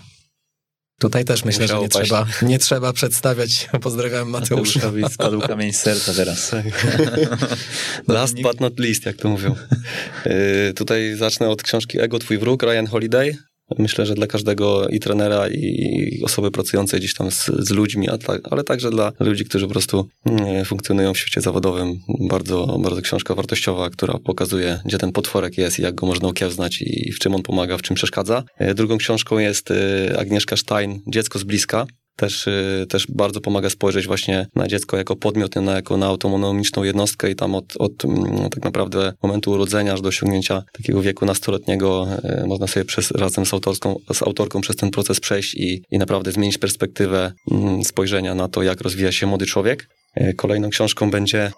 [0.98, 3.68] Tutaj też myślę, Musiało że nie trzeba, nie trzeba przedstawiać.
[3.80, 4.78] Pozdrawiam Mateusza.
[4.78, 6.52] Mateuszowi spadł kamień z serca teraz.
[8.08, 9.54] Last but not least, jak to mówią.
[10.26, 13.36] Yy, tutaj zacznę od książki Ego, twój wróg, Ryan Holiday.
[13.78, 18.08] Myślę, że dla każdego i trenera, i osoby pracującej gdzieś tam z, z ludźmi,
[18.50, 22.00] ale także dla ludzi, którzy po prostu mm, funkcjonują w świecie zawodowym.
[22.28, 26.82] Bardzo, bardzo książka wartościowa, która pokazuje, gdzie ten potworek jest i jak go można okiełznać
[26.82, 28.44] i w czym on pomaga, w czym przeszkadza.
[28.58, 29.74] E, drugą książką jest e,
[30.18, 31.86] Agnieszka Stein, Dziecko z bliska
[32.16, 36.82] też, y, też bardzo pomaga spojrzeć właśnie na dziecko jako podmiot, na, jako na autonomiczną
[36.82, 41.26] jednostkę i tam od, od mm, tak naprawdę momentu urodzenia aż do osiągnięcia takiego wieku
[41.26, 42.06] nastoletniego
[42.42, 45.98] y, można sobie przez, razem z, autorską, z autorką przez ten proces przejść i, i
[45.98, 49.88] naprawdę zmienić perspektywę mm, spojrzenia na to, jak rozwija się młody człowiek.
[50.20, 51.52] Y, kolejną książką będzie,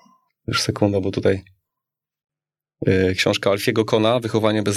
[0.49, 1.43] już sekunda, bo tutaj
[3.17, 4.77] książka Alfiego Kona, Wychowanie bez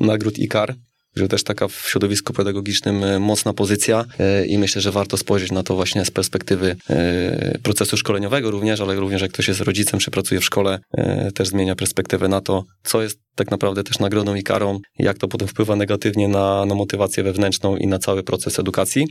[0.00, 0.74] nagród i kar
[1.16, 5.52] że też taka w środowisku pedagogicznym e, mocna pozycja e, i myślę, że warto spojrzeć
[5.52, 10.00] na to właśnie z perspektywy e, procesu szkoleniowego również, ale również jak ktoś jest rodzicem
[10.00, 10.78] czy pracuje w szkole,
[11.34, 15.28] też zmienia perspektywę na to, co jest tak naprawdę też nagrodą i karą, jak to
[15.28, 19.06] potem wpływa negatywnie na, na motywację wewnętrzną i na cały proces edukacji.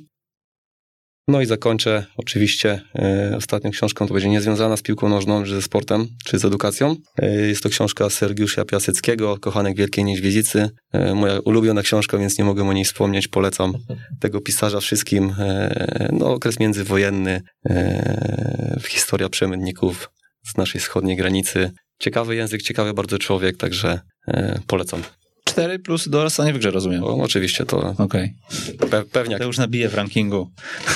[1.28, 5.62] No i zakończę oczywiście e, ostatnią książką, to będzie niezwiązana z piłką nożną, czy ze
[5.62, 6.95] sportem, czy z edukacją.
[7.22, 10.70] E, jest to książka Sergiusza Piaseckiego, Kochanek Wielkiej Niedźwiedzicy.
[10.94, 13.28] E, moja ulubiona książka, więc nie mogę o niej wspomnieć.
[13.28, 13.74] Polecam
[14.20, 15.36] tego pisarza wszystkim.
[15.40, 20.10] E, no, okres międzywojenny, e, historia przemytników
[20.48, 21.72] z naszej wschodniej granicy.
[22.00, 25.04] Ciekawy język, ciekawy bardzo człowiek, także e, polecam.
[25.53, 27.03] 4 plus dorastanie w grze, rozumiem.
[27.03, 27.95] O, oczywiście to.
[27.97, 28.34] Okej.
[28.77, 28.89] Okay.
[28.89, 29.38] Pe pewnie.
[29.38, 30.49] To już nabije w rankingu.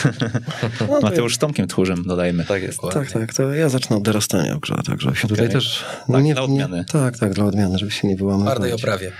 [0.89, 2.45] No, Mateusz z Tomkiem Tchórzem, dodajmy.
[2.45, 2.79] Tak jest.
[2.93, 3.33] Tak, tak.
[3.33, 5.37] To ja zacznę od dorastania w grze, tak, żeby się okay.
[5.37, 5.85] tutaj też.
[6.09, 6.77] No tak, nie, dla odmiany.
[6.77, 8.53] Nie, tak, tak, dla odmiany, żeby się nie wyłamywać.
[8.53, 9.11] Twardej oprawie.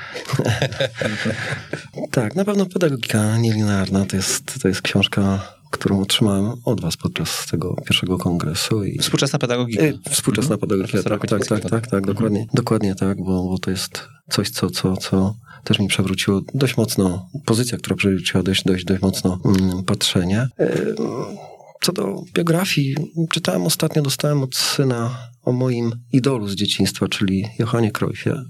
[2.11, 7.45] tak, na pewno pedagogika nielinearna to jest, to jest książka którą otrzymałem od was podczas
[7.52, 8.84] tego pierwszego kongresu.
[8.84, 8.99] I...
[8.99, 9.85] Współczesna pedagogika.
[9.85, 10.60] I współczesna mhm.
[10.60, 12.56] pedagogika, tak, tak, tak, tak, tak, tak, dokładnie, mhm.
[12.56, 17.30] dokładnie tak, bo, bo to jest coś, co, co, co też mi przewróciło dość mocno,
[17.45, 20.48] pozycja, która przewróciła dość, dość, dość mocno mm, patrzenie.
[21.81, 22.95] Co do biografii,
[23.30, 28.44] czytałem ostatnio, dostałem od syna o moim idolu z dzieciństwa, czyli Johanie Cruyffie.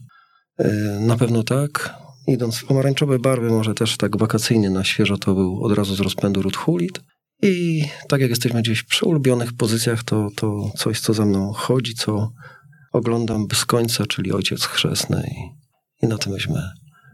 [0.99, 1.93] Na pewno tak.
[2.27, 5.99] Idąc w pomarańczowe barwy, może też tak wakacyjnie na świeżo, to był od razu z
[5.99, 7.01] rozpędu Ruth Hulit.
[7.41, 11.93] I tak jak jesteśmy gdzieś przy ulubionych pozycjach, to, to coś, co za mną chodzi,
[11.93, 12.31] co
[12.93, 15.29] oglądam bez końca, czyli Ojciec Chrzestny.
[15.31, 16.61] I, i na tym myśmy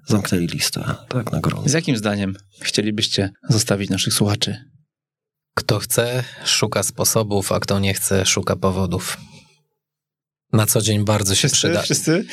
[0.08, 1.70] zamknęli listę, tak, na grono.
[1.70, 4.58] Z jakim zdaniem chcielibyście zostawić naszych słuchaczy?
[5.56, 9.18] Kto chce, szuka sposobów, a kto nie chce, szuka powodów.
[10.54, 11.88] Na co dzień bardzo się przydaje.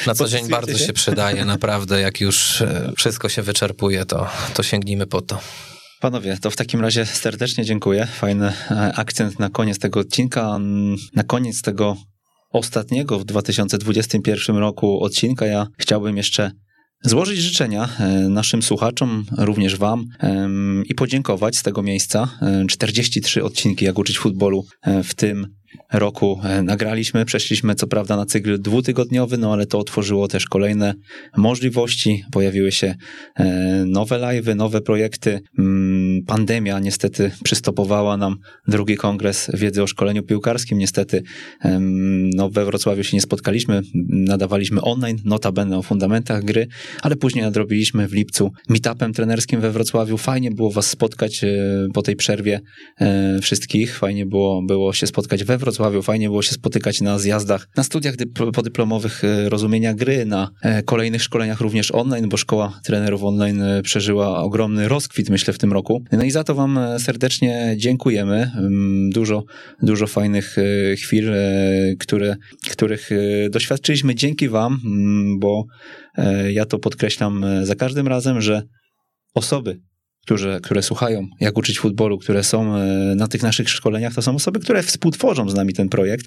[0.06, 0.84] Na co dzień bardzo się?
[0.84, 2.01] się przydaje, naprawdę.
[2.01, 5.40] Jak już e, wszystko się wyczerpuje, to, to sięgnijmy po to.
[6.01, 8.06] Panowie, to w takim razie serdecznie dziękuję.
[8.06, 10.59] Fajny e, akcent na koniec tego odcinka.
[11.14, 11.97] Na koniec tego
[12.51, 16.51] ostatniego w 2021 roku odcinka ja chciałbym jeszcze
[17.05, 20.05] złożyć życzenia e, naszym słuchaczom, również Wam
[20.84, 22.38] i podziękować z tego miejsca.
[22.68, 24.64] 43 odcinki Jak uczyć futbolu
[25.05, 25.60] w tym
[25.92, 27.24] roku e, nagraliśmy.
[27.24, 30.94] Przeszliśmy co prawda na cykl dwutygodniowy, no ale to otworzyło też kolejne
[31.36, 32.24] możliwości.
[32.32, 32.94] Pojawiły się
[33.36, 33.47] e,
[33.86, 35.40] nowe live'y, nowe projekty.
[35.59, 38.36] Mm, pandemia niestety przystopowała nam
[38.68, 40.78] drugi kongres wiedzy o szkoleniu piłkarskim.
[40.78, 41.22] Niestety
[42.34, 43.80] no, we Wrocławiu się nie spotkaliśmy.
[44.09, 46.66] Nadawaliśmy online, notabene o fundamentach gry,
[47.02, 50.16] ale później nadrobiliśmy w lipcu meetupem trenerskim we Wrocławiu.
[50.16, 51.48] Fajnie było was spotkać e,
[51.94, 52.60] po tej przerwie
[53.42, 53.98] wszystkich.
[53.98, 56.03] Fajnie było, było się spotkać we Wrocławiu.
[56.03, 58.15] Fajnie było się spotykać na zjazdach, na studiach
[58.55, 63.82] podyplomowych e, rozumienia gry, na e, kolejnych szkoleniach również online, bo szkoła trenerów online e,
[63.82, 66.05] przeżyła ogromny rozkwit, myślę, w tym roku.
[66.12, 68.51] No i za to Wam serdecznie dziękujemy.
[68.57, 69.45] Mm, dużo,
[69.82, 70.57] dużo fajnych
[71.03, 71.32] chwil,
[71.99, 72.37] które,
[72.70, 73.11] których
[73.51, 75.65] doświadczyliśmy dzięki Wam, mm, bo
[76.51, 78.62] ja to podkreślam za każdym razem, że
[79.35, 79.81] osoby,
[80.22, 84.34] którzy, które słuchają, jak uczyć futbolu, które są e, na tych naszych szkoleniach, to są
[84.34, 86.26] osoby, które współtworzą z nami ten projekt.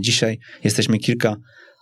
[0.00, 1.36] Dzisiaj jesteśmy kilka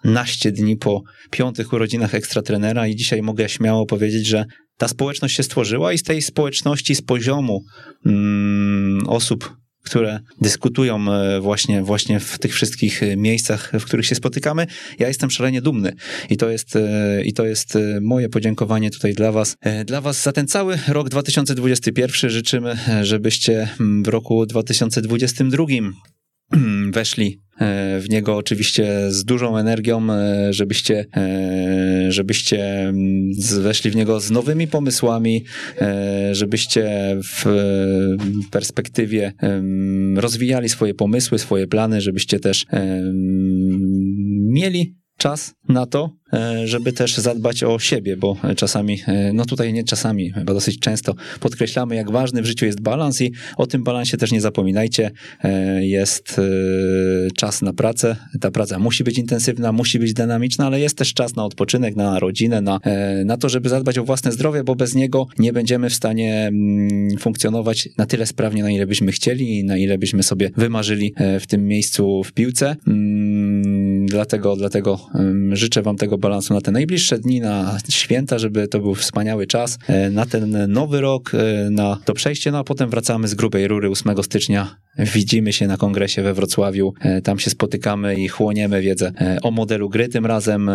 [0.05, 4.45] naście dni po piątych urodzinach ekstratrenera i dzisiaj mogę śmiało powiedzieć, że
[4.77, 7.61] ta społeczność się stworzyła i z tej społeczności, z poziomu
[8.07, 9.57] mm, osób,
[9.87, 14.67] które dyskutują e, właśnie, właśnie w tych wszystkich e, miejscach, w których się spotykamy,
[14.99, 15.93] ja jestem szalenie dumny.
[16.31, 19.57] I to jest, e, i to jest moje podziękowanie tutaj dla Was.
[19.85, 25.65] Dla Was za ten cały rok 2021 życzymy, żebyście mm, w roku 2022
[26.93, 27.46] weszli
[28.01, 33.31] w niego oczywiście z dużą energią, e, żebyście, e, żebyście mm,
[33.61, 35.45] weszli w niego z nowymi pomysłami,
[36.33, 37.45] żebyście w
[38.51, 39.33] perspektywie
[40.17, 42.67] rozwijali swoje pomysły, swoje plany, żebyście też
[44.53, 49.73] mieli czas na to, E, żeby też zadbać o siebie, bo czasami, e, no tutaj
[49.73, 53.85] nie czasami, bo dosyć często podkreślamy, jak ważny w życiu jest balans i o tym
[53.85, 55.11] balansie też nie zapominajcie.
[55.45, 56.41] E, jest
[57.37, 61.37] czas na pracę, ta praca musi być intensywna, musi być dynamiczna, ale jest też czas
[61.37, 62.81] na odpoczynek, na rodzinę, na,
[63.25, 67.19] na to, żeby zadbać o własne zdrowie, bo bez niego nie będziemy w stanie mm,
[67.19, 71.47] funkcjonować na tyle sprawnie, na ile byśmy chcieli i na ile byśmy sobie wymarzyli w
[71.47, 72.77] tym miejscu w piłce.
[74.07, 75.01] Dlatego, dlatego
[75.53, 79.79] życzę wam tego balansu na te najbliższe dni, na święta, żeby to był wspaniały czas,
[79.89, 83.69] e, na ten nowy rok, e, na to przejście, no a potem wracamy z grubej
[83.69, 84.77] rury 8 stycznia.
[84.99, 89.13] Widzimy się na kongresie we Wrocławiu, e, tam się spotykamy i chłoniemy wiedzę
[89.43, 90.71] o modelu gry tym razem,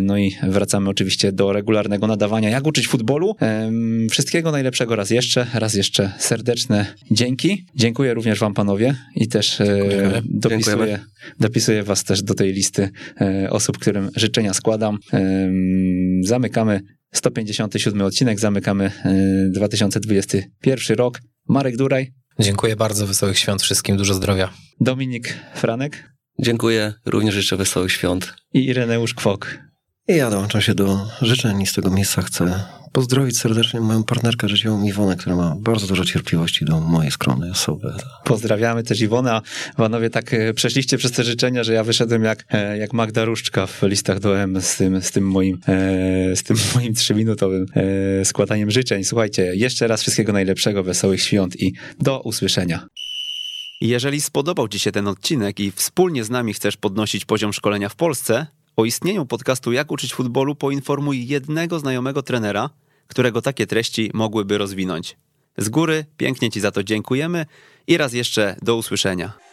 [0.00, 3.36] no i wracamy oczywiście do regularnego nadawania, jak uczyć futbolu.
[4.10, 7.64] Wszystkiego najlepszego raz jeszcze, raz jeszcze serdeczne dzięki.
[7.74, 8.94] Dziękuję również wam panowie.
[9.16, 9.58] I też
[10.24, 10.98] dopisuję,
[11.40, 12.59] dopisuję was też do tej listy
[13.50, 14.98] osób, którym życzenia składam składam.
[16.24, 16.80] Zamykamy
[17.12, 18.90] 157 odcinek, zamykamy
[19.50, 21.20] 2021 rok.
[21.48, 22.12] Marek Duraj.
[22.38, 24.52] Dziękuję bardzo, wesołych świąt wszystkim, dużo zdrowia.
[24.80, 26.10] Dominik Franek.
[26.38, 28.34] Dziękuję, również życzę wesołych świąt.
[28.54, 29.58] I Ireneusz Kwok.
[30.08, 34.48] I ja dołączam się do życzeń i z tego miejsca chcę pozdrowić serdecznie moją partnerkę
[34.48, 37.92] życiową Iwonę, która ma bardzo dużo cierpliwości do mojej skromnej osoby.
[38.24, 39.42] Pozdrawiamy też Iwonę, a
[39.76, 43.66] panowie tak e, przeszliście przez te życzenia, że ja wyszedłem jak, e, jak Magda Różczka
[43.66, 47.66] w listach do M z tym, z tym moim, e, z tym moim trzyminutowym
[48.24, 49.04] składaniem życzeń.
[49.04, 52.86] Słuchajcie, jeszcze raz wszystkiego najlepszego, wesołych świąt i do usłyszenia.
[53.80, 57.96] Jeżeli spodobał Ci się ten odcinek i wspólnie z nami chcesz podnosić poziom szkolenia w
[57.96, 58.46] Polsce,
[58.76, 62.70] o istnieniu podcastu Jak uczyć futbolu poinformuj jednego znajomego trenera,
[63.06, 65.16] którego takie treści mogłyby rozwinąć.
[65.58, 67.46] Z góry pięknie Ci za to dziękujemy
[67.86, 69.49] i raz jeszcze do usłyszenia.